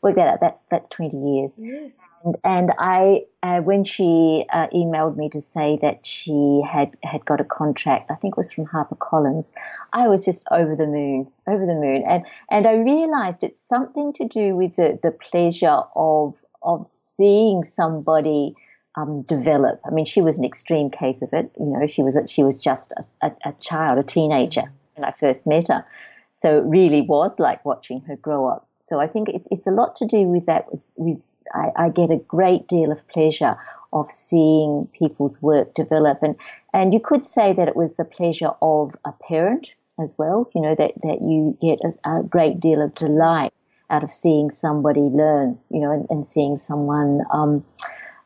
work 0.00 0.16
that 0.16 0.28
out. 0.28 0.40
That's 0.40 0.62
that's 0.70 0.88
20 0.88 1.16
years. 1.16 1.58
Yes. 1.60 1.92
And, 2.24 2.36
and 2.44 2.72
I, 2.78 3.24
uh, 3.42 3.60
when 3.60 3.84
she 3.84 4.44
uh, 4.52 4.68
emailed 4.68 5.16
me 5.16 5.28
to 5.30 5.40
say 5.40 5.78
that 5.82 6.06
she 6.06 6.62
had 6.64 6.96
had 7.02 7.24
got 7.24 7.40
a 7.40 7.44
contract, 7.44 8.10
I 8.10 8.14
think 8.14 8.34
it 8.34 8.36
was 8.36 8.52
from 8.52 8.66
HarperCollins, 8.66 9.52
I 9.92 10.08
was 10.08 10.24
just 10.24 10.44
over 10.50 10.76
the 10.76 10.86
moon, 10.86 11.30
over 11.46 11.66
the 11.66 11.74
moon, 11.74 12.04
and 12.06 12.24
and 12.50 12.66
I 12.66 12.74
realised 12.74 13.42
it's 13.42 13.60
something 13.60 14.12
to 14.14 14.26
do 14.26 14.54
with 14.54 14.76
the 14.76 14.98
the 15.02 15.10
pleasure 15.10 15.80
of 15.96 16.40
of 16.62 16.88
seeing 16.88 17.64
somebody 17.64 18.54
um, 18.96 19.22
develop. 19.22 19.80
I 19.84 19.90
mean, 19.90 20.04
she 20.04 20.22
was 20.22 20.38
an 20.38 20.44
extreme 20.44 20.90
case 20.90 21.22
of 21.22 21.32
it. 21.32 21.50
You 21.58 21.66
know, 21.66 21.86
she 21.86 22.02
was 22.02 22.16
she 22.26 22.42
was 22.42 22.60
just 22.60 22.92
a, 22.92 23.26
a, 23.26 23.50
a 23.50 23.52
child, 23.60 23.98
a 23.98 24.02
teenager 24.02 24.64
when 24.94 25.04
I 25.04 25.12
first 25.12 25.46
met 25.46 25.68
her. 25.68 25.84
So 26.32 26.58
it 26.58 26.64
really 26.66 27.02
was 27.02 27.38
like 27.38 27.64
watching 27.64 28.00
her 28.02 28.16
grow 28.16 28.46
up. 28.46 28.68
So 28.82 28.98
I 28.98 29.06
think 29.06 29.28
it's 29.28 29.46
it's 29.52 29.68
a 29.68 29.70
lot 29.70 29.94
to 29.96 30.06
do 30.06 30.22
with 30.26 30.46
that. 30.46 30.70
With, 30.72 30.90
with 30.96 31.22
I, 31.54 31.84
I 31.84 31.88
get 31.88 32.10
a 32.10 32.16
great 32.16 32.66
deal 32.66 32.90
of 32.90 33.06
pleasure 33.06 33.56
of 33.92 34.10
seeing 34.10 34.88
people's 34.92 35.40
work 35.40 35.72
develop, 35.74 36.18
and 36.22 36.34
and 36.74 36.92
you 36.92 36.98
could 36.98 37.24
say 37.24 37.52
that 37.52 37.68
it 37.68 37.76
was 37.76 37.94
the 37.94 38.04
pleasure 38.04 38.50
of 38.60 38.96
a 39.04 39.12
parent 39.12 39.70
as 40.00 40.18
well. 40.18 40.50
You 40.52 40.62
know 40.62 40.74
that 40.74 40.94
that 41.04 41.22
you 41.22 41.56
get 41.60 41.78
a, 41.84 42.18
a 42.18 42.22
great 42.24 42.58
deal 42.58 42.82
of 42.82 42.92
delight 42.96 43.52
out 43.88 44.02
of 44.02 44.10
seeing 44.10 44.50
somebody 44.50 45.00
learn. 45.00 45.60
You 45.70 45.80
know, 45.80 45.92
and, 45.92 46.06
and 46.10 46.26
seeing 46.26 46.58
someone 46.58 47.20
um, 47.32 47.64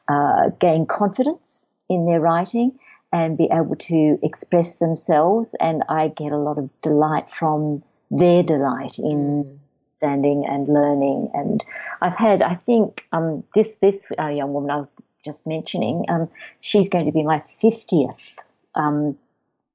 uh, 0.09 0.49
gain 0.59 0.87
confidence 0.87 1.69
in 1.91 2.07
their 2.07 2.19
writing 2.21 2.79
and 3.13 3.37
be 3.37 3.49
able 3.53 3.77
to 3.77 4.19
express 4.23 4.77
themselves. 4.77 5.55
And 5.61 5.83
I 5.91 6.09
get 6.09 6.33
a 6.33 6.39
lot 6.39 6.57
of 6.57 6.71
delight 6.81 7.29
from 7.29 7.83
their 8.11 8.43
delight 8.43 8.99
in 8.99 9.61
mm. 9.97 9.99
standing 9.99 10.44
and 10.47 10.68
learning. 10.68 11.30
And 11.34 11.64
I've 12.01 12.16
had, 12.16 12.42
I 12.42 12.55
think, 12.55 13.07
um, 13.12 13.44
this 13.55 13.76
this 13.76 14.11
uh, 14.18 14.28
young 14.28 14.53
woman 14.53 14.70
I 14.70 14.76
was 14.76 14.97
just 15.24 15.47
mentioning, 15.47 16.05
um, 16.09 16.28
she's 16.61 16.88
going 16.88 17.07
to 17.07 17.12
be 17.12 17.22
my 17.22 17.40
fiftieth 17.40 18.38
um, 18.74 19.16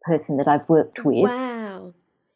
person 0.01 0.37
that 0.37 0.47
I've 0.47 0.67
worked 0.69 1.03
with. 1.03 1.29
Wow. 1.31 1.93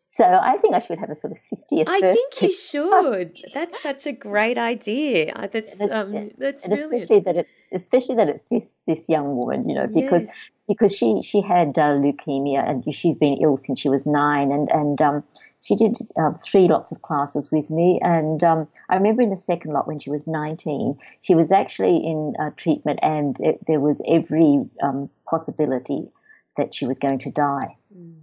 So 0.08 0.24
I 0.24 0.56
think 0.58 0.76
I 0.76 0.80
should 0.80 1.00
have 1.00 1.10
a 1.10 1.16
sort 1.16 1.34
of 1.34 1.40
50th. 1.40 1.86
I 1.88 2.00
think 2.00 2.42
you 2.42 2.52
should. 2.52 3.32
That's 3.56 3.82
such 3.82 4.06
a 4.06 4.12
great 4.12 4.58
idea. 4.58 5.34
Uh, 5.34 5.48
that's 5.48 5.82
um, 5.92 6.30
that's 6.38 6.64
and 6.64 6.74
especially 6.74 7.22
that 7.22 7.36
it's 7.36 7.56
especially 7.74 8.16
that 8.18 8.30
it's 8.30 8.44
this 8.46 8.76
this 8.86 9.10
young 9.10 9.36
woman, 9.36 9.68
you 9.68 9.74
know, 9.74 9.88
because 9.88 10.26
yes. 10.26 10.36
because 10.68 10.96
she 10.96 11.24
she 11.24 11.42
had 11.42 11.78
uh, 11.80 11.98
leukemia 11.98 12.70
and 12.70 12.94
she'd 12.94 13.18
been 13.18 13.34
ill 13.42 13.58
since 13.58 13.80
she 13.80 13.90
was 13.90 14.06
nine, 14.06 14.52
and 14.52 14.70
and 14.72 15.02
um, 15.02 15.24
she 15.66 15.76
did 15.76 15.98
uh, 16.16 16.32
three 16.34 16.68
lots 16.68 16.92
of 16.92 17.02
classes 17.02 17.52
with 17.52 17.72
me. 17.72 18.00
And 18.02 18.44
um, 18.44 18.68
I 18.88 18.96
remember 18.96 19.24
in 19.24 19.32
the 19.32 19.36
second 19.36 19.74
lot 19.74 19.88
when 19.88 19.98
she 19.98 20.12
was 20.12 20.28
19, 20.28 20.96
she 21.22 21.34
was 21.34 21.52
actually 21.52 21.98
in 21.98 22.36
uh, 22.40 22.52
treatment, 22.56 23.00
and 23.02 23.40
it, 23.40 23.60
there 23.66 23.80
was 23.80 24.00
every 24.08 24.64
um, 24.84 25.10
possibility 25.28 26.08
that 26.56 26.74
she 26.74 26.86
was 26.86 27.00
going 27.00 27.20
to 27.20 27.32
die. 27.32 27.76
Mm 27.96 28.16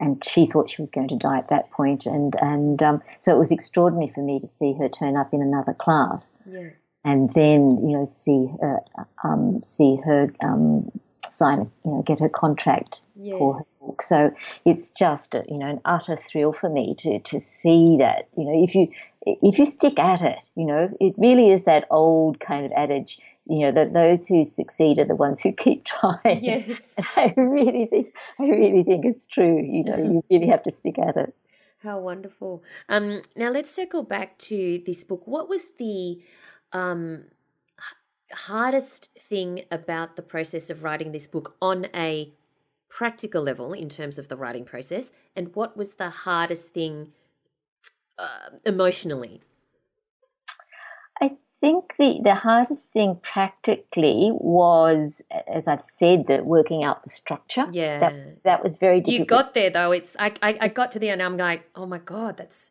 and 0.00 0.24
she 0.24 0.46
thought 0.46 0.70
she 0.70 0.80
was 0.80 0.90
going 0.90 1.08
to 1.08 1.16
die 1.16 1.38
at 1.38 1.48
that 1.48 1.70
point, 1.70 2.06
and 2.06 2.36
and 2.40 2.82
um, 2.82 3.02
so 3.18 3.34
it 3.34 3.38
was 3.38 3.50
extraordinary 3.50 4.08
for 4.08 4.22
me 4.22 4.38
to 4.38 4.46
see 4.46 4.72
her 4.74 4.88
turn 4.88 5.16
up 5.16 5.34
in 5.34 5.42
another 5.42 5.74
class, 5.74 6.32
yeah. 6.48 6.68
and 7.04 7.32
then 7.32 7.70
you 7.78 7.96
know 7.96 8.04
see 8.04 8.48
her 8.60 8.80
um, 9.24 9.62
see 9.62 9.96
her 10.04 10.32
um, 10.40 10.90
sign 11.32 11.70
you 11.84 11.90
know 11.90 12.02
get 12.02 12.20
her 12.20 12.28
contract 12.28 13.02
yes. 13.16 13.38
for 13.38 13.58
her 13.58 13.64
book. 13.80 14.02
So 14.02 14.32
it's 14.64 14.90
just 14.90 15.34
a, 15.34 15.44
you 15.48 15.58
know 15.58 15.66
an 15.66 15.80
utter 15.84 16.16
thrill 16.16 16.52
for 16.52 16.68
me 16.68 16.94
to 16.98 17.18
to 17.20 17.40
see 17.40 17.96
that 17.98 18.28
you 18.36 18.44
know 18.44 18.62
if 18.62 18.74
you 18.74 18.88
if 19.24 19.58
you 19.58 19.66
stick 19.66 19.98
at 19.98 20.22
it, 20.22 20.38
you 20.56 20.66
know 20.66 20.90
it 21.00 21.14
really 21.16 21.50
is 21.50 21.64
that 21.64 21.86
old 21.90 22.40
kind 22.40 22.66
of 22.66 22.72
adage 22.72 23.18
you 23.48 23.60
know 23.60 23.72
that 23.72 23.94
those 23.94 24.26
who 24.26 24.44
succeed 24.44 24.98
are 24.98 25.04
the 25.04 25.16
ones 25.16 25.40
who 25.40 25.52
keep 25.52 25.84
trying. 25.84 26.44
Yes, 26.44 26.80
I 27.16 27.34
really 27.36 27.86
think 27.86 28.14
I 28.38 28.48
really 28.48 28.84
think 28.84 29.04
it's 29.04 29.26
true. 29.26 29.60
You 29.60 29.84
know, 29.84 29.96
you 29.96 30.24
really 30.30 30.48
have 30.48 30.62
to 30.64 30.70
stick 30.70 30.98
at 30.98 31.16
it. 31.16 31.34
How 31.82 32.00
wonderful. 32.00 32.64
Um, 32.88 33.22
now 33.36 33.50
let's 33.50 33.70
circle 33.70 34.02
back 34.02 34.36
to 34.38 34.82
this 34.84 35.04
book. 35.04 35.26
What 35.26 35.48
was 35.48 35.62
the 35.78 36.20
um, 36.72 37.24
hardest 38.32 39.10
thing 39.18 39.64
about 39.70 40.16
the 40.16 40.22
process 40.22 40.70
of 40.70 40.82
writing 40.82 41.12
this 41.12 41.26
book 41.26 41.56
on 41.60 41.86
a 41.94 42.32
practical 42.88 43.42
level 43.42 43.72
in 43.72 43.88
terms 43.88 44.18
of 44.18 44.28
the 44.28 44.36
writing 44.36 44.64
process, 44.64 45.12
and 45.36 45.54
what 45.54 45.76
was 45.76 45.94
the 45.94 46.10
hardest 46.10 46.72
thing 46.72 47.12
uh, 48.18 48.50
emotionally? 48.64 49.42
I 51.20 51.36
think 51.60 51.94
the, 51.98 52.20
the 52.22 52.34
hardest 52.34 52.92
thing 52.92 53.18
practically 53.22 54.30
was, 54.32 55.22
as 55.46 55.68
I've 55.68 55.82
said, 55.82 56.26
that 56.26 56.46
working 56.46 56.84
out 56.84 57.02
the 57.02 57.10
structure. 57.10 57.66
Yeah, 57.70 57.98
that, 57.98 58.42
that 58.44 58.62
was 58.62 58.78
very 58.78 59.00
difficult. 59.00 59.18
You 59.18 59.24
got 59.26 59.54
there 59.54 59.70
though. 59.70 59.92
It's 59.92 60.16
I, 60.18 60.32
I, 60.42 60.58
I 60.62 60.68
got 60.68 60.92
to 60.92 60.98
the 60.98 61.10
end. 61.10 61.22
I'm 61.22 61.36
like, 61.36 61.68
oh 61.74 61.86
my 61.86 61.98
god, 61.98 62.36
that's 62.36 62.70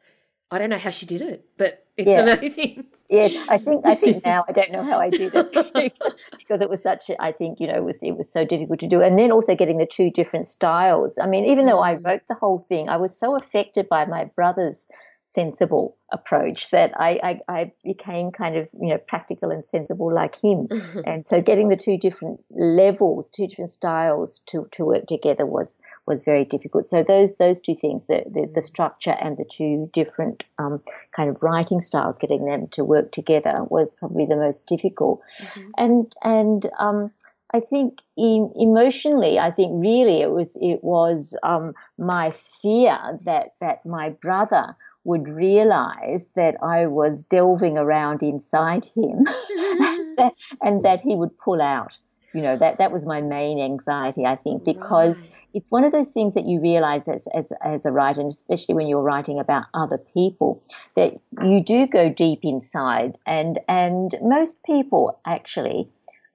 I 0.49 0.59
don't 0.59 0.69
know 0.69 0.77
how 0.77 0.91
she 0.91 1.05
did 1.05 1.21
it, 1.21 1.45
but 1.57 1.85
it's 1.97 2.07
yeah. 2.07 2.21
amazing. 2.21 2.85
Yes, 3.09 3.47
I 3.49 3.57
think 3.57 3.85
I 3.85 3.95
think 3.95 4.25
now 4.25 4.43
I 4.49 4.51
don't 4.51 4.71
know 4.71 4.83
how 4.83 4.99
I 4.99 5.09
did 5.09 5.33
it 5.33 5.53
because 6.37 6.61
it 6.61 6.69
was 6.69 6.83
such. 6.83 7.09
I 7.19 7.31
think 7.31 7.59
you 7.59 7.67
know 7.67 7.75
it 7.75 7.83
was 7.83 8.03
it 8.03 8.17
was 8.17 8.31
so 8.31 8.43
difficult 8.45 8.79
to 8.79 8.87
do, 8.87 9.01
and 9.01 9.17
then 9.17 9.31
also 9.31 9.55
getting 9.55 9.77
the 9.77 9.85
two 9.85 10.11
different 10.11 10.47
styles. 10.47 11.17
I 11.17 11.25
mean, 11.25 11.45
even 11.45 11.65
though 11.65 11.81
I 11.81 11.95
mm. 11.95 12.05
wrote 12.05 12.27
the 12.27 12.33
whole 12.33 12.59
thing, 12.59 12.89
I 12.89 12.97
was 12.97 13.17
so 13.17 13.35
affected 13.35 13.87
by 13.87 14.05
my 14.05 14.25
brother's 14.35 14.89
sensible 15.29 15.97
approach 16.13 16.69
that 16.69 16.93
I, 16.97 17.19
I, 17.21 17.59
I, 17.59 17.71
became 17.83 18.31
kind 18.31 18.55
of 18.55 18.69
you 18.79 18.87
know 18.87 18.97
practical 18.97 19.51
and 19.51 19.63
sensible 19.63 20.11
like 20.11 20.41
him. 20.41 20.69
And 21.05 21.25
so 21.25 21.41
getting 21.41 21.67
the 21.67 21.75
two 21.75 21.97
different 21.97 22.39
levels 22.49 23.29
two 23.29 23.45
different 23.45 23.69
styles 23.69 24.39
to, 24.47 24.69
to 24.71 24.85
work 24.85 25.05
together 25.05 25.45
was 25.45 25.77
was 26.05 26.23
very 26.23 26.45
difficult. 26.45 26.85
So 26.85 27.03
those 27.03 27.35
those 27.35 27.59
two 27.59 27.75
things 27.75 28.05
the 28.05 28.23
the, 28.25 28.49
the 28.55 28.61
structure 28.61 29.17
and 29.19 29.35
the 29.35 29.43
two 29.43 29.89
different 29.91 30.45
um, 30.59 30.81
kind 31.13 31.29
of 31.29 31.43
writing 31.43 31.81
styles 31.81 32.17
getting 32.17 32.45
them 32.45 32.67
to 32.69 32.85
work 32.85 33.11
together 33.11 33.65
was 33.67 33.95
probably 33.95 34.25
the 34.25 34.37
most 34.37 34.65
difficult. 34.65 35.19
Mm-hmm. 35.41 35.69
and 35.77 36.15
and 36.23 36.71
um, 36.79 37.11
I 37.53 37.61
think 37.61 38.01
emotionally, 38.17 39.39
I 39.39 39.51
think 39.51 39.71
really 39.81 40.21
it 40.21 40.31
was 40.31 40.57
it 40.61 40.83
was 40.83 41.35
um, 41.43 41.73
my 41.97 42.31
fear 42.31 42.97
that 43.23 43.53
that 43.61 43.85
my 43.85 44.09
brother 44.09 44.75
would 45.07 45.29
realize 45.29 46.31
that 46.35 46.61
I 46.61 46.85
was 46.85 47.23
delving 47.23 47.77
around 47.77 48.21
inside 48.21 48.85
him 48.93 49.25
and 50.61 50.83
that 50.83 50.99
he 51.01 51.15
would 51.15 51.37
pull 51.39 51.61
out. 51.61 51.97
You 52.33 52.41
know, 52.41 52.57
that, 52.57 52.77
that 52.77 52.91
was 52.91 53.05
my 53.05 53.21
main 53.21 53.57
anxiety, 53.57 54.25
I 54.25 54.35
think, 54.35 54.65
because 54.65 55.21
right. 55.21 55.31
it's 55.53 55.71
one 55.71 55.85
of 55.85 55.93
those 55.93 56.11
things 56.11 56.33
that 56.33 56.45
you 56.45 56.59
realize 56.59 57.07
as, 57.07 57.25
as, 57.33 57.53
as 57.63 57.85
a 57.85 57.91
writer, 57.91 58.19
and 58.19 58.29
especially 58.29 58.75
when 58.75 58.87
you're 58.87 59.01
writing 59.01 59.39
about 59.39 59.63
other 59.73 59.97
people, 59.97 60.61
that 60.95 61.13
you 61.41 61.63
do 61.63 61.87
go 61.87 62.09
deep 62.09 62.41
inside. 62.43 63.17
And, 63.25 63.59
and 63.69 64.13
most 64.21 64.61
people 64.65 65.19
actually, 65.25 65.87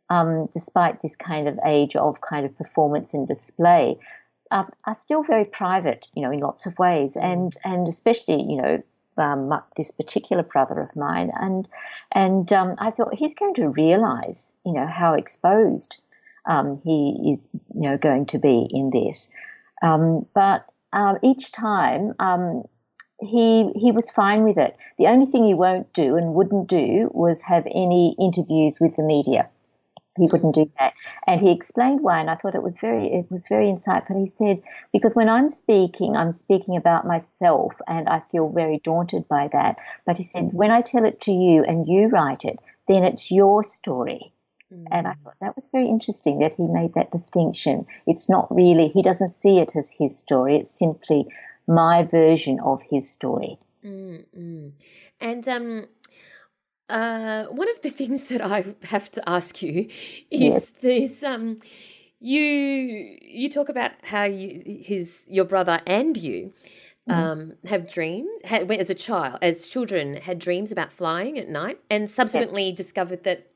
um, 0.08 0.48
despite 0.54 1.02
this 1.02 1.14
kind 1.14 1.46
of 1.46 1.58
age 1.64 1.94
of 1.94 2.22
kind 2.22 2.46
of 2.46 2.56
performance 2.56 3.12
and 3.12 3.28
display, 3.28 3.98
are, 4.52 4.68
are 4.86 4.94
still 4.94 5.22
very 5.22 5.44
private, 5.44 6.06
you 6.14 6.22
know, 6.22 6.30
in 6.30 6.38
lots 6.38 6.66
of 6.66 6.78
ways, 6.78 7.14
mm. 7.14 7.24
and 7.24 7.56
and 7.64 7.88
especially, 7.88 8.42
you 8.42 8.56
know, 8.56 8.82
um, 9.16 9.52
this 9.76 9.90
particular 9.90 10.42
brother 10.42 10.80
of 10.80 10.94
mine, 10.94 11.32
and 11.40 11.68
and 12.12 12.52
um, 12.52 12.74
I 12.78 12.90
thought 12.90 13.14
he's 13.14 13.34
going 13.34 13.54
to 13.54 13.68
realise, 13.68 14.54
you 14.64 14.72
know, 14.72 14.86
how 14.86 15.14
exposed 15.14 15.98
um, 16.46 16.80
he 16.84 17.32
is, 17.32 17.48
you 17.74 17.88
know, 17.88 17.96
going 17.96 18.26
to 18.26 18.38
be 18.38 18.68
in 18.70 18.90
this. 18.90 19.28
Um, 19.82 20.20
but 20.34 20.66
um, 20.92 21.18
each 21.22 21.50
time 21.52 22.14
um, 22.20 22.62
he 23.20 23.70
he 23.72 23.92
was 23.92 24.10
fine 24.10 24.44
with 24.44 24.58
it. 24.58 24.76
The 24.98 25.06
only 25.06 25.26
thing 25.26 25.44
he 25.44 25.54
won't 25.54 25.92
do 25.92 26.16
and 26.16 26.34
wouldn't 26.34 26.68
do 26.68 27.10
was 27.12 27.42
have 27.42 27.66
any 27.66 28.14
interviews 28.18 28.78
with 28.80 28.96
the 28.96 29.02
media 29.02 29.48
he 30.16 30.28
wouldn't 30.30 30.54
do 30.54 30.70
that. 30.78 30.92
And 31.26 31.40
he 31.40 31.50
explained 31.50 32.00
why, 32.02 32.20
and 32.20 32.28
I 32.28 32.34
thought 32.34 32.54
it 32.54 32.62
was 32.62 32.78
very 32.78 33.12
it 33.12 33.30
was 33.30 33.46
very 33.48 33.66
insightful. 33.66 34.18
He 34.18 34.26
said, 34.26 34.62
because 34.92 35.16
when 35.16 35.28
I'm 35.28 35.48
speaking, 35.48 36.16
I'm 36.16 36.32
speaking 36.32 36.76
about 36.76 37.06
myself 37.06 37.80
and 37.86 38.08
I 38.08 38.20
feel 38.20 38.48
very 38.50 38.80
daunted 38.84 39.26
by 39.28 39.48
that. 39.52 39.78
But 40.04 40.16
he 40.18 40.22
said, 40.22 40.52
when 40.52 40.70
I 40.70 40.82
tell 40.82 41.04
it 41.04 41.20
to 41.22 41.32
you 41.32 41.64
and 41.64 41.88
you 41.88 42.08
write 42.08 42.44
it, 42.44 42.58
then 42.88 43.04
it's 43.04 43.30
your 43.30 43.64
story. 43.64 44.32
Mm. 44.72 44.86
And 44.90 45.06
I 45.06 45.14
thought 45.14 45.36
that 45.40 45.56
was 45.56 45.68
very 45.70 45.88
interesting 45.88 46.40
that 46.40 46.54
he 46.54 46.66
made 46.66 46.94
that 46.94 47.10
distinction. 47.10 47.86
It's 48.06 48.28
not 48.28 48.54
really, 48.54 48.88
he 48.88 49.02
doesn't 49.02 49.28
see 49.28 49.58
it 49.58 49.76
as 49.76 49.90
his 49.90 50.18
story, 50.18 50.56
it's 50.56 50.70
simply 50.70 51.26
my 51.66 52.02
version 52.02 52.60
of 52.60 52.82
his 52.82 53.08
story. 53.08 53.58
Mm-hmm. 53.84 54.68
And 55.20 55.48
um, 55.48 55.86
uh, 56.88 57.44
one 57.46 57.68
of 57.70 57.80
the 57.82 57.90
things 57.90 58.24
that 58.24 58.40
I 58.40 58.74
have 58.84 59.10
to 59.12 59.28
ask 59.28 59.62
you 59.62 59.88
is 60.30 60.40
yes. 60.40 60.70
this: 60.80 61.22
um, 61.22 61.60
you 62.20 63.18
you 63.22 63.48
talk 63.48 63.68
about 63.68 63.92
how 64.02 64.24
you 64.24 64.62
his 64.84 65.22
your 65.26 65.44
brother 65.44 65.80
and 65.86 66.16
you 66.16 66.52
mm-hmm. 67.08 67.20
um, 67.20 67.52
have 67.66 67.92
dreams 67.92 68.28
had, 68.44 68.70
as 68.70 68.90
a 68.90 68.94
child 68.94 69.38
as 69.42 69.68
children 69.68 70.16
had 70.16 70.38
dreams 70.38 70.70
about 70.70 70.92
flying 70.92 71.38
at 71.38 71.48
night, 71.48 71.78
and 71.90 72.10
subsequently 72.10 72.68
yes. 72.68 72.76
discovered 72.76 73.24
that 73.24 73.46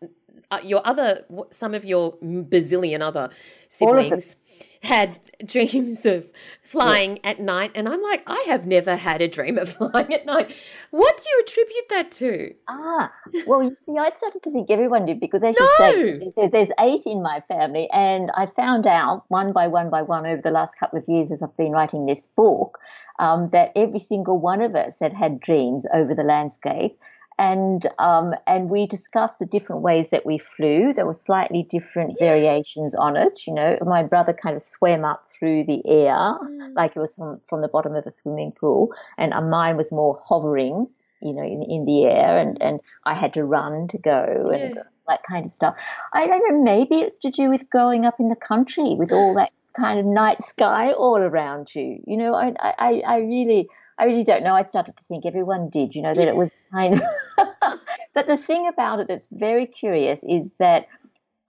your 0.62 0.86
other 0.86 1.24
some 1.50 1.74
of 1.74 1.84
your 1.84 2.12
bazillion 2.22 3.00
other 3.00 3.30
siblings 3.68 4.36
had 4.82 5.18
dreams 5.46 6.06
of 6.06 6.28
flying 6.62 7.16
yeah. 7.16 7.30
at 7.30 7.40
night 7.40 7.70
and 7.74 7.88
i'm 7.88 8.02
like 8.02 8.22
i 8.26 8.42
have 8.46 8.66
never 8.66 8.96
had 8.96 9.20
a 9.20 9.28
dream 9.28 9.58
of 9.58 9.68
flying 9.76 10.12
at 10.12 10.24
night 10.26 10.54
what 10.90 11.16
do 11.16 11.22
you 11.28 11.42
attribute 11.42 11.88
that 11.90 12.10
to 12.10 12.54
ah 12.68 13.12
well 13.46 13.62
you 13.62 13.74
see 13.74 13.96
i 13.98 14.10
started 14.14 14.42
to 14.42 14.50
think 14.50 14.70
everyone 14.70 15.04
did 15.04 15.20
because 15.20 15.42
as 15.42 15.56
no. 15.58 15.88
you 15.88 16.32
say 16.36 16.48
there's 16.48 16.70
eight 16.80 17.02
in 17.06 17.22
my 17.22 17.40
family 17.48 17.88
and 17.92 18.30
i 18.34 18.46
found 18.46 18.86
out 18.86 19.24
one 19.28 19.52
by 19.52 19.66
one 19.66 19.90
by 19.90 20.02
one 20.02 20.26
over 20.26 20.42
the 20.42 20.50
last 20.50 20.78
couple 20.78 20.98
of 20.98 21.04
years 21.08 21.30
as 21.30 21.42
i've 21.42 21.56
been 21.56 21.72
writing 21.72 22.06
this 22.06 22.26
book 22.28 22.78
um, 23.18 23.48
that 23.50 23.72
every 23.76 23.98
single 23.98 24.38
one 24.38 24.60
of 24.60 24.74
us 24.74 25.00
had 25.00 25.12
had 25.12 25.40
dreams 25.40 25.86
over 25.92 26.14
the 26.14 26.22
landscape 26.22 26.98
and 27.38 27.86
um, 27.98 28.34
and 28.46 28.70
we 28.70 28.86
discussed 28.86 29.38
the 29.38 29.46
different 29.46 29.82
ways 29.82 30.08
that 30.08 30.24
we 30.24 30.38
flew. 30.38 30.92
There 30.92 31.06
were 31.06 31.12
slightly 31.12 31.62
different 31.62 32.18
variations 32.18 32.94
on 32.94 33.16
it. 33.16 33.46
You 33.46 33.54
know, 33.54 33.78
my 33.84 34.02
brother 34.02 34.32
kind 34.32 34.56
of 34.56 34.62
swam 34.62 35.04
up 35.04 35.28
through 35.28 35.64
the 35.64 35.82
air 35.86 36.14
mm. 36.14 36.74
like 36.74 36.96
it 36.96 37.00
was 37.00 37.16
from, 37.16 37.40
from 37.46 37.60
the 37.60 37.68
bottom 37.68 37.94
of 37.94 38.06
a 38.06 38.10
swimming 38.10 38.52
pool, 38.52 38.94
and 39.18 39.32
uh, 39.32 39.42
mine 39.42 39.76
was 39.76 39.92
more 39.92 40.18
hovering, 40.22 40.88
you 41.20 41.32
know, 41.32 41.42
in, 41.42 41.62
in 41.62 41.84
the 41.84 42.04
air, 42.04 42.38
and, 42.38 42.60
and 42.62 42.80
I 43.04 43.14
had 43.14 43.34
to 43.34 43.44
run 43.44 43.88
to 43.88 43.98
go 43.98 44.50
yeah. 44.50 44.58
and 44.58 44.78
that 45.08 45.20
kind 45.28 45.44
of 45.44 45.52
stuff. 45.52 45.78
I 46.14 46.26
don't 46.26 46.42
know, 46.48 46.62
maybe 46.62 46.96
it's 46.96 47.18
to 47.20 47.30
do 47.30 47.48
with 47.48 47.68
growing 47.70 48.04
up 48.04 48.18
in 48.18 48.28
the 48.28 48.36
country 48.36 48.96
with 48.98 49.12
all 49.12 49.34
that 49.34 49.52
kind 49.76 50.00
of 50.00 50.06
night 50.06 50.42
sky 50.42 50.90
all 50.90 51.18
around 51.18 51.74
you. 51.74 52.02
You 52.06 52.16
know, 52.16 52.34
I, 52.34 52.54
I, 52.60 53.02
I 53.06 53.16
really 53.18 53.68
I 53.98 54.04
really 54.04 54.24
don't 54.24 54.42
know. 54.42 54.54
I 54.54 54.64
started 54.64 54.96
to 54.96 55.04
think 55.04 55.24
everyone 55.24 55.70
did, 55.70 55.94
you 55.94 56.02
know, 56.02 56.14
that 56.14 56.28
it 56.28 56.36
was 56.36 56.52
kind 56.72 56.94
of. 56.94 57.80
but 58.14 58.26
the 58.26 58.36
thing 58.36 58.68
about 58.68 59.00
it 59.00 59.08
that's 59.08 59.28
very 59.28 59.66
curious 59.66 60.24
is 60.24 60.54
that 60.56 60.86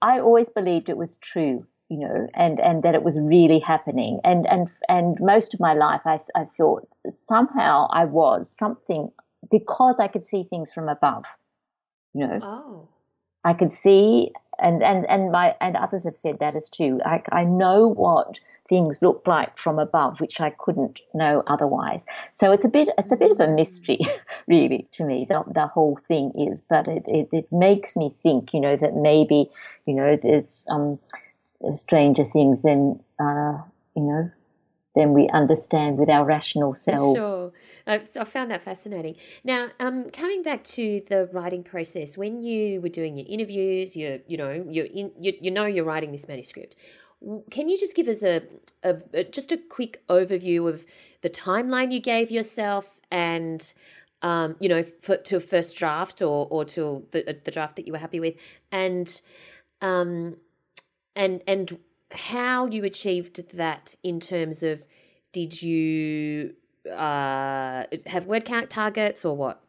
I 0.01 0.19
always 0.19 0.49
believed 0.49 0.89
it 0.89 0.97
was 0.97 1.17
true, 1.17 1.65
you 1.89 1.99
know, 1.99 2.27
and, 2.33 2.59
and 2.59 2.83
that 2.83 2.95
it 2.95 3.03
was 3.03 3.19
really 3.19 3.59
happening. 3.59 4.19
And 4.23 4.47
and 4.47 4.71
and 4.87 5.17
most 5.19 5.53
of 5.53 5.59
my 5.59 5.73
life, 5.73 6.01
I 6.05 6.19
I 6.35 6.45
thought 6.45 6.87
somehow 7.07 7.87
I 7.91 8.05
was 8.05 8.49
something 8.49 9.11
because 9.51 9.99
I 9.99 10.07
could 10.07 10.23
see 10.23 10.43
things 10.43 10.71
from 10.71 10.89
above, 10.89 11.25
you 12.13 12.27
know. 12.27 12.39
Oh. 12.41 12.87
I 13.47 13.53
could 13.53 13.71
see, 13.71 14.33
and 14.59 14.83
and 14.83 15.05
and 15.05 15.31
my 15.31 15.55
and 15.61 15.77
others 15.77 16.03
have 16.03 16.17
said 16.17 16.39
that 16.39 16.53
as 16.53 16.69
too. 16.69 16.99
I 17.05 17.21
I 17.31 17.45
know 17.45 17.87
what 17.87 18.41
things 18.67 19.01
look 19.01 19.25
like 19.25 19.57
from 19.57 19.79
above, 19.79 20.19
which 20.19 20.41
I 20.41 20.49
couldn't 20.49 20.99
know 21.13 21.43
otherwise. 21.47 22.05
So 22.33 22.51
it's 22.51 22.65
a 22.65 22.67
bit 22.67 22.89
it's 22.97 23.13
a 23.13 23.15
bit 23.15 23.31
of 23.31 23.39
a 23.39 23.47
mystery, 23.47 23.99
really, 24.47 24.89
to 24.91 25.05
me. 25.05 25.25
The, 25.29 25.45
the 25.47 25.67
whole 25.67 25.97
thing 26.09 26.33
is, 26.35 26.61
but 26.61 26.89
it, 26.89 27.03
it, 27.07 27.29
it 27.31 27.47
makes 27.49 27.95
me 27.95 28.09
think, 28.09 28.53
you 28.53 28.59
know, 28.59 28.75
that 28.75 28.95
maybe 28.95 29.49
you 29.85 29.93
know 29.93 30.17
there's 30.21 30.65
um, 30.69 30.99
stranger 31.73 32.25
things 32.25 32.63
than 32.63 32.99
uh, 33.21 33.59
you 33.95 34.03
know 34.03 34.29
than 34.97 35.13
we 35.13 35.29
understand 35.29 35.97
with 35.97 36.09
our 36.09 36.25
rational 36.25 36.73
selves. 36.73 37.21
Sure. 37.21 37.51
I, 37.85 38.01
I 38.19 38.23
found 38.23 38.51
that 38.51 38.63
fascinating. 38.63 39.15
Now, 39.43 39.69
um, 39.79 40.09
coming 40.09 40.41
back 40.41 40.63
to 40.65 41.03
the 41.07 41.29
writing 41.31 41.63
process, 41.63 42.17
when 42.17 42.41
you 42.41 42.81
were 42.81 42.89
doing 42.89 43.15
your 43.15 43.27
interviews, 43.29 43.95
you 43.95 44.21
you 44.27 44.37
know 44.37 44.65
you're 44.69 44.87
in 44.87 45.11
you, 45.19 45.33
you 45.39 45.51
know 45.51 45.65
you're 45.65 45.85
writing 45.85 46.11
this 46.11 46.27
manuscript. 46.27 46.75
Can 47.49 47.69
you 47.69 47.77
just 47.77 47.95
give 47.95 48.07
us 48.07 48.21
a, 48.23 48.43
a, 48.83 48.97
a, 49.13 49.23
just 49.23 49.51
a 49.51 49.57
quick 49.57 50.03
overview 50.07 50.69
of 50.69 50.85
the 51.21 51.29
timeline 51.29 51.91
you 51.91 51.99
gave 51.99 52.29
yourself 52.29 52.99
and 53.09 53.73
um, 54.21 54.55
you 54.59 54.67
know 54.67 54.83
for, 55.01 55.17
to 55.17 55.37
a 55.37 55.39
first 55.39 55.77
draft 55.77 56.21
or 56.21 56.47
or 56.49 56.65
to 56.65 57.05
the 57.11 57.39
the 57.45 57.51
draft 57.51 57.75
that 57.75 57.85
you 57.85 57.93
were 57.93 57.99
happy 57.99 58.19
with 58.19 58.35
and 58.71 59.21
um 59.81 60.37
and 61.15 61.43
and 61.47 61.77
how 62.11 62.67
you 62.67 62.83
achieved 62.83 63.55
that 63.57 63.95
in 64.03 64.19
terms 64.19 64.63
of 64.63 64.85
did 65.31 65.61
you 65.61 66.53
uh, 66.91 67.83
have 68.05 68.25
word 68.25 68.45
count 68.45 68.69
targets 68.69 69.25
or 69.25 69.35
what? 69.35 69.61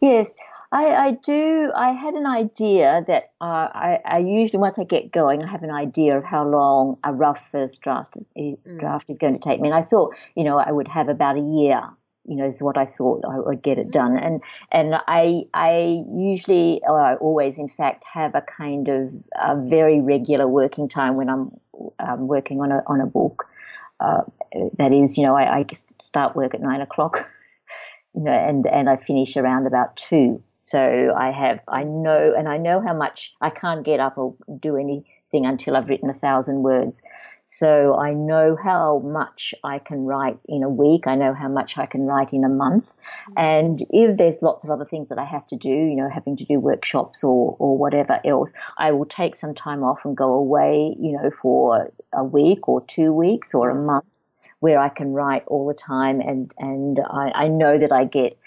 Yes, 0.00 0.36
I, 0.72 0.86
I 0.86 1.10
do. 1.10 1.72
I 1.76 1.90
had 1.90 2.14
an 2.14 2.26
idea 2.26 3.04
that 3.08 3.32
uh, 3.40 3.68
I, 3.74 3.98
I, 4.04 4.18
usually, 4.18 4.60
once 4.60 4.78
I 4.78 4.84
get 4.84 5.10
going, 5.10 5.42
I 5.42 5.50
have 5.50 5.62
an 5.62 5.70
idea 5.72 6.16
of 6.16 6.24
how 6.24 6.46
long 6.46 6.98
a 7.02 7.12
rough 7.12 7.50
first 7.50 7.80
draft 7.82 8.16
is, 8.16 8.24
mm. 8.36 8.78
draft 8.78 9.10
is 9.10 9.18
going 9.18 9.34
to 9.34 9.40
take 9.40 9.60
me. 9.60 9.68
And 9.68 9.76
I 9.76 9.82
thought, 9.82 10.14
you 10.36 10.44
know, 10.44 10.58
I 10.58 10.70
would 10.70 10.88
have 10.88 11.08
about 11.08 11.36
a 11.36 11.40
year. 11.40 11.82
You 12.28 12.36
know, 12.36 12.46
is 12.46 12.62
what 12.62 12.76
I 12.76 12.86
thought 12.86 13.24
I 13.24 13.38
would 13.38 13.62
get 13.62 13.78
it 13.78 13.90
done. 13.90 14.12
Mm. 14.12 14.26
And 14.26 14.42
and 14.72 14.94
I 15.06 15.44
I 15.54 16.04
usually, 16.08 16.82
or 16.86 17.00
I 17.00 17.14
always, 17.16 17.58
in 17.58 17.68
fact, 17.68 18.04
have 18.04 18.34
a 18.34 18.42
kind 18.42 18.88
of 18.88 19.12
a 19.40 19.56
very 19.56 20.00
regular 20.00 20.48
working 20.48 20.88
time 20.88 21.16
when 21.16 21.28
I'm 21.28 21.50
um, 21.98 22.26
working 22.26 22.60
on 22.60 22.72
a 22.72 22.82
on 22.86 23.00
a 23.00 23.06
book. 23.06 23.46
Uh, 23.98 24.22
that 24.76 24.92
is, 24.92 25.16
you 25.16 25.24
know, 25.24 25.34
I, 25.34 25.60
I 25.60 25.66
start 26.02 26.36
work 26.36 26.54
at 26.54 26.60
nine 26.60 26.82
o'clock 26.82 27.32
you 28.14 28.22
know, 28.22 28.32
and 28.32 28.66
and 28.66 28.88
I 28.88 28.96
finish 28.96 29.36
around 29.36 29.66
about 29.66 29.96
two. 29.96 30.42
So 30.58 31.14
I 31.16 31.30
have 31.30 31.60
I 31.68 31.84
know 31.84 32.34
and 32.36 32.48
I 32.48 32.56
know 32.56 32.80
how 32.80 32.94
much 32.94 33.32
I 33.40 33.50
can't 33.50 33.84
get 33.84 34.00
up 34.00 34.18
or 34.18 34.34
do 34.58 34.76
anything 35.32 35.48
until 35.48 35.76
I've 35.76 35.88
written 35.88 36.10
a 36.10 36.14
thousand 36.14 36.62
words. 36.62 37.02
So 37.48 37.96
I 37.96 38.12
know 38.12 38.56
how 38.60 38.98
much 39.04 39.54
I 39.62 39.78
can 39.78 40.04
write 40.04 40.38
in 40.48 40.64
a 40.64 40.68
week. 40.68 41.06
I 41.06 41.14
know 41.14 41.32
how 41.32 41.48
much 41.48 41.78
I 41.78 41.86
can 41.86 42.02
write 42.02 42.32
in 42.32 42.44
a 42.44 42.48
month. 42.48 42.94
Mm. 43.30 43.32
And 43.36 43.82
if 43.90 44.16
there's 44.16 44.42
lots 44.42 44.64
of 44.64 44.70
other 44.70 44.84
things 44.84 45.10
that 45.10 45.18
I 45.18 45.24
have 45.24 45.46
to 45.48 45.56
do, 45.56 45.68
you 45.68 45.94
know, 45.94 46.08
having 46.08 46.36
to 46.36 46.44
do 46.44 46.58
workshops 46.58 47.22
or, 47.22 47.56
or 47.60 47.78
whatever 47.78 48.20
else, 48.24 48.52
I 48.78 48.90
will 48.90 49.06
take 49.06 49.36
some 49.36 49.54
time 49.54 49.84
off 49.84 50.04
and 50.04 50.16
go 50.16 50.32
away, 50.32 50.96
you 50.98 51.12
know, 51.12 51.30
for 51.30 51.92
a 52.12 52.24
week 52.24 52.68
or 52.68 52.84
two 52.86 53.12
weeks 53.12 53.54
or 53.54 53.70
a 53.70 53.74
mm. 53.74 53.86
month 53.86 54.30
where 54.58 54.80
I 54.80 54.88
can 54.88 55.12
write 55.12 55.44
all 55.46 55.68
the 55.68 55.74
time, 55.74 56.18
and 56.20 56.52
and 56.58 56.98
I, 56.98 57.30
I 57.44 57.48
know 57.48 57.76
that 57.76 57.92
I 57.92 58.04
get 58.04 58.38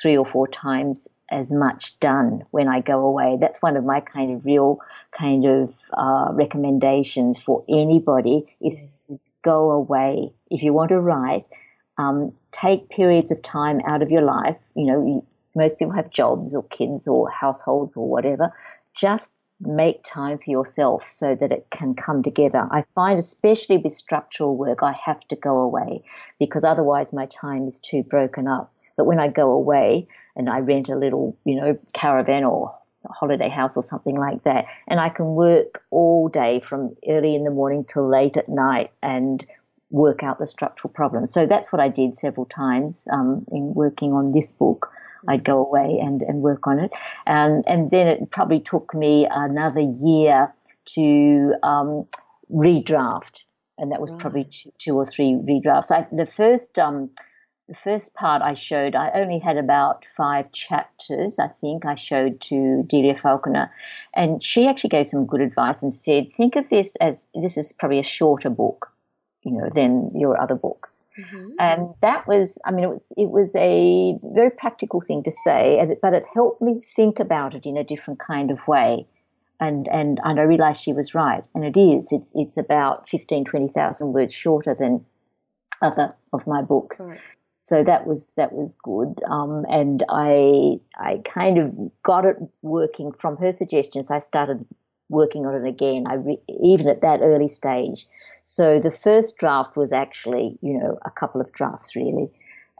three 0.00 0.16
or 0.16 0.24
four 0.24 0.48
times 0.48 1.06
as 1.30 1.52
much 1.52 1.98
done 2.00 2.42
when 2.50 2.68
I 2.68 2.80
go 2.80 3.00
away. 3.00 3.36
That's 3.40 3.60
one 3.60 3.76
of 3.76 3.84
my 3.84 4.00
kind 4.00 4.34
of 4.34 4.44
real 4.44 4.80
kind 5.18 5.44
of 5.44 5.78
uh, 5.92 6.28
recommendations 6.32 7.38
for 7.38 7.64
anybody 7.68 8.44
is, 8.60 8.88
is, 9.08 9.30
go 9.42 9.70
away. 9.70 10.32
If 10.50 10.62
you 10.62 10.72
want 10.72 10.90
to 10.90 11.00
write, 11.00 11.46
um, 11.98 12.34
take 12.52 12.88
periods 12.88 13.30
of 13.30 13.42
time 13.42 13.80
out 13.86 14.02
of 14.02 14.10
your 14.10 14.22
life. 14.22 14.70
You 14.74 14.86
know, 14.86 15.06
you, 15.06 15.26
most 15.54 15.78
people 15.78 15.94
have 15.94 16.10
jobs 16.10 16.54
or 16.54 16.62
kids 16.64 17.06
or 17.06 17.28
households 17.30 17.96
or 17.96 18.08
whatever. 18.08 18.52
Just 18.94 19.30
make 19.60 20.02
time 20.04 20.38
for 20.38 20.50
yourself 20.50 21.08
so 21.08 21.34
that 21.34 21.50
it 21.50 21.66
can 21.70 21.94
come 21.94 22.22
together. 22.22 22.68
I 22.70 22.82
find, 22.82 23.18
especially 23.18 23.76
with 23.76 23.92
structural 23.92 24.56
work, 24.56 24.82
I 24.82 24.92
have 24.92 25.26
to 25.28 25.36
go 25.36 25.58
away 25.58 26.02
because 26.38 26.64
otherwise 26.64 27.12
my 27.12 27.26
time 27.26 27.66
is 27.66 27.80
too 27.80 28.02
broken 28.02 28.46
up. 28.46 28.72
But 28.96 29.06
when 29.06 29.20
I 29.20 29.28
go 29.28 29.50
away 29.50 30.08
and 30.38 30.48
I 30.48 30.60
rent 30.60 30.88
a 30.88 30.96
little, 30.96 31.36
you 31.44 31.56
know, 31.56 31.78
caravan 31.92 32.44
or 32.44 32.74
holiday 33.10 33.48
house 33.48 33.76
or 33.76 33.82
something 33.82 34.16
like 34.16 34.44
that, 34.44 34.66
and 34.86 35.00
I 35.00 35.10
can 35.10 35.26
work 35.34 35.82
all 35.90 36.28
day 36.28 36.60
from 36.60 36.94
early 37.08 37.34
in 37.34 37.44
the 37.44 37.50
morning 37.50 37.84
till 37.84 38.08
late 38.08 38.36
at 38.36 38.48
night 38.48 38.90
and 39.02 39.44
work 39.90 40.22
out 40.22 40.38
the 40.38 40.46
structural 40.46 40.92
problems. 40.92 41.32
So 41.32 41.46
that's 41.46 41.72
what 41.72 41.80
I 41.80 41.88
did 41.88 42.14
several 42.14 42.46
times 42.46 43.08
um, 43.12 43.44
in 43.50 43.74
working 43.74 44.12
on 44.12 44.32
this 44.32 44.52
book. 44.52 44.90
I'd 45.26 45.44
go 45.44 45.64
away 45.64 45.98
and, 46.00 46.22
and 46.22 46.42
work 46.42 46.66
on 46.66 46.78
it. 46.78 46.92
And, 47.26 47.64
and 47.66 47.90
then 47.90 48.06
it 48.06 48.30
probably 48.30 48.60
took 48.60 48.94
me 48.94 49.26
another 49.30 49.80
year 49.80 50.54
to 50.94 51.54
um, 51.62 52.06
redraft. 52.52 53.42
And 53.78 53.92
that 53.92 54.00
was 54.00 54.10
right. 54.10 54.20
probably 54.20 54.44
two, 54.44 54.72
two, 54.78 54.94
or 54.96 55.06
three 55.06 55.32
redrafts. 55.32 55.90
I, 55.90 56.06
the 56.12 56.26
first 56.26 56.78
um, 56.78 57.10
the 57.68 57.74
first 57.74 58.14
part 58.14 58.40
I 58.40 58.54
showed, 58.54 58.94
I 58.94 59.10
only 59.14 59.38
had 59.38 59.58
about 59.58 60.06
five 60.16 60.50
chapters, 60.52 61.38
I 61.38 61.48
think, 61.48 61.84
I 61.84 61.94
showed 61.94 62.40
to 62.42 62.82
Delia 62.86 63.14
Falconer. 63.14 63.70
And 64.14 64.42
she 64.42 64.66
actually 64.66 64.90
gave 64.90 65.06
some 65.06 65.26
good 65.26 65.42
advice 65.42 65.82
and 65.82 65.94
said, 65.94 66.32
think 66.32 66.56
of 66.56 66.68
this 66.70 66.96
as 66.96 67.28
this 67.34 67.58
is 67.58 67.72
probably 67.72 67.98
a 67.98 68.04
shorter 68.04 68.50
book 68.50 68.90
you 69.44 69.52
know 69.52 69.68
than 69.72 70.10
your 70.14 70.40
other 70.40 70.56
books 70.56 71.00
mm-hmm. 71.16 71.50
and 71.60 71.94
that 72.00 72.26
was 72.26 72.58
i 72.64 72.72
mean 72.72 72.84
it 72.84 72.88
was 72.88 73.12
it 73.16 73.30
was 73.30 73.54
a 73.54 74.18
very 74.34 74.50
practical 74.50 75.00
thing 75.00 75.22
to 75.22 75.30
say 75.30 75.96
but 76.02 76.12
it 76.12 76.24
helped 76.34 76.60
me 76.60 76.80
think 76.80 77.20
about 77.20 77.54
it 77.54 77.64
in 77.64 77.76
a 77.76 77.84
different 77.84 78.18
kind 78.18 78.50
of 78.50 78.66
way 78.66 79.06
and 79.60 79.86
and 79.88 80.18
and 80.24 80.40
i 80.40 80.42
realized 80.42 80.82
she 80.82 80.92
was 80.92 81.14
right 81.14 81.46
and 81.54 81.64
it 81.64 81.76
is 81.76 82.10
it's 82.10 82.32
it's 82.34 82.56
about 82.56 83.08
15 83.08 83.44
20,000 83.44 84.12
words 84.12 84.34
shorter 84.34 84.74
than 84.74 85.04
other 85.80 86.10
of 86.32 86.44
my 86.46 86.60
books 86.60 87.00
right. 87.00 87.28
So 87.58 87.82
that 87.84 88.06
was 88.06 88.34
that 88.34 88.52
was 88.52 88.76
good. 88.82 89.20
Um, 89.26 89.66
and 89.68 90.04
i 90.08 90.76
i 90.96 91.20
kind 91.24 91.58
of 91.58 91.76
got 92.02 92.24
it 92.24 92.36
working 92.62 93.12
from 93.12 93.36
her 93.38 93.52
suggestions. 93.52 94.10
I 94.10 94.20
started 94.20 94.66
working 95.08 95.46
on 95.46 95.54
it 95.54 95.68
again. 95.68 96.06
I 96.06 96.14
re- 96.14 96.42
even 96.62 96.88
at 96.88 97.02
that 97.02 97.20
early 97.20 97.48
stage. 97.48 98.06
So 98.44 98.80
the 98.80 98.90
first 98.90 99.36
draft 99.36 99.76
was 99.76 99.92
actually, 99.92 100.58
you 100.62 100.78
know, 100.78 100.98
a 101.04 101.10
couple 101.10 101.40
of 101.40 101.52
drafts 101.52 101.94
really. 101.96 102.30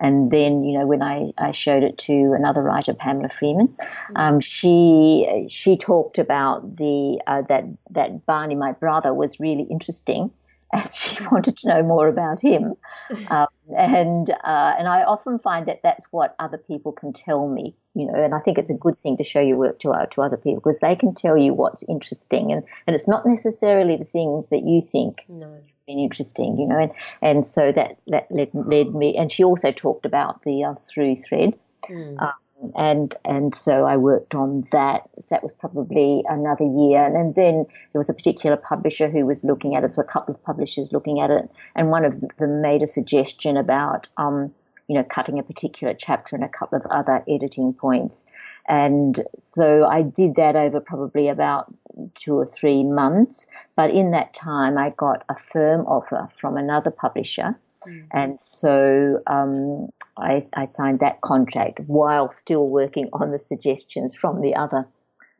And 0.00 0.30
then, 0.30 0.62
you 0.62 0.78
know, 0.78 0.86
when 0.86 1.02
I, 1.02 1.32
I 1.38 1.50
showed 1.50 1.82
it 1.82 1.98
to 1.98 2.32
another 2.38 2.62
writer, 2.62 2.94
Pamela 2.94 3.30
Freeman, 3.36 3.68
mm-hmm. 3.68 4.16
um, 4.16 4.40
she 4.40 5.46
she 5.50 5.76
talked 5.76 6.18
about 6.18 6.76
the 6.76 7.20
uh, 7.26 7.42
that 7.48 7.64
that 7.90 8.24
Barney, 8.24 8.54
my 8.54 8.72
brother, 8.72 9.12
was 9.12 9.40
really 9.40 9.64
interesting, 9.64 10.30
and 10.72 10.92
she 10.92 11.16
wanted 11.30 11.56
to 11.58 11.68
know 11.68 11.82
more 11.82 12.08
about 12.08 12.40
him. 12.40 12.74
Um, 13.30 13.48
and 13.76 14.30
uh, 14.30 14.74
and 14.78 14.88
I 14.88 15.02
often 15.02 15.38
find 15.38 15.66
that 15.66 15.80
that's 15.82 16.06
what 16.10 16.34
other 16.38 16.56
people 16.56 16.92
can 16.92 17.12
tell 17.12 17.48
me, 17.48 17.74
you 17.94 18.06
know. 18.06 18.14
And 18.14 18.34
I 18.34 18.38
think 18.38 18.58
it's 18.58 18.70
a 18.70 18.74
good 18.74 18.98
thing 18.98 19.16
to 19.18 19.24
show 19.24 19.40
your 19.40 19.56
work 19.56 19.78
to 19.80 19.90
uh, 19.90 20.06
to 20.06 20.22
other 20.22 20.36
people 20.36 20.60
because 20.60 20.80
they 20.80 20.94
can 20.94 21.14
tell 21.14 21.36
you 21.36 21.52
what's 21.52 21.82
interesting, 21.88 22.52
and 22.52 22.62
and 22.86 22.94
it's 22.94 23.08
not 23.08 23.26
necessarily 23.26 23.96
the 23.96 24.04
things 24.04 24.48
that 24.48 24.62
you 24.62 24.80
think. 24.82 25.24
No. 25.28 25.58
Been 25.86 25.98
interesting, 25.98 26.58
you 26.58 26.66
know, 26.66 26.78
and, 26.78 26.92
and 27.22 27.44
so 27.44 27.72
that 27.72 27.98
that 28.08 28.30
led, 28.30 28.50
led 28.52 28.94
me. 28.94 29.16
And 29.16 29.32
she 29.32 29.44
also 29.44 29.72
talked 29.72 30.06
about 30.06 30.42
the 30.42 30.64
uh, 30.64 30.74
through 30.74 31.16
thread, 31.16 31.58
mm. 31.88 32.32
And 32.74 33.14
and 33.24 33.54
so 33.54 33.84
I 33.84 33.96
worked 33.96 34.34
on 34.34 34.64
that. 34.72 35.08
So 35.18 35.26
that 35.30 35.42
was 35.42 35.52
probably 35.52 36.24
another 36.28 36.64
year, 36.64 37.04
and, 37.04 37.16
and 37.16 37.34
then 37.34 37.66
there 37.92 37.98
was 37.98 38.10
a 38.10 38.14
particular 38.14 38.56
publisher 38.56 39.08
who 39.08 39.26
was 39.26 39.44
looking 39.44 39.76
at 39.76 39.84
it. 39.84 39.94
So 39.94 40.02
a 40.02 40.04
couple 40.04 40.34
of 40.34 40.42
publishers 40.42 40.92
looking 40.92 41.20
at 41.20 41.30
it, 41.30 41.48
and 41.76 41.90
one 41.90 42.04
of 42.04 42.20
them 42.38 42.60
made 42.60 42.82
a 42.82 42.86
suggestion 42.86 43.56
about 43.56 44.08
um, 44.16 44.52
you 44.88 44.94
know 44.96 45.04
cutting 45.04 45.38
a 45.38 45.42
particular 45.42 45.94
chapter 45.94 46.34
and 46.34 46.44
a 46.44 46.48
couple 46.48 46.78
of 46.78 46.86
other 46.86 47.22
editing 47.28 47.72
points. 47.72 48.26
And 48.68 49.22
so 49.38 49.86
I 49.86 50.02
did 50.02 50.34
that 50.34 50.56
over 50.56 50.78
probably 50.80 51.28
about 51.28 51.72
two 52.14 52.34
or 52.34 52.46
three 52.46 52.84
months. 52.84 53.46
But 53.76 53.90
in 53.90 54.10
that 54.10 54.34
time, 54.34 54.76
I 54.76 54.90
got 54.90 55.24
a 55.28 55.36
firm 55.36 55.86
offer 55.86 56.28
from 56.38 56.56
another 56.56 56.90
publisher 56.90 57.56
Mm. 57.86 58.06
And 58.12 58.40
so 58.40 59.20
um, 59.26 59.88
I, 60.16 60.42
I, 60.54 60.64
signed 60.64 61.00
that 61.00 61.20
contract 61.20 61.80
while 61.86 62.30
still 62.30 62.66
working 62.68 63.08
on 63.12 63.30
the 63.30 63.38
suggestions 63.38 64.14
from 64.14 64.40
the 64.40 64.56
other 64.56 64.86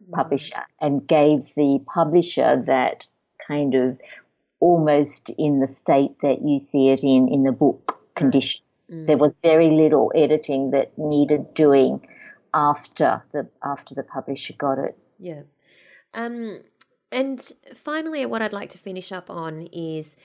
mm. 0.03 0.13
publisher 0.13 0.63
and 0.81 1.07
gave 1.07 1.55
the 1.57 1.81
publisher 1.93 2.63
that 2.67 3.07
kind 3.47 3.75
of 3.75 3.99
almost 4.61 5.31
in 5.31 5.61
the 5.61 5.67
state 5.67 6.13
that 6.23 6.43
you 6.43 6.59
see 6.59 6.89
it 6.89 7.03
in 7.03 7.29
in 7.29 7.43
the 7.43 7.53
book 7.53 8.01
condition. 8.15 8.61
Mm. 8.91 9.07
There 9.07 9.19
was 9.19 9.37
very 9.37 9.71
little 9.71 10.13
editing 10.15 10.71
that 10.71 10.97
needed 10.97 11.55
doing 11.55 12.07
after 12.55 13.23
the 13.33 13.49
after 13.65 13.95
the 13.95 14.03
publisher 14.03 14.55
got 14.57 14.79
it. 14.79 14.97
Yeah. 15.19 15.43
Um, 16.15 16.61
and 17.11 17.53
finally, 17.75 18.27
what 18.27 18.43
I'd 18.43 18.53
like 18.53 18.71
to 18.71 18.79
finish 18.79 19.13
up 19.13 19.31
on 19.31 19.69
is 19.73 20.17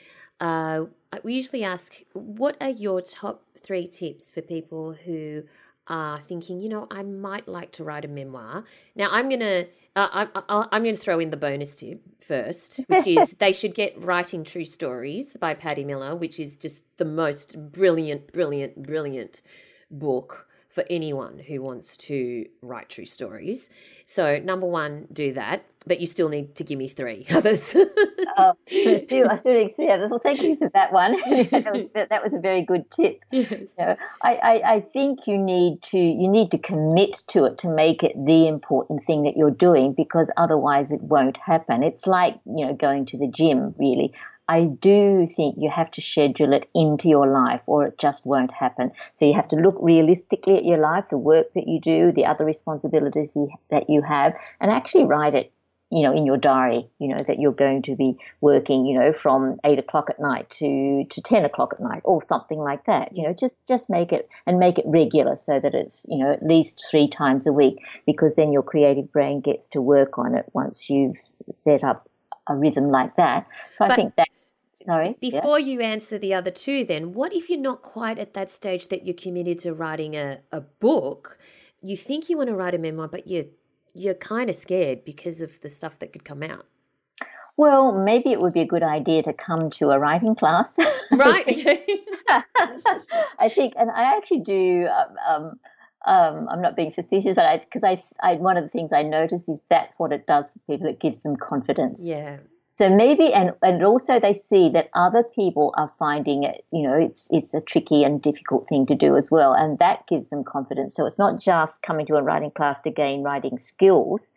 uh, 0.43 0.85
we 1.23 1.33
usually 1.33 1.63
ask, 1.63 2.03
what 2.11 2.57
are 2.59 2.69
your 2.69 3.01
top 3.01 3.45
three 3.57 3.87
tips 3.87 4.29
for 4.29 4.41
people 4.41 4.91
who 4.91 5.43
are 5.87 6.19
thinking, 6.19 6.59
you 6.59 6.67
know, 6.67 6.85
I 6.91 7.01
might 7.03 7.47
like 7.47 7.71
to 7.73 7.83
write 7.85 8.03
a 8.03 8.09
memoir. 8.09 8.65
Now, 8.93 9.07
I'm 9.09 9.29
gonna, 9.29 9.67
uh, 9.95 10.25
I, 10.35 10.75
am 10.75 10.83
gonna 10.83 10.95
throw 10.95 11.19
in 11.19 11.29
the 11.29 11.37
bonus 11.37 11.77
tip 11.77 12.01
first, 12.19 12.81
which 12.87 13.07
is 13.07 13.31
they 13.39 13.53
should 13.53 13.73
get 13.73 13.97
"Writing 14.01 14.43
True 14.43 14.65
Stories" 14.65 15.37
by 15.39 15.53
Patti 15.53 15.85
Miller, 15.85 16.13
which 16.15 16.39
is 16.39 16.57
just 16.57 16.81
the 16.97 17.05
most 17.05 17.71
brilliant, 17.71 18.33
brilliant, 18.33 18.83
brilliant 18.83 19.41
book 19.89 20.47
for 20.73 20.83
anyone 20.89 21.37
who 21.37 21.61
wants 21.61 21.95
to 21.95 22.47
write 22.63 22.89
true 22.89 23.05
stories. 23.05 23.69
So, 24.07 24.39
number 24.39 24.65
one, 24.65 25.07
do 25.13 25.31
that, 25.33 25.63
but 25.85 25.99
you 25.99 26.07
still 26.07 26.29
need 26.29 26.55
to 26.55 26.63
give 26.63 26.79
me 26.79 26.87
three 26.87 27.27
others. 27.31 27.75
oh, 27.75 28.55
I 28.67 29.35
still 29.35 29.53
need 29.53 29.75
three 29.75 29.91
others. 29.91 30.09
Well, 30.09 30.19
thank 30.19 30.41
you 30.41 30.55
for 30.55 30.69
that 30.69 30.91
one. 30.91 31.11
that, 31.51 31.71
was, 31.71 31.85
that, 32.09 32.23
was, 32.23 32.33
a 32.33 32.39
very 32.39 32.63
good 32.63 32.89
tip. 32.89 33.23
Yes. 33.31 33.51
You 33.51 33.67
know, 33.77 33.95
I, 34.23 34.33
I, 34.35 34.73
I 34.73 34.79
think 34.81 35.27
you 35.27 35.37
need 35.37 35.83
to 35.83 35.99
you 35.99 36.27
need 36.27 36.49
to 36.51 36.57
commit 36.57 37.21
to 37.27 37.45
it 37.45 37.59
to 37.59 37.69
make 37.69 38.01
it 38.01 38.13
the 38.25 38.47
important 38.47 39.03
thing 39.03 39.23
that 39.23 39.37
you're 39.37 39.51
doing 39.51 39.93
because 39.93 40.31
otherwise 40.37 40.91
it 40.91 41.01
won't 41.01 41.37
happen. 41.37 41.83
It's 41.83 42.07
like 42.07 42.39
you 42.45 42.65
know 42.65 42.73
going 42.73 43.05
to 43.07 43.17
the 43.17 43.27
gym. 43.27 43.75
Really, 43.77 44.11
I 44.47 44.65
do 44.65 45.25
think 45.25 45.55
you 45.57 45.69
have 45.69 45.89
to 45.91 46.01
schedule 46.01 46.53
it 46.53 46.67
into 46.75 47.07
your 47.07 47.27
life 47.27 47.61
or 47.65 47.87
it 47.87 47.97
just 47.97 48.25
won't 48.25 48.51
happen. 48.51 48.91
So 49.13 49.25
you 49.25 49.33
have 49.33 49.47
to 49.49 49.55
look 49.55 49.77
realistically 49.79 50.57
at 50.57 50.65
your 50.65 50.79
life, 50.79 51.09
the 51.09 51.17
work 51.17 51.53
that 51.53 51.67
you 51.67 51.79
do, 51.79 52.11
the 52.11 52.25
other 52.25 52.43
responsibilities 52.43 53.31
that 53.69 53.89
you 53.89 54.01
have, 54.01 54.35
and 54.59 54.69
actually 54.69 55.05
write 55.05 55.35
it 55.35 55.51
you 55.93 56.01
know, 56.01 56.11
in 56.11 56.25
your 56.25 56.37
diary, 56.37 56.87
you 56.97 57.07
know, 57.07 57.23
that 57.27 57.39
you're 57.39 57.51
going 57.51 57.83
to 57.83 57.95
be 57.95 58.17
working, 58.41 58.87
you 58.87 58.97
know, 58.97 59.13
from 59.13 59.59
eight 59.63 59.77
o'clock 59.77 60.09
at 60.09 60.19
night 60.19 60.49
to, 60.49 61.05
to 61.07 61.21
10 61.21 61.45
o'clock 61.45 61.73
at 61.73 61.79
night 61.79 62.01
or 62.03 62.19
something 62.19 62.57
like 62.57 62.83
that. 62.85 63.15
You 63.15 63.27
know, 63.27 63.33
just, 63.33 63.63
just 63.67 63.91
make 63.91 64.11
it 64.11 64.27
and 64.47 64.57
make 64.57 64.79
it 64.79 64.85
regular 64.87 65.35
so 65.35 65.59
that 65.59 65.75
it's, 65.75 66.07
you 66.09 66.17
know, 66.17 66.31
at 66.31 66.41
least 66.41 66.83
three 66.89 67.07
times 67.07 67.45
a 67.45 67.53
week 67.53 67.77
because 68.07 68.35
then 68.35 68.51
your 68.51 68.63
creative 68.63 69.11
brain 69.11 69.39
gets 69.39 69.69
to 69.69 69.81
work 69.81 70.17
on 70.17 70.33
it 70.33 70.45
once 70.53 70.89
you've 70.89 71.21
set 71.51 71.83
up 71.83 72.09
a 72.47 72.55
rhythm 72.55 72.89
like 72.89 73.15
that. 73.17 73.47
So 73.75 73.85
but 73.85 73.91
I 73.91 73.95
think 73.95 74.15
that 74.15 74.22
Sorry. 74.83 75.15
Before 75.21 75.59
yeah. 75.59 75.65
you 75.65 75.81
answer 75.81 76.17
the 76.17 76.33
other 76.33 76.51
two, 76.51 76.83
then, 76.83 77.13
what 77.13 77.33
if 77.33 77.49
you're 77.49 77.59
not 77.59 77.81
quite 77.81 78.19
at 78.19 78.33
that 78.33 78.51
stage 78.51 78.89
that 78.89 79.05
you're 79.05 79.15
committed 79.15 79.59
to 79.59 79.73
writing 79.73 80.15
a, 80.15 80.39
a 80.51 80.61
book? 80.61 81.37
You 81.81 81.95
think 81.95 82.29
you 82.29 82.37
want 82.37 82.49
to 82.49 82.55
write 82.55 82.75
a 82.75 82.77
memoir, 82.77 83.07
but 83.07 83.27
you're, 83.27 83.45
you're 83.93 84.13
kind 84.13 84.49
of 84.49 84.55
scared 84.55 85.05
because 85.05 85.41
of 85.41 85.61
the 85.61 85.69
stuff 85.69 85.99
that 85.99 86.11
could 86.11 86.25
come 86.25 86.43
out. 86.43 86.65
Well, 87.55 87.91
maybe 87.91 88.31
it 88.31 88.39
would 88.39 88.53
be 88.53 88.61
a 88.61 88.65
good 88.65 88.83
idea 88.83 89.23
to 89.23 89.33
come 89.33 89.69
to 89.71 89.91
a 89.91 89.99
writing 89.99 90.35
class. 90.35 90.77
Right. 91.11 91.45
I 93.39 93.49
think, 93.49 93.73
and 93.77 93.91
I 93.91 94.17
actually 94.17 94.41
do. 94.41 94.87
Um, 94.87 95.17
um, 95.27 95.59
um, 96.05 96.49
I'm 96.49 96.61
not 96.61 96.75
being 96.75 96.91
facetious, 96.91 97.33
but 97.33 97.61
because 97.61 97.83
I, 97.83 98.01
I, 98.21 98.31
I, 98.31 98.35
one 98.35 98.57
of 98.57 98.63
the 98.63 98.69
things 98.69 98.91
I 98.91 99.03
notice 99.03 99.47
is 99.47 99.63
that's 99.69 99.97
what 99.97 100.11
it 100.11 100.27
does 100.27 100.51
for 100.51 100.59
people. 100.59 100.87
It 100.87 100.99
gives 100.99 101.21
them 101.21 101.37
confidence. 101.37 102.05
Yeah. 102.05 102.37
So 102.75 102.89
maybe, 102.89 103.31
and, 103.31 103.51
and 103.61 103.85
also 103.85 104.19
they 104.19 104.33
see 104.33 104.67
that 104.69 104.89
other 104.95 105.23
people 105.23 105.75
are 105.77 105.89
finding 105.89 106.41
it, 106.41 106.65
you 106.71 106.81
know, 106.81 106.95
it's, 106.95 107.27
it's 107.29 107.53
a 107.53 107.61
tricky 107.61 108.03
and 108.03 108.19
difficult 108.19 108.67
thing 108.67 108.87
to 108.87 108.95
do 108.95 109.15
as 109.15 109.29
well. 109.29 109.53
And 109.53 109.77
that 109.77 110.07
gives 110.07 110.29
them 110.29 110.43
confidence. 110.43 110.95
So 110.95 111.05
it's 111.05 111.19
not 111.19 111.39
just 111.39 111.83
coming 111.83 112.07
to 112.07 112.15
a 112.15 112.23
writing 112.23 112.49
class 112.49 112.81
to 112.81 112.89
gain 112.89 113.21
writing 113.21 113.59
skills. 113.59 114.31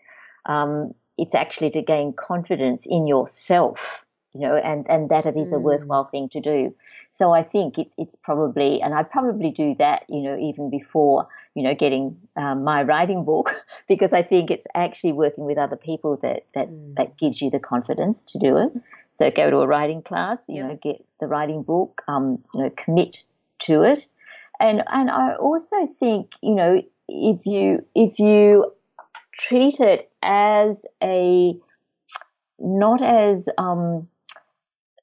Um, 0.44 0.92
it's 1.16 1.34
actually 1.34 1.70
to 1.70 1.80
gain 1.80 2.12
confidence 2.12 2.84
in 2.84 3.06
yourself 3.06 4.04
you 4.34 4.42
know, 4.42 4.56
and, 4.56 4.84
and 4.90 5.08
that 5.08 5.24
it 5.24 5.34
is 5.34 5.54
a 5.54 5.56
mm. 5.56 5.62
worthwhile 5.62 6.04
thing 6.04 6.28
to 6.28 6.40
do. 6.40 6.74
So 7.10 7.32
I 7.32 7.42
think 7.42 7.78
it's 7.78 7.94
it's 7.96 8.16
probably, 8.16 8.82
and 8.82 8.92
I 8.92 9.02
probably 9.02 9.50
do 9.50 9.74
that, 9.78 10.04
you 10.10 10.20
know, 10.20 10.36
even 10.36 10.68
before 10.68 11.26
you 11.56 11.62
know 11.62 11.74
getting 11.74 12.16
um, 12.36 12.62
my 12.62 12.82
writing 12.82 13.24
book, 13.24 13.50
because 13.88 14.12
I 14.12 14.22
think 14.22 14.50
it's 14.50 14.66
actually 14.74 15.12
working 15.12 15.44
with 15.44 15.58
other 15.58 15.74
people 15.74 16.18
that 16.18 16.44
that 16.54 16.68
mm. 16.68 16.94
that 16.96 17.16
gives 17.16 17.40
you 17.40 17.50
the 17.50 17.58
confidence 17.58 18.22
to 18.24 18.38
do 18.38 18.58
it. 18.58 18.72
So 19.10 19.30
go 19.30 19.50
to 19.50 19.56
a 19.58 19.66
writing 19.66 20.02
class, 20.02 20.44
you 20.48 20.56
yep. 20.56 20.66
know, 20.66 20.78
get 20.80 21.04
the 21.18 21.26
writing 21.26 21.62
book, 21.62 22.02
um, 22.06 22.42
you 22.54 22.60
know, 22.60 22.70
commit 22.76 23.24
to 23.60 23.82
it, 23.82 24.06
and 24.60 24.82
and 24.88 25.10
I 25.10 25.34
also 25.36 25.86
think 25.86 26.34
you 26.42 26.54
know 26.54 26.82
if 27.08 27.46
you 27.46 27.84
if 27.94 28.18
you 28.18 28.70
treat 29.32 29.80
it 29.80 30.10
as 30.22 30.84
a 31.02 31.56
not 32.58 33.02
as 33.02 33.48
um, 33.56 34.08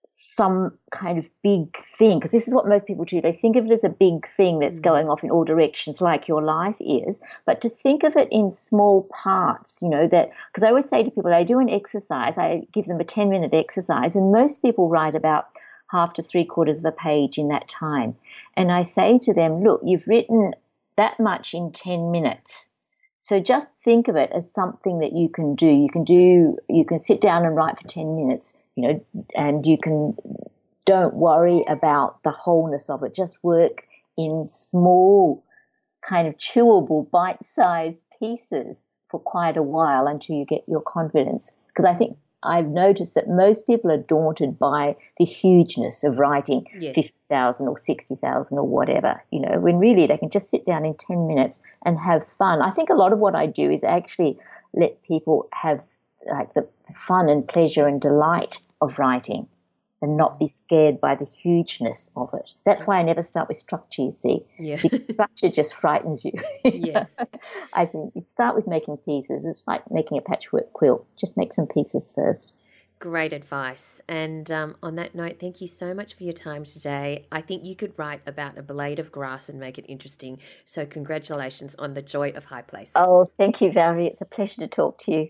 some 0.05 0.77
kind 0.91 1.17
of 1.17 1.29
big 1.43 1.77
thing 1.77 2.19
because 2.19 2.31
this 2.31 2.47
is 2.47 2.53
what 2.53 2.67
most 2.67 2.85
people 2.85 3.05
do 3.05 3.21
they 3.21 3.31
think 3.31 3.55
of 3.55 3.65
it 3.65 3.71
as 3.71 3.85
a 3.85 3.89
big 3.89 4.27
thing 4.27 4.59
that's 4.59 4.79
mm. 4.79 4.83
going 4.83 5.07
off 5.07 5.23
in 5.23 5.31
all 5.31 5.45
directions 5.45 6.01
like 6.01 6.27
your 6.27 6.41
life 6.41 6.75
is 6.81 7.21
but 7.45 7.61
to 7.61 7.69
think 7.69 8.03
of 8.03 8.15
it 8.17 8.27
in 8.29 8.51
small 8.51 9.07
parts 9.23 9.81
you 9.81 9.87
know 9.87 10.07
that 10.07 10.29
because 10.51 10.63
i 10.63 10.67
always 10.67 10.89
say 10.89 11.03
to 11.03 11.11
people 11.11 11.33
i 11.33 11.43
do 11.43 11.59
an 11.59 11.69
exercise 11.69 12.37
i 12.37 12.61
give 12.73 12.85
them 12.85 12.99
a 12.99 13.05
10 13.05 13.29
minute 13.29 13.53
exercise 13.53 14.15
and 14.15 14.31
most 14.31 14.61
people 14.61 14.89
write 14.89 15.15
about 15.15 15.47
half 15.89 16.13
to 16.13 16.23
three 16.23 16.43
quarters 16.43 16.79
of 16.79 16.85
a 16.85 16.91
page 16.91 17.37
in 17.37 17.47
that 17.47 17.69
time 17.69 18.13
and 18.57 18.73
i 18.73 18.81
say 18.81 19.17
to 19.17 19.33
them 19.33 19.63
look 19.63 19.79
you've 19.85 20.07
written 20.07 20.53
that 20.97 21.17
much 21.17 21.53
in 21.53 21.71
10 21.71 22.11
minutes 22.11 22.67
so 23.19 23.39
just 23.39 23.77
think 23.77 24.09
of 24.09 24.17
it 24.17 24.31
as 24.35 24.51
something 24.51 24.99
that 24.99 25.13
you 25.13 25.29
can 25.29 25.55
do. 25.55 25.69
You 25.69 25.87
can 25.89 26.03
do, 26.03 26.57
you 26.67 26.83
can 26.83 26.99
sit 26.99 27.21
down 27.21 27.45
and 27.45 27.55
write 27.55 27.79
for 27.79 27.87
10 27.87 28.17
minutes 28.17 28.57
you 28.75 28.87
know, 28.87 29.05
and 29.35 29.65
you 29.65 29.77
can 29.81 30.15
don't 30.85 31.13
worry 31.13 31.63
about 31.67 32.21
the 32.23 32.31
wholeness 32.31 32.89
of 32.89 33.03
it. 33.03 33.13
Just 33.13 33.43
work 33.43 33.87
in 34.17 34.47
small, 34.47 35.43
kind 36.01 36.27
of 36.27 36.37
chewable, 36.37 37.09
bite-sized 37.09 38.05
pieces 38.19 38.87
for 39.09 39.19
quite 39.19 39.57
a 39.57 39.63
while 39.63 40.07
until 40.07 40.35
you 40.35 40.45
get 40.45 40.63
your 40.67 40.81
confidence. 40.81 41.55
Because 41.67 41.85
I 41.85 41.95
think 41.95 42.17
I've 42.43 42.67
noticed 42.67 43.15
that 43.15 43.29
most 43.29 43.65
people 43.65 43.91
are 43.91 43.97
daunted 43.97 44.59
by 44.59 44.95
the 45.17 45.25
hugeness 45.25 46.03
of 46.03 46.19
writing 46.19 46.65
yes. 46.77 46.95
50,000 46.95 47.67
or 47.67 47.77
60,000 47.77 48.57
or 48.57 48.67
whatever, 48.67 49.23
you 49.31 49.39
know, 49.39 49.59
when 49.59 49.79
really 49.79 50.07
they 50.07 50.17
can 50.17 50.29
just 50.29 50.49
sit 50.49 50.65
down 50.65 50.85
in 50.85 50.95
10 50.95 51.25
minutes 51.25 51.61
and 51.85 51.97
have 51.97 52.27
fun. 52.27 52.61
I 52.61 52.71
think 52.71 52.89
a 52.89 52.95
lot 52.95 53.13
of 53.13 53.19
what 53.19 53.35
I 53.35 53.45
do 53.45 53.71
is 53.71 53.83
actually 53.83 54.37
let 54.73 55.01
people 55.03 55.47
have 55.53 55.85
like 56.29 56.53
the 56.53 56.67
fun 56.95 57.29
and 57.29 57.47
pleasure 57.47 57.87
and 57.87 58.01
delight 58.01 58.59
of 58.81 58.99
writing 58.99 59.47
and 60.03 60.17
not 60.17 60.37
be 60.37 60.47
scared 60.47 60.99
by 60.99 61.15
the 61.15 61.23
hugeness 61.23 62.11
of 62.17 62.29
it. 62.33 62.51
That's 62.65 62.85
why 62.85 62.99
I 62.99 63.03
never 63.03 63.23
start 63.23 63.47
with 63.47 63.55
structure, 63.55 64.01
you 64.01 64.11
see. 64.11 64.43
Yeah. 64.59 64.77
Because 64.81 65.07
structure 65.13 65.47
just 65.47 65.73
frightens 65.73 66.25
you. 66.25 66.33
yes. 66.65 67.09
I 67.73 67.85
think 67.85 68.11
you 68.13 68.23
start 68.25 68.53
with 68.53 68.67
making 68.67 68.97
pieces. 68.97 69.45
It's 69.45 69.65
like 69.65 69.89
making 69.89 70.17
a 70.17 70.21
patchwork 70.21 70.73
quilt. 70.73 71.07
Just 71.17 71.37
make 71.37 71.53
some 71.53 71.67
pieces 71.67 72.11
first. 72.13 72.51
Great 72.99 73.31
advice. 73.31 74.01
And 74.09 74.51
um, 74.51 74.75
on 74.83 74.95
that 74.95 75.15
note, 75.15 75.37
thank 75.39 75.61
you 75.61 75.67
so 75.67 75.93
much 75.93 76.15
for 76.15 76.23
your 76.23 76.33
time 76.33 76.65
today. 76.65 77.25
I 77.31 77.39
think 77.39 77.63
you 77.63 77.75
could 77.75 77.93
write 77.97 78.21
about 78.27 78.57
a 78.57 78.61
blade 78.61 78.99
of 78.99 79.09
grass 79.09 79.47
and 79.47 79.57
make 79.57 79.77
it 79.77 79.85
interesting. 79.87 80.37
So, 80.65 80.85
congratulations 80.85 81.75
on 81.75 81.93
the 81.93 82.01
joy 82.01 82.31
of 82.31 82.45
high 82.45 82.61
places. 82.61 82.93
Oh, 82.95 83.31
thank 83.37 83.61
you, 83.61 83.71
Valerie. 83.71 84.07
It's 84.07 84.21
a 84.21 84.25
pleasure 84.25 84.59
to 84.61 84.67
talk 84.67 84.99
to 84.99 85.11
you. 85.11 85.29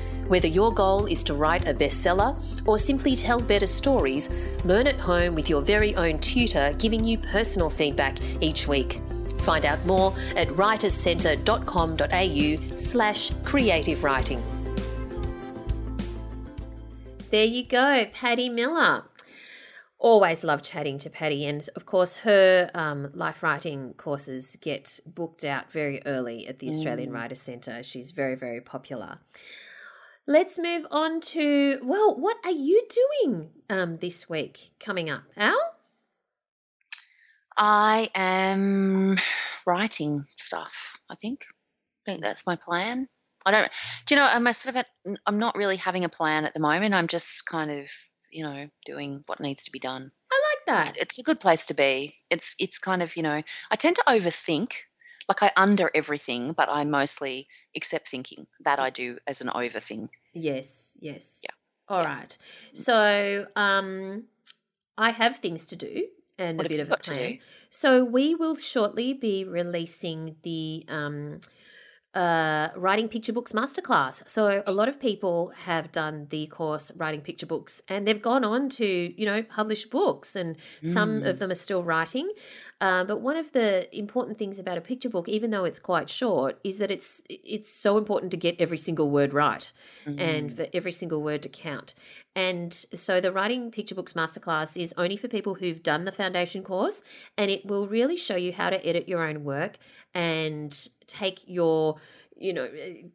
Whether 0.31 0.47
your 0.47 0.73
goal 0.73 1.05
is 1.07 1.25
to 1.25 1.33
write 1.33 1.67
a 1.67 1.73
bestseller 1.73 2.41
or 2.65 2.77
simply 2.77 3.17
tell 3.17 3.41
better 3.41 3.65
stories, 3.65 4.29
learn 4.63 4.87
at 4.87 4.97
home 4.97 5.35
with 5.35 5.49
your 5.49 5.61
very 5.61 5.93
own 5.95 6.19
tutor 6.19 6.73
giving 6.79 7.03
you 7.03 7.17
personal 7.17 7.69
feedback 7.69 8.17
each 8.39 8.65
week. 8.65 9.01
Find 9.39 9.65
out 9.65 9.85
more 9.85 10.15
at 10.37 10.47
writerscentre.com.au 10.47 12.77
slash 12.77 13.31
creative 13.43 14.05
writing. 14.05 14.41
There 17.29 17.43
you 17.43 17.65
go, 17.65 18.05
Patti 18.13 18.47
Miller. 18.47 19.03
Always 19.99 20.45
love 20.45 20.63
chatting 20.63 20.97
to 20.99 21.09
Patti, 21.09 21.45
and 21.45 21.69
of 21.75 21.85
course, 21.85 22.15
her 22.17 22.71
um, 22.73 23.11
life 23.13 23.43
writing 23.43 23.95
courses 23.97 24.55
get 24.61 25.01
booked 25.05 25.43
out 25.43 25.73
very 25.73 26.01
early 26.05 26.47
at 26.47 26.59
the 26.59 26.69
Australian 26.69 27.09
mm. 27.09 27.15
Writers 27.15 27.41
Centre. 27.41 27.83
She's 27.83 28.11
very, 28.11 28.35
very 28.35 28.61
popular. 28.61 29.19
Let's 30.27 30.59
move 30.59 30.85
on 30.91 31.19
to 31.21 31.79
well, 31.83 32.15
what 32.15 32.37
are 32.45 32.51
you 32.51 32.83
doing 33.23 33.49
um, 33.69 33.97
this 33.97 34.29
week 34.29 34.71
coming 34.79 35.09
up, 35.09 35.23
Al? 35.35 35.57
I 37.57 38.09
am 38.15 39.17
writing 39.65 40.23
stuff. 40.37 40.97
I 41.09 41.15
think. 41.15 41.45
I 41.49 42.11
think 42.11 42.21
that's 42.21 42.45
my 42.45 42.55
plan. 42.55 43.07
I 43.45 43.51
don't. 43.51 43.69
Do 44.05 44.13
you 44.13 44.19
know? 44.19 44.27
I'm 44.31 44.51
sort 44.53 44.75
of. 44.75 44.85
I'm 45.25 45.39
not 45.39 45.55
really 45.57 45.77
having 45.77 46.05
a 46.05 46.09
plan 46.09 46.45
at 46.45 46.53
the 46.53 46.59
moment. 46.59 46.93
I'm 46.93 47.07
just 47.07 47.45
kind 47.45 47.71
of, 47.71 47.89
you 48.29 48.43
know, 48.43 48.67
doing 48.85 49.23
what 49.25 49.39
needs 49.39 49.65
to 49.65 49.71
be 49.71 49.79
done. 49.79 50.11
I 50.31 50.41
like 50.49 50.65
that. 50.67 50.91
It's, 50.91 51.01
it's 51.01 51.19
a 51.19 51.23
good 51.23 51.39
place 51.39 51.65
to 51.67 51.73
be. 51.73 52.15
It's 52.29 52.55
it's 52.59 52.77
kind 52.77 53.01
of 53.01 53.17
you 53.17 53.23
know. 53.23 53.41
I 53.71 53.75
tend 53.75 53.95
to 53.97 54.03
overthink. 54.07 54.73
Like 55.31 55.43
I 55.43 55.61
under 55.61 55.89
everything, 55.95 56.51
but 56.51 56.67
I 56.69 56.83
mostly 56.83 57.47
accept 57.75 58.09
thinking. 58.09 58.47
That 58.65 58.79
I 58.79 58.89
do 58.89 59.17
as 59.27 59.41
an 59.41 59.49
over 59.55 59.79
thing. 59.79 60.09
Yes. 60.33 60.97
Yes. 60.99 61.41
Yeah. 61.43 61.55
All 61.87 62.01
yeah. 62.01 62.15
right. 62.15 62.37
So, 62.73 63.47
um, 63.55 64.25
I 64.97 65.11
have 65.11 65.37
things 65.37 65.65
to 65.65 65.75
do 65.75 66.07
and 66.37 66.57
what 66.57 66.65
a 66.65 66.69
bit 66.69 66.79
of 66.79 66.91
a 66.91 66.97
plan. 66.97 67.39
So 67.69 68.03
we 68.03 68.35
will 68.35 68.55
shortly 68.55 69.13
be 69.13 69.45
releasing 69.45 70.35
the 70.43 70.85
um, 70.89 71.39
uh, 72.13 72.69
writing 72.75 73.07
picture 73.07 73.31
books 73.31 73.53
masterclass. 73.53 74.27
So 74.29 74.63
a 74.67 74.71
lot 74.71 74.89
of 74.89 74.99
people 74.99 75.53
have 75.65 75.91
done 75.91 76.27
the 76.29 76.47
course 76.47 76.91
writing 76.97 77.21
picture 77.21 77.45
books, 77.45 77.81
and 77.87 78.07
they've 78.07 78.21
gone 78.21 78.43
on 78.43 78.69
to 78.69 78.85
you 78.85 79.25
know 79.25 79.43
publish 79.43 79.85
books, 79.85 80.35
and 80.35 80.57
mm. 80.83 80.93
some 80.93 81.23
of 81.23 81.37
mm. 81.37 81.39
them 81.39 81.51
are 81.51 81.55
still 81.55 81.83
writing. 81.83 82.29
Uh, 82.81 83.03
but 83.03 83.21
one 83.21 83.37
of 83.37 83.51
the 83.51 83.95
important 83.95 84.39
things 84.39 84.57
about 84.57 84.75
a 84.75 84.81
picture 84.81 85.07
book, 85.07 85.29
even 85.29 85.51
though 85.51 85.63
it's 85.63 85.77
quite 85.77 86.09
short, 86.09 86.59
is 86.63 86.79
that 86.79 86.89
it's 86.89 87.23
it's 87.29 87.71
so 87.71 87.95
important 87.95 88.31
to 88.31 88.37
get 88.37 88.59
every 88.59 88.77
single 88.77 89.11
word 89.11 89.33
right, 89.33 89.71
mm. 90.05 90.19
and 90.19 90.55
for 90.55 90.65
every 90.73 90.91
single 90.91 91.21
word 91.21 91.43
to 91.43 91.49
count. 91.49 91.93
And 92.35 92.73
so 92.73 93.21
the 93.21 93.31
Writing 93.31 93.69
Picture 93.69 93.93
Books 93.93 94.13
Masterclass 94.13 94.81
is 94.81 94.95
only 94.97 95.15
for 95.15 95.27
people 95.27 95.55
who've 95.55 95.83
done 95.83 96.05
the 96.05 96.11
foundation 96.11 96.63
course, 96.63 97.03
and 97.37 97.51
it 97.51 97.67
will 97.67 97.87
really 97.87 98.17
show 98.17 98.35
you 98.35 98.51
how 98.51 98.71
to 98.71 98.83
edit 98.83 99.07
your 99.07 99.27
own 99.27 99.43
work 99.43 99.77
and 100.15 100.89
take 101.05 101.43
your 101.45 101.97
you 102.35 102.51
know 102.51 102.67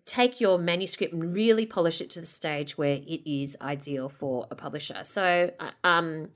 take 0.04 0.40
your 0.40 0.58
manuscript 0.58 1.12
and 1.12 1.34
really 1.34 1.66
polish 1.66 2.00
it 2.00 2.08
to 2.10 2.20
the 2.20 2.26
stage 2.26 2.78
where 2.78 3.00
it 3.04 3.28
is 3.28 3.56
ideal 3.60 4.08
for 4.08 4.46
a 4.52 4.54
publisher 4.54 5.02
so 5.02 5.50
uh, 5.58 5.70
um 5.82 6.28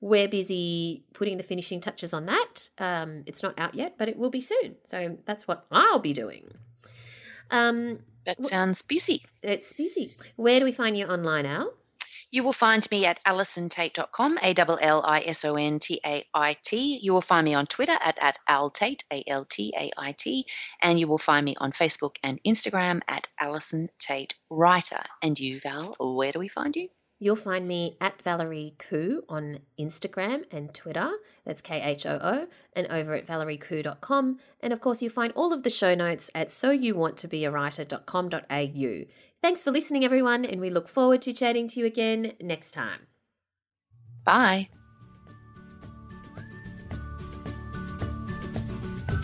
we're 0.00 0.28
busy 0.28 1.04
putting 1.12 1.36
the 1.36 1.42
finishing 1.42 1.80
touches 1.80 2.14
on 2.14 2.26
that 2.26 2.70
um 2.78 3.22
it's 3.26 3.42
not 3.42 3.58
out 3.58 3.74
yet 3.74 3.94
but 3.98 4.08
it 4.08 4.16
will 4.16 4.30
be 4.30 4.40
soon 4.40 4.76
so 4.84 5.16
that's 5.24 5.48
what 5.48 5.66
i'll 5.70 5.98
be 5.98 6.12
doing 6.12 6.50
um 7.50 7.98
that 8.24 8.40
sounds 8.42 8.82
busy 8.82 9.22
it's 9.42 9.72
busy 9.72 10.14
where 10.36 10.58
do 10.58 10.64
we 10.64 10.72
find 10.72 10.96
you 10.96 11.06
online 11.06 11.46
al 11.46 11.72
you 12.30 12.42
will 12.42 12.52
find 12.52 12.86
me 12.90 13.06
at 13.06 13.22
allisontait.com, 13.24 14.38
A 14.42 14.54
L 14.54 14.78
L 14.80 15.02
I 15.02 15.22
S 15.26 15.46
O 15.46 15.54
N 15.54 15.78
T 15.78 15.98
A 16.04 16.22
I 16.34 16.56
T. 16.62 16.98
You 17.02 17.14
will 17.14 17.22
find 17.22 17.42
me 17.42 17.54
on 17.54 17.66
Twitter 17.66 17.96
at, 17.98 18.18
at 18.20 18.38
altait, 18.46 19.02
A 19.10 19.24
L 19.26 19.46
T 19.46 19.72
A 19.74 19.90
I 19.96 20.12
T. 20.12 20.44
And 20.82 21.00
you 21.00 21.08
will 21.08 21.18
find 21.18 21.42
me 21.42 21.56
on 21.56 21.72
Facebook 21.72 22.16
and 22.22 22.38
Instagram 22.46 23.00
at 23.08 23.26
Allison 23.40 23.88
Tait 23.98 24.34
Writer. 24.50 25.02
And 25.22 25.40
you, 25.40 25.58
Val, 25.60 25.96
where 25.98 26.32
do 26.32 26.38
we 26.38 26.48
find 26.48 26.76
you? 26.76 26.90
You'll 27.18 27.36
find 27.36 27.66
me 27.66 27.96
at 28.00 28.22
Valerie 28.22 28.74
Khoo 28.78 29.22
on 29.28 29.58
Instagram 29.78 30.44
and 30.52 30.72
Twitter. 30.72 31.10
That's 31.44 31.60
K 31.60 31.82
H 31.82 32.06
O 32.06 32.20
O, 32.22 32.46
and 32.74 32.86
over 32.88 33.14
at 33.14 33.26
valeriekhoo.com. 33.26 34.38
And 34.60 34.72
of 34.72 34.80
course, 34.80 35.02
you'll 35.02 35.10
find 35.12 35.32
all 35.34 35.52
of 35.52 35.64
the 35.64 35.70
show 35.70 35.96
notes 35.96 36.30
at 36.34 36.48
soyouwanttobeawriter.com.au. 36.48 39.04
Thanks 39.40 39.62
for 39.62 39.70
listening, 39.70 40.04
everyone, 40.04 40.44
and 40.44 40.60
we 40.60 40.68
look 40.70 40.88
forward 40.88 41.22
to 41.22 41.32
chatting 41.32 41.68
to 41.68 41.78
you 41.80 41.86
again 41.86 42.32
next 42.40 42.72
time. 42.72 43.06
Bye. 44.24 44.68